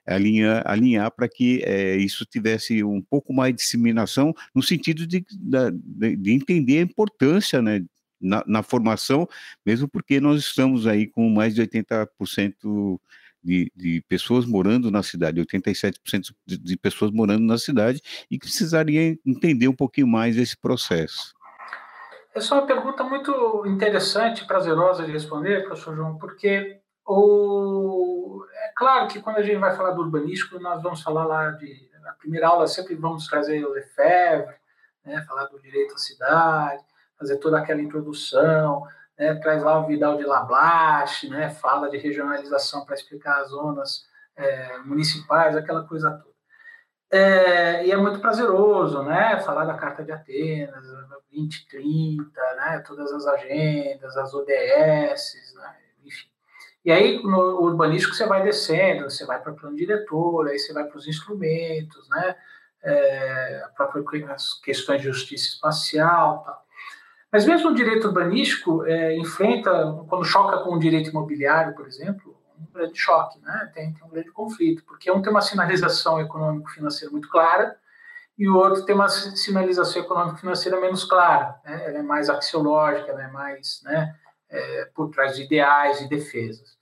alinhar, 0.04 0.64
alinhar 0.66 1.12
para 1.12 1.30
que 1.30 1.62
é, 1.64 1.96
isso 1.96 2.26
tivesse 2.26 2.84
um 2.84 3.00
pouco 3.00 3.32
mais 3.32 3.54
de 3.54 3.62
disseminação, 3.62 4.34
no 4.56 4.64
sentido 4.64 5.06
de, 5.06 5.24
de, 5.30 6.16
de 6.16 6.32
entender 6.32 6.80
a 6.80 6.82
importância 6.82 7.62
né, 7.62 7.86
na, 8.20 8.44
na, 8.48 8.64
formação, 8.64 9.28
mesmo 9.64 9.88
porque 9.88 10.20
nós 10.20 10.40
estamos 10.42 10.88
aí 10.88 11.06
com 11.06 11.30
mais 11.30 11.54
de 11.54 11.62
80% 11.62 13.00
de, 13.44 13.72
de 13.76 14.02
pessoas 14.08 14.48
morando 14.48 14.90
na 14.90 15.04
cidade, 15.04 15.40
87% 15.40 16.34
de, 16.48 16.58
de 16.58 16.78
pessoas 16.78 17.12
morando 17.12 17.46
na 17.46 17.60
cidade, 17.60 18.02
e 18.32 18.40
que 18.40 18.48
precisaria 18.48 19.16
entender 19.24 19.68
um 19.68 19.76
pouquinho 19.76 20.08
mais 20.08 20.36
esse 20.36 20.58
processo. 20.58 21.33
Essa 22.36 22.56
é 22.56 22.58
uma 22.58 22.66
pergunta 22.66 23.04
muito 23.04 23.64
interessante, 23.68 24.46
prazerosa 24.46 25.06
de 25.06 25.12
responder, 25.12 25.64
professor 25.66 25.96
João, 25.96 26.18
porque 26.18 26.80
o... 27.06 28.44
é 28.52 28.72
claro 28.76 29.08
que 29.08 29.22
quando 29.22 29.38
a 29.38 29.44
gente 29.44 29.60
vai 29.60 29.76
falar 29.76 29.92
do 29.92 30.02
urbanístico, 30.02 30.60
nós 30.60 30.82
vamos 30.82 31.04
falar 31.04 31.26
lá 31.26 31.52
de. 31.52 31.92
Na 32.02 32.14
primeira 32.14 32.48
aula, 32.48 32.68
sempre 32.68 32.96
vamos 32.96 33.28
trazer 33.28 33.64
o 33.64 33.72
Lefebvre, 33.72 34.56
né, 35.06 35.24
falar 35.28 35.46
do 35.46 35.62
direito 35.62 35.94
à 35.94 35.98
cidade, 35.98 36.84
fazer 37.18 37.38
toda 37.38 37.60
aquela 37.60 37.82
introdução, 37.82 38.86
né, 39.18 39.36
traz 39.36 39.64
lá 39.64 39.80
o 39.80 39.88
Vidal 39.88 40.18
de 40.18 40.24
Lablache, 40.24 41.30
né, 41.30 41.50
fala 41.50 41.90
de 41.90 41.98
regionalização 41.98 42.84
para 42.84 42.96
explicar 42.96 43.42
as 43.42 43.52
zonas 43.52 44.06
é, 44.36 44.80
municipais, 44.80 45.56
aquela 45.56 45.88
coisa 45.88 46.12
toda. 46.12 46.33
É, 47.16 47.86
e 47.86 47.92
é 47.92 47.96
muito 47.96 48.20
prazeroso, 48.20 49.04
né? 49.04 49.40
Falar 49.42 49.66
da 49.66 49.76
Carta 49.76 50.04
de 50.04 50.12
Atenas, 50.12 50.84
2030, 51.30 52.26
né? 52.56 52.84
Todas 52.88 53.14
as 53.14 53.28
agendas, 53.28 54.18
as 54.18 54.34
ODS, 54.34 55.54
né? 55.56 55.76
enfim. 56.04 56.28
E 56.84 56.92
aí, 56.92 57.22
no 57.22 57.62
urbanístico, 57.62 58.16
você 58.16 58.26
vai 58.26 58.42
descendo, 58.42 59.12
você 59.12 59.28
vai 59.28 59.40
para 59.40 59.52
o 59.52 59.56
plano 59.56 59.76
diretor, 59.76 60.48
aí 60.48 60.58
você 60.58 60.74
vai 60.74 60.86
para 60.86 60.98
os 60.98 61.08
instrumentos, 61.08 62.10
né? 62.10 62.36
É, 62.84 63.64
própria 63.78 64.34
as 64.34 64.60
questões 64.60 65.00
de 65.00 65.08
justiça 65.08 65.50
espacial, 65.50 66.44
tal. 66.44 66.66
Mas 67.32 67.46
mesmo 67.46 67.70
o 67.70 67.76
direito 67.76 68.08
urbanístico 68.08 68.88
é, 68.88 69.16
enfrenta, 69.18 70.04
quando 70.10 70.26
choca 70.26 70.64
com 70.64 70.74
o 70.74 70.80
direito 70.80 71.12
imobiliário, 71.12 71.76
por 71.76 71.86
exemplo, 71.86 72.36
um 72.60 72.74
grande 72.74 72.98
choque, 72.98 73.40
né? 73.40 73.72
tem, 73.74 73.94
tem 73.94 74.04
um 74.04 74.10
grande 74.10 74.32
conflito, 74.32 74.84
porque 74.86 75.12
um 75.12 75.22
tem 75.22 75.32
uma 75.32 75.42
sinalização 75.42 76.20
econômico-financeira 76.20 77.12
muito 77.12 77.30
clara 77.30 77.76
e 78.38 78.48
o 78.50 78.56
outro 78.56 78.86
tem 78.86 78.96
uma 78.96 79.10
sinalização 79.10 80.02
econômico-financeira 80.02 80.80
menos 80.80 81.04
clara, 81.06 81.60
né? 81.64 81.86
ela 81.86 82.00
é 82.00 82.02
mais 82.02 82.30
axiológica, 82.30 83.12
ela 83.12 83.24
é 83.24 83.28
mais 83.28 83.82
né, 83.84 84.16
é, 84.50 84.86
por 84.94 85.10
trás 85.10 85.36
de 85.36 85.44
ideais 85.44 86.02
e 86.02 86.10
defesas. 86.10 86.78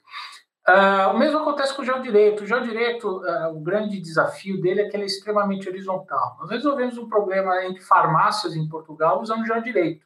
Uh, 0.69 1.09
o 1.09 1.17
mesmo 1.17 1.39
acontece 1.39 1.75
com 1.75 1.81
o 1.81 1.85
geodireito. 1.85 2.43
O 2.43 2.47
geodireito, 2.47 3.07
uh, 3.07 3.57
o 3.57 3.59
grande 3.61 3.99
desafio 3.99 4.61
dele 4.61 4.81
é 4.81 4.89
que 4.89 4.95
ele 4.95 5.03
é 5.03 5.07
extremamente 5.07 5.67
horizontal. 5.67 6.37
Nós 6.39 6.51
resolvemos 6.51 6.99
um 6.99 7.09
problema 7.09 7.65
entre 7.65 7.81
farmácias 7.81 8.55
em 8.55 8.69
Portugal 8.69 9.19
usando 9.19 9.41
o 9.41 9.45
geodireito 9.45 10.05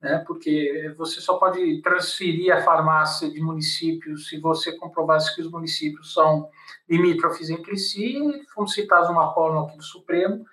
né? 0.00 0.22
porque 0.26 0.94
você 0.96 1.20
só 1.20 1.36
pode 1.36 1.82
transferir 1.82 2.54
a 2.54 2.62
farmácia 2.62 3.30
de 3.30 3.40
municípios 3.40 4.28
se 4.28 4.38
você 4.38 4.72
comprovasse 4.76 5.34
que 5.34 5.42
os 5.42 5.50
municípios 5.50 6.12
são 6.12 6.48
limítrofes 6.88 7.50
entre 7.50 7.76
si, 7.76 8.18
fomos 8.54 8.72
citados 8.72 9.10
uma 9.10 9.32
forma 9.34 9.66
aqui 9.66 9.76
do 9.76 9.82
Supremo, 9.82 10.44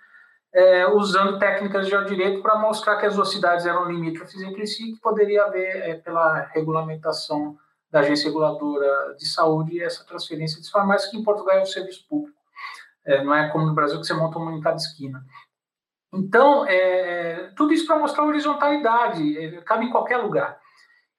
é, 0.53 0.87
usando 0.87 1.39
técnicas 1.39 1.87
de 1.87 2.05
direito 2.05 2.41
para 2.41 2.57
mostrar 2.57 2.97
que 2.97 3.05
as 3.05 3.15
duas 3.15 3.31
cidades 3.31 3.65
eram 3.65 3.91
limítrofes 3.91 4.41
entre 4.41 4.65
si, 4.65 4.93
que 4.93 4.99
poderia 4.99 5.43
haver, 5.43 5.75
é, 5.77 5.93
pela 5.95 6.49
regulamentação 6.53 7.57
da 7.91 7.99
Agência 7.99 8.27
Reguladora 8.27 9.15
de 9.17 9.27
Saúde, 9.27 9.81
essa 9.81 10.05
transferência 10.05 10.61
de 10.61 10.69
farmácias, 10.69 11.11
que 11.11 11.17
em 11.17 11.23
Portugal 11.23 11.57
é 11.57 11.61
um 11.61 11.65
serviço 11.65 12.05
público. 12.09 12.37
É, 13.05 13.23
não 13.23 13.33
é 13.33 13.49
como 13.49 13.65
no 13.65 13.73
Brasil 13.73 13.99
que 13.99 14.05
você 14.05 14.13
monta 14.13 14.37
uma 14.37 14.51
em 14.51 14.59
cada 14.59 14.75
esquina. 14.75 15.23
Então, 16.13 16.65
é, 16.65 17.51
tudo 17.55 17.73
isso 17.73 17.85
para 17.85 17.99
mostrar 17.99 18.23
horizontalidade, 18.23 19.37
é, 19.37 19.61
cabe 19.61 19.85
em 19.85 19.91
qualquer 19.91 20.17
lugar. 20.17 20.59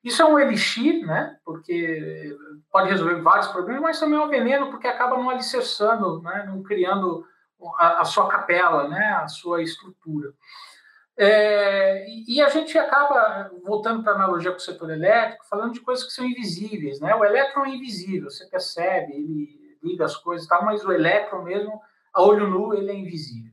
Isso 0.03 0.23
é 0.23 0.25
um 0.25 0.39
elixir, 0.39 1.05
né? 1.05 1.37
Porque 1.45 2.37
pode 2.71 2.89
resolver 2.89 3.21
vários 3.21 3.49
problemas, 3.49 3.83
mas 3.83 4.01
também 4.01 4.19
é 4.19 4.23
um 4.23 4.29
veneno, 4.29 4.71
porque 4.71 4.87
acaba 4.87 5.17
não 5.17 5.29
alicerçando, 5.29 6.23
né? 6.23 6.45
não 6.47 6.63
criando 6.63 7.27
a, 7.79 8.01
a 8.01 8.05
sua 8.05 8.29
capela, 8.29 8.89
né? 8.89 9.19
a 9.23 9.29
sua 9.29 9.63
estrutura. 9.63 10.33
É, 11.17 12.07
e 12.29 12.41
a 12.41 12.49
gente 12.49 12.79
acaba, 12.79 13.51
voltando 13.65 14.05
para 14.05 14.13
a 14.13 14.15
analogia 14.15 14.53
com 14.53 14.59
o 14.59 14.61
setor 14.61 14.91
elétrico, 14.91 15.45
falando 15.47 15.73
de 15.73 15.81
coisas 15.81 16.07
que 16.07 16.13
são 16.13 16.25
invisíveis. 16.25 17.01
Né? 17.01 17.13
O 17.15 17.25
elétron 17.25 17.67
é 17.67 17.71
invisível, 17.71 18.31
você 18.31 18.47
percebe, 18.47 19.13
ele 19.13 19.77
liga 19.83 20.05
as 20.05 20.17
coisas 20.17 20.47
e 20.47 20.49
tal, 20.49 20.65
mas 20.65 20.85
o 20.85 20.93
elétron 20.93 21.43
mesmo, 21.43 21.81
a 22.15 22.23
olho 22.23 22.49
nu, 22.49 22.73
ele 22.73 22.91
é 22.91 22.95
invisível. 22.95 23.48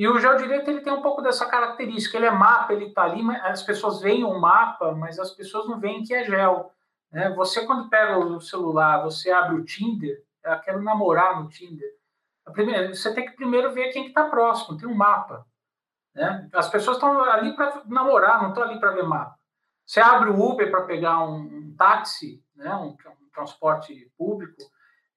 E 0.00 0.08
o 0.08 0.18
geodireito 0.18 0.70
ele 0.70 0.80
tem 0.80 0.94
um 0.94 1.02
pouco 1.02 1.20
dessa 1.20 1.44
característica, 1.44 2.16
ele 2.16 2.24
é 2.24 2.30
mapa, 2.30 2.72
ele 2.72 2.86
está 2.86 3.02
ali, 3.02 3.20
as 3.42 3.62
pessoas 3.62 4.00
veem 4.00 4.24
o 4.24 4.40
mapa, 4.40 4.92
mas 4.92 5.18
as 5.18 5.32
pessoas 5.32 5.68
não 5.68 5.78
veem 5.78 6.02
que 6.02 6.14
é 6.14 6.24
gel. 6.24 6.72
Né? 7.12 7.28
Você, 7.34 7.66
quando 7.66 7.90
pega 7.90 8.18
o 8.18 8.40
celular, 8.40 9.02
você 9.02 9.30
abre 9.30 9.56
o 9.56 9.64
Tinder, 9.66 10.24
eu 10.42 10.58
quero 10.60 10.82
namorar 10.82 11.38
no 11.38 11.50
Tinder, 11.50 11.86
primeira, 12.50 12.94
você 12.94 13.12
tem 13.12 13.26
que 13.26 13.36
primeiro 13.36 13.74
ver 13.74 13.92
quem 13.92 14.06
está 14.06 14.22
que 14.22 14.30
tá 14.30 14.34
próximo, 14.34 14.78
tem 14.78 14.88
um 14.88 14.94
mapa. 14.94 15.46
Né? 16.14 16.48
As 16.54 16.70
pessoas 16.70 16.96
estão 16.96 17.22
ali 17.24 17.54
para 17.54 17.82
namorar, 17.84 18.40
não 18.40 18.48
estão 18.48 18.62
ali 18.62 18.80
para 18.80 18.92
ver 18.92 19.02
mapa. 19.02 19.38
Você 19.84 20.00
abre 20.00 20.30
o 20.30 20.40
Uber 20.40 20.70
para 20.70 20.86
pegar 20.86 21.22
um, 21.24 21.40
um 21.40 21.74
táxi, 21.76 22.42
né? 22.56 22.74
um, 22.74 22.96
um 22.96 23.30
transporte 23.34 24.10
público, 24.16 24.62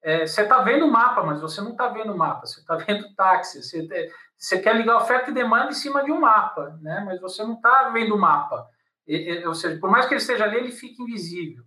é, 0.02 0.26
você 0.26 0.42
está 0.42 0.60
vendo 0.60 0.84
o 0.84 0.92
mapa, 0.92 1.22
mas 1.22 1.40
você 1.40 1.62
não 1.62 1.70
está 1.70 1.88
vendo 1.88 2.12
o 2.12 2.18
mapa, 2.18 2.44
você 2.44 2.60
está 2.60 2.76
vendo 2.76 3.14
táxi, 3.14 3.62
você, 3.62 3.88
você 4.44 4.58
quer 4.58 4.76
ligar 4.76 4.96
oferta 4.96 5.30
e 5.30 5.34
demanda 5.34 5.70
em 5.70 5.74
cima 5.74 6.04
de 6.04 6.12
um 6.12 6.20
mapa, 6.20 6.78
né? 6.82 7.02
mas 7.04 7.20
você 7.20 7.42
não 7.42 7.54
está 7.54 7.88
vendo 7.88 8.14
o 8.14 8.20
mapa. 8.20 8.68
ou 9.46 9.54
seja, 9.54 9.80
por 9.80 9.90
mais 9.90 10.06
que 10.06 10.12
ele 10.12 10.20
esteja 10.20 10.44
ali, 10.44 10.56
ele 10.56 10.70
fica 10.70 11.02
invisível. 11.02 11.64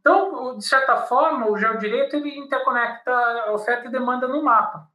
Então, 0.00 0.56
de 0.56 0.64
certa 0.64 0.96
forma, 0.96 1.48
o 1.48 1.56
geodireito 1.56 2.16
ele 2.16 2.36
interconecta 2.36 3.52
oferta 3.52 3.86
e 3.86 3.92
demanda 3.92 4.26
no 4.26 4.42
mapa. 4.42 4.88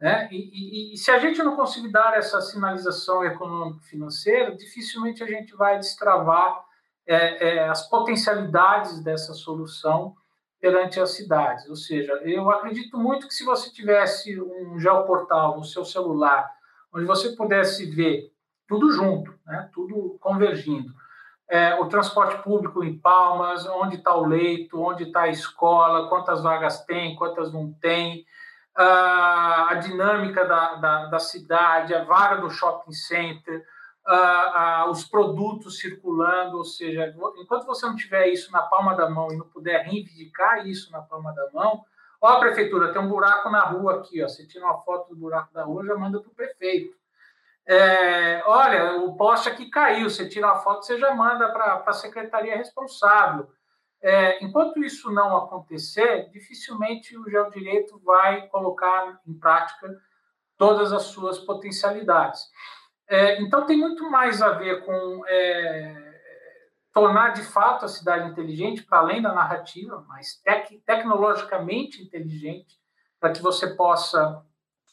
Né? 0.00 0.28
E, 0.30 0.36
e, 0.36 0.94
e, 0.94 0.98
se 0.98 1.10
a 1.10 1.18
gente 1.18 1.42
não 1.42 1.56
conseguir 1.56 1.90
dar 1.90 2.16
essa 2.16 2.40
sinalização 2.40 3.24
econômico-financeira, 3.24 4.54
dificilmente 4.54 5.24
a 5.24 5.26
gente 5.26 5.56
vai 5.56 5.78
destravar 5.78 6.62
é, 7.06 7.48
é, 7.48 7.68
as 7.68 7.88
potencialidades 7.88 9.02
dessa 9.02 9.34
solução 9.34 10.14
perante 10.64 10.98
as 10.98 11.10
cidades. 11.10 11.68
Ou 11.68 11.76
seja, 11.76 12.14
eu 12.24 12.50
acredito 12.50 12.96
muito 12.96 13.28
que 13.28 13.34
se 13.34 13.44
você 13.44 13.70
tivesse 13.70 14.40
um 14.40 14.78
geoportal 14.78 15.58
no 15.58 15.64
seu 15.64 15.84
celular, 15.84 16.50
onde 16.90 17.04
você 17.04 17.36
pudesse 17.36 17.84
ver 17.84 18.32
tudo 18.66 18.90
junto, 18.90 19.30
né? 19.46 19.68
tudo 19.74 20.16
convergindo, 20.18 20.90
é, 21.50 21.74
o 21.74 21.86
transporte 21.86 22.42
público 22.42 22.82
em 22.82 22.98
Palmas, 22.98 23.66
onde 23.66 23.96
está 23.96 24.16
o 24.16 24.24
leito, 24.24 24.80
onde 24.80 25.02
está 25.02 25.24
a 25.24 25.28
escola, 25.28 26.08
quantas 26.08 26.42
vagas 26.42 26.82
tem, 26.86 27.14
quantas 27.14 27.52
não 27.52 27.70
tem, 27.74 28.24
a, 28.74 29.68
a 29.68 29.74
dinâmica 29.74 30.46
da, 30.46 30.76
da, 30.76 31.06
da, 31.08 31.18
cidade, 31.18 31.94
a 31.94 32.04
vaga 32.04 32.40
do 32.40 32.48
shopping 32.48 32.92
center, 32.92 33.62
os 34.90 35.04
produtos 35.04 35.78
circulando, 35.78 36.58
ou 36.58 36.64
seja, 36.64 37.14
enquanto 37.38 37.64
você 37.64 37.86
não 37.86 37.96
tiver 37.96 38.28
isso 38.28 38.52
na 38.52 38.62
palma 38.62 38.94
da 38.94 39.08
mão 39.08 39.32
e 39.32 39.36
não 39.36 39.48
puder 39.48 39.84
reivindicar 39.84 40.66
isso 40.66 40.92
na 40.92 41.00
palma 41.00 41.32
da 41.32 41.50
mão, 41.52 41.84
ó, 42.20 42.28
a 42.28 42.40
prefeitura 42.40 42.92
tem 42.92 43.00
um 43.00 43.08
buraco 43.08 43.48
na 43.48 43.64
rua 43.64 43.96
aqui, 43.96 44.22
ó, 44.22 44.28
você 44.28 44.46
tira 44.46 44.66
uma 44.66 44.82
foto 44.82 45.08
do 45.08 45.16
buraco 45.16 45.52
da 45.54 45.64
rua, 45.64 45.86
já 45.86 45.94
manda 45.94 46.20
para 46.20 46.30
o 46.30 46.34
prefeito. 46.34 46.94
É, 47.66 48.42
olha, 48.44 48.96
o 48.98 49.16
poste 49.16 49.48
aqui 49.48 49.70
caiu, 49.70 50.10
você 50.10 50.28
tira 50.28 50.50
a 50.50 50.58
foto, 50.58 50.84
você 50.84 50.98
já 50.98 51.14
manda 51.14 51.48
para 51.50 51.82
a 51.86 51.92
secretaria 51.94 52.56
responsável. 52.56 53.48
É, 54.02 54.44
enquanto 54.44 54.84
isso 54.84 55.10
não 55.10 55.34
acontecer, 55.34 56.28
dificilmente 56.30 57.16
o 57.16 57.24
geodireito 57.24 57.98
vai 58.04 58.46
colocar 58.48 59.18
em 59.26 59.32
prática 59.32 59.88
todas 60.58 60.92
as 60.92 61.04
suas 61.04 61.38
potencialidades. 61.38 62.42
É, 63.08 63.40
então, 63.40 63.66
tem 63.66 63.76
muito 63.76 64.10
mais 64.10 64.40
a 64.40 64.50
ver 64.50 64.84
com 64.84 65.24
é, 65.26 66.04
tornar 66.92 67.30
de 67.30 67.42
fato 67.42 67.84
a 67.84 67.88
cidade 67.88 68.30
inteligente, 68.30 68.82
para 68.82 68.98
além 68.98 69.20
da 69.20 69.34
narrativa, 69.34 70.04
mas 70.08 70.40
tec 70.42 70.80
tecnologicamente 70.86 72.02
inteligente, 72.02 72.78
para 73.20 73.32
que 73.32 73.42
você 73.42 73.74
possa, 73.74 74.42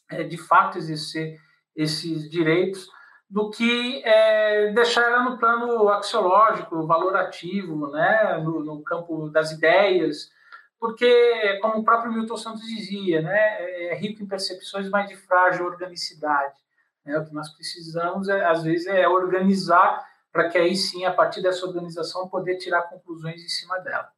é, 0.09 0.23
de 0.23 0.37
fato, 0.37 0.77
exercer 0.77 1.39
esses 1.75 2.29
direitos 2.29 2.87
do 3.29 3.49
que 3.49 4.03
é, 4.03 4.73
deixar 4.73 5.03
ela 5.03 5.23
no 5.23 5.37
plano 5.37 5.87
axiológico, 5.87 6.85
valorativo, 6.85 7.89
né, 7.89 8.37
no, 8.43 8.61
no, 8.61 8.83
campo 8.83 9.29
das 9.29 9.51
ideias, 9.51 10.29
porque, 10.77 11.59
como 11.61 11.77
o 11.77 11.83
próprio 11.83 12.11
Milton 12.11 12.35
Santos 12.35 12.63
dizia, 12.63 13.21
né, 13.21 13.91
é 13.91 13.95
rico 13.95 14.21
em 14.21 14.27
percepções, 14.27 14.89
mas 14.89 15.07
de 15.07 15.15
frágil 15.15 15.65
organicidade. 15.65 16.60
Né? 17.05 17.17
O 17.17 17.25
que 17.25 17.33
nós 17.33 17.49
precisamos, 17.53 18.29
é, 18.29 18.45
às 18.45 18.63
vezes, 18.63 18.87
é 18.87 19.07
organizar 19.07 20.05
para 20.31 20.49
que 20.49 20.57
aí 20.57 20.75
sim, 20.75 21.03
a 21.05 21.11
partir 21.11 21.41
dessa 21.41 21.65
organização, 21.65 22.29
poder 22.29 22.57
tirar 22.57 22.83
conclusões 22.83 23.43
em 23.43 23.49
cima 23.49 23.77
dela. 23.79 24.09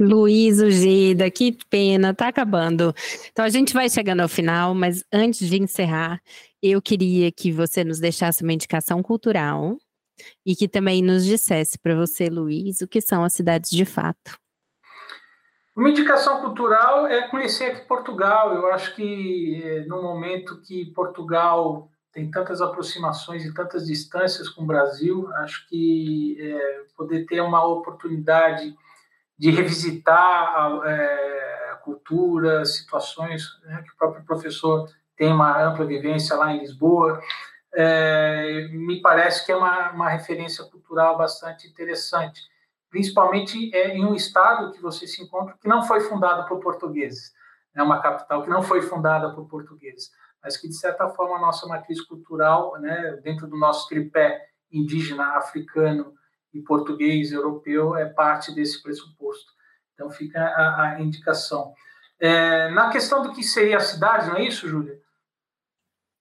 Luiz 0.00 0.60
Ugida, 0.60 1.30
que 1.30 1.56
pena, 1.70 2.12
tá 2.12 2.26
acabando. 2.28 2.92
Então 3.30 3.44
a 3.44 3.48
gente 3.48 3.72
vai 3.72 3.88
chegando 3.88 4.20
ao 4.20 4.28
final, 4.28 4.74
mas 4.74 5.04
antes 5.12 5.48
de 5.48 5.62
encerrar, 5.62 6.20
eu 6.60 6.82
queria 6.82 7.30
que 7.30 7.52
você 7.52 7.84
nos 7.84 8.00
deixasse 8.00 8.42
uma 8.42 8.52
indicação 8.52 9.00
cultural 9.02 9.76
e 10.44 10.56
que 10.56 10.66
também 10.66 11.02
nos 11.02 11.24
dissesse 11.24 11.78
para 11.78 11.94
você, 11.94 12.28
Luiz, 12.28 12.80
o 12.80 12.88
que 12.88 13.00
são 13.00 13.22
as 13.22 13.32
cidades 13.32 13.70
de 13.70 13.84
fato. 13.84 14.41
Uma 15.74 15.88
indicação 15.88 16.40
cultural 16.40 17.06
é 17.06 17.28
conhecer 17.28 17.72
aqui 17.72 17.86
Portugal. 17.86 18.54
Eu 18.54 18.72
acho 18.72 18.94
que 18.94 19.62
eh, 19.64 19.84
no 19.86 20.02
momento 20.02 20.60
que 20.60 20.92
Portugal 20.92 21.90
tem 22.12 22.30
tantas 22.30 22.60
aproximações 22.60 23.44
e 23.44 23.54
tantas 23.54 23.86
distâncias 23.86 24.48
com 24.48 24.62
o 24.62 24.66
Brasil, 24.66 25.32
acho 25.36 25.66
que 25.66 26.36
é, 26.38 26.84
poder 26.94 27.24
ter 27.24 27.40
uma 27.40 27.64
oportunidade 27.64 28.76
de 29.38 29.50
revisitar 29.50 30.14
a, 30.20 30.82
é, 30.84 31.78
cultura, 31.82 32.64
situações 32.64 33.42
né, 33.64 33.82
que 33.82 33.92
o 33.92 33.96
próprio 33.96 34.24
professor 34.24 34.88
tem 35.16 35.32
uma 35.32 35.62
ampla 35.62 35.86
vivência 35.86 36.36
lá 36.36 36.52
em 36.52 36.60
Lisboa. 36.60 37.20
É, 37.74 38.68
me 38.70 39.00
parece 39.00 39.46
que 39.46 39.50
é 39.50 39.56
uma, 39.56 39.90
uma 39.92 40.10
referência 40.10 40.64
cultural 40.64 41.16
bastante 41.16 41.66
interessante, 41.66 42.42
principalmente 42.92 43.74
é, 43.74 43.96
em 43.96 44.04
um 44.04 44.14
estado 44.14 44.70
que 44.70 44.80
você 44.80 45.06
se 45.06 45.22
encontra 45.22 45.56
que 45.58 45.66
não 45.66 45.82
foi 45.82 46.02
fundado 46.02 46.46
por 46.46 46.60
portugueses, 46.60 47.32
é 47.74 47.82
uma 47.82 48.02
capital 48.02 48.44
que 48.44 48.50
não 48.50 48.62
foi 48.62 48.82
fundada 48.82 49.34
por 49.34 49.48
portugueses, 49.48 50.10
mas 50.44 50.58
que 50.58 50.68
de 50.68 50.76
certa 50.76 51.08
forma 51.08 51.36
a 51.36 51.40
nossa 51.40 51.66
matriz 51.66 52.02
cultural, 52.02 52.78
né, 52.78 53.18
dentro 53.24 53.46
do 53.48 53.56
nosso 53.56 53.88
tripé 53.88 54.46
indígena, 54.70 55.38
africano 55.38 56.12
e 56.52 56.60
português 56.60 57.32
europeu 57.32 57.96
é 57.96 58.04
parte 58.04 58.54
desse 58.54 58.82
pressuposto. 58.82 59.50
Então 59.94 60.10
fica 60.10 60.38
a, 60.38 60.82
a 60.82 61.00
indicação. 61.00 61.72
É, 62.20 62.70
na 62.72 62.90
questão 62.90 63.22
do 63.22 63.32
que 63.32 63.42
seria 63.42 63.78
a 63.78 63.80
cidade, 63.80 64.28
não 64.28 64.36
é 64.36 64.44
isso, 64.44 64.68
Júlia? 64.68 65.00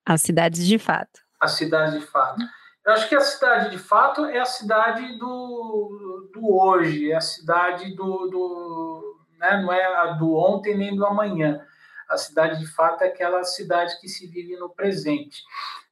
As 0.06 0.22
cidades 0.22 0.66
de 0.66 0.80
fato. 0.80 1.20
A 1.38 1.50
cidade 1.50 2.00
de 2.00 2.06
fato. 2.06 2.42
Eu 2.86 2.94
acho 2.94 3.08
que 3.08 3.16
a 3.16 3.22
cidade 3.22 3.70
de 3.70 3.78
fato 3.78 4.26
é 4.26 4.40
a 4.40 4.46
cidade 4.46 5.18
do, 5.18 6.30
do 6.34 6.56
hoje, 6.56 7.12
é 7.12 7.16
a 7.16 7.22
cidade 7.22 7.96
do, 7.96 8.28
do 8.28 9.18
né, 9.38 9.62
não 9.62 9.72
é 9.72 9.84
a 9.84 10.14
do 10.14 10.34
ontem 10.34 10.76
nem 10.76 10.96
do 10.96 11.06
amanhã. 11.06 11.66
A 12.10 12.18
cidade 12.18 12.60
de 12.60 12.68
fato 12.68 13.04
é 13.04 13.08
aquela 13.08 13.44
cidade 13.44 14.00
que 14.02 14.08
se 14.08 14.28
vive 14.28 14.58
no 14.58 14.70
presente 14.70 15.44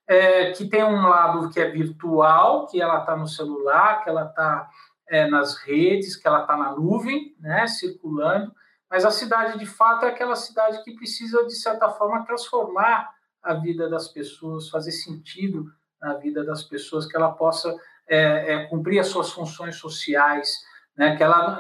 é, 0.10 0.52
que 0.54 0.68
tem 0.68 0.84
um 0.84 1.08
lado 1.08 1.52
que 1.52 1.60
é 1.60 1.70
virtual, 1.70 2.66
que 2.66 2.82
ela 2.82 3.02
está 3.02 3.16
no 3.16 3.28
celular, 3.28 4.04
que 4.04 4.10
ela 4.10 4.26
está 4.26 4.68
é, 5.08 5.28
nas 5.30 5.56
redes, 5.58 6.16
que 6.16 6.28
ela 6.28 6.42
está 6.42 6.58
na 6.58 6.72
nuvem, 6.72 7.36
né, 7.40 7.68
circulando, 7.68 8.52
mas 8.90 9.06
a 9.06 9.12
cidade 9.12 9.60
de 9.60 9.68
fato 9.68 10.06
é 10.06 10.10
aquela 10.10 10.36
cidade 10.36 10.84
que 10.84 10.96
precisa, 10.96 11.46
de 11.46 11.54
certa 11.54 11.90
forma, 11.90 12.26
transformar 12.26 13.08
a 13.44 13.54
vida 13.54 13.88
das 13.88 14.08
pessoas, 14.08 14.68
fazer 14.68 14.92
sentido 14.92 15.72
na 16.02 16.16
vida 16.16 16.44
das 16.44 16.64
pessoas, 16.64 17.06
que 17.06 17.16
ela 17.16 17.32
possa 17.32 17.76
é, 18.08 18.54
é, 18.54 18.66
cumprir 18.68 19.00
as 19.00 19.08
suas 19.08 19.32
funções 19.32 19.76
sociais, 19.76 20.50
né, 20.98 21.16
que 21.16 21.24
ela 21.24 21.60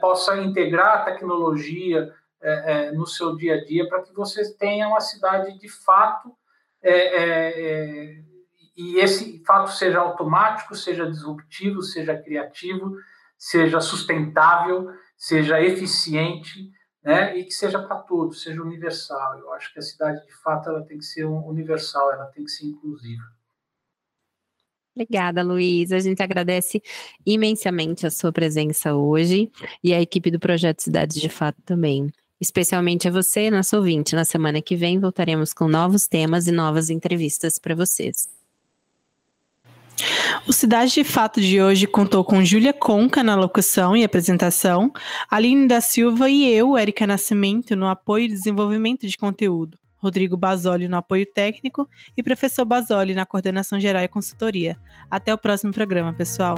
possa 0.00 0.36
integrar 0.38 0.98
a 0.98 1.04
tecnologia 1.04 2.12
é, 2.40 2.86
é, 2.88 2.92
no 2.92 3.06
seu 3.06 3.36
dia 3.36 3.56
a 3.56 3.64
dia, 3.64 3.88
para 3.88 4.02
que 4.02 4.14
você 4.14 4.54
tenha 4.56 4.88
uma 4.88 5.00
cidade 5.00 5.58
de 5.58 5.68
fato 5.68 6.32
é, 6.82 6.92
é, 6.92 8.22
e 8.76 8.98
esse 9.00 9.42
fato 9.44 9.72
seja 9.72 9.98
automático, 9.98 10.74
seja 10.76 11.10
disruptivo, 11.10 11.82
seja 11.82 12.16
criativo, 12.16 12.94
seja 13.36 13.80
sustentável, 13.80 14.88
seja 15.16 15.60
eficiente, 15.60 16.70
né, 17.02 17.36
e 17.36 17.44
que 17.44 17.50
seja 17.50 17.80
para 17.82 17.96
todos, 18.02 18.42
seja 18.42 18.62
universal. 18.62 19.38
Eu 19.38 19.52
acho 19.52 19.72
que 19.72 19.80
a 19.80 19.82
cidade, 19.82 20.24
de 20.24 20.34
fato, 20.42 20.68
ela 20.68 20.84
tem 20.84 20.98
que 20.98 21.04
ser 21.04 21.24
universal, 21.24 22.12
ela 22.12 22.26
tem 22.26 22.44
que 22.44 22.50
ser 22.50 22.66
inclusiva. 22.66 23.24
Obrigada, 24.98 25.44
Luiz. 25.44 25.92
A 25.92 26.00
gente 26.00 26.20
agradece 26.20 26.82
imensamente 27.24 28.04
a 28.04 28.10
sua 28.10 28.32
presença 28.32 28.94
hoje 28.94 29.48
e 29.82 29.94
a 29.94 30.00
equipe 30.00 30.28
do 30.28 30.40
Projeto 30.40 30.80
Cidades 30.82 31.20
de 31.20 31.28
Fato 31.28 31.62
também 31.64 32.08
especialmente 32.40 33.08
a 33.08 33.10
você, 33.10 33.50
nosso 33.50 33.76
ouvinte. 33.76 34.14
Na 34.14 34.24
semana 34.24 34.62
que 34.62 34.76
vem 34.76 35.00
voltaremos 35.00 35.52
com 35.52 35.66
novos 35.66 36.06
temas 36.06 36.46
e 36.46 36.52
novas 36.52 36.88
entrevistas 36.88 37.58
para 37.58 37.74
vocês. 37.74 38.28
O 40.46 40.52
Cidade 40.52 40.94
de 40.94 41.02
Fato 41.02 41.40
de 41.40 41.60
hoje 41.60 41.84
contou 41.86 42.22
com 42.22 42.44
Júlia 42.44 42.72
Conca 42.72 43.24
na 43.24 43.34
locução 43.34 43.96
e 43.96 44.04
apresentação, 44.04 44.92
Aline 45.28 45.66
da 45.66 45.80
Silva 45.80 46.30
e 46.30 46.48
eu, 46.48 46.76
Érica 46.76 47.08
Nascimento, 47.08 47.74
no 47.74 47.88
apoio 47.88 48.26
e 48.26 48.28
desenvolvimento 48.28 49.04
de 49.04 49.18
conteúdo, 49.18 49.76
Rodrigo 49.98 50.36
Basoli 50.36 50.88
no 50.88 50.96
apoio 50.96 51.26
técnico 51.26 51.88
e 52.16 52.22
professor 52.22 52.64
Basoli 52.64 53.14
na 53.14 53.26
coordenação 53.26 53.78
geral 53.78 54.02
e 54.02 54.08
consultoria. 54.08 54.78
Até 55.10 55.34
o 55.34 55.38
próximo 55.38 55.72
programa, 55.72 56.12
pessoal. 56.12 56.56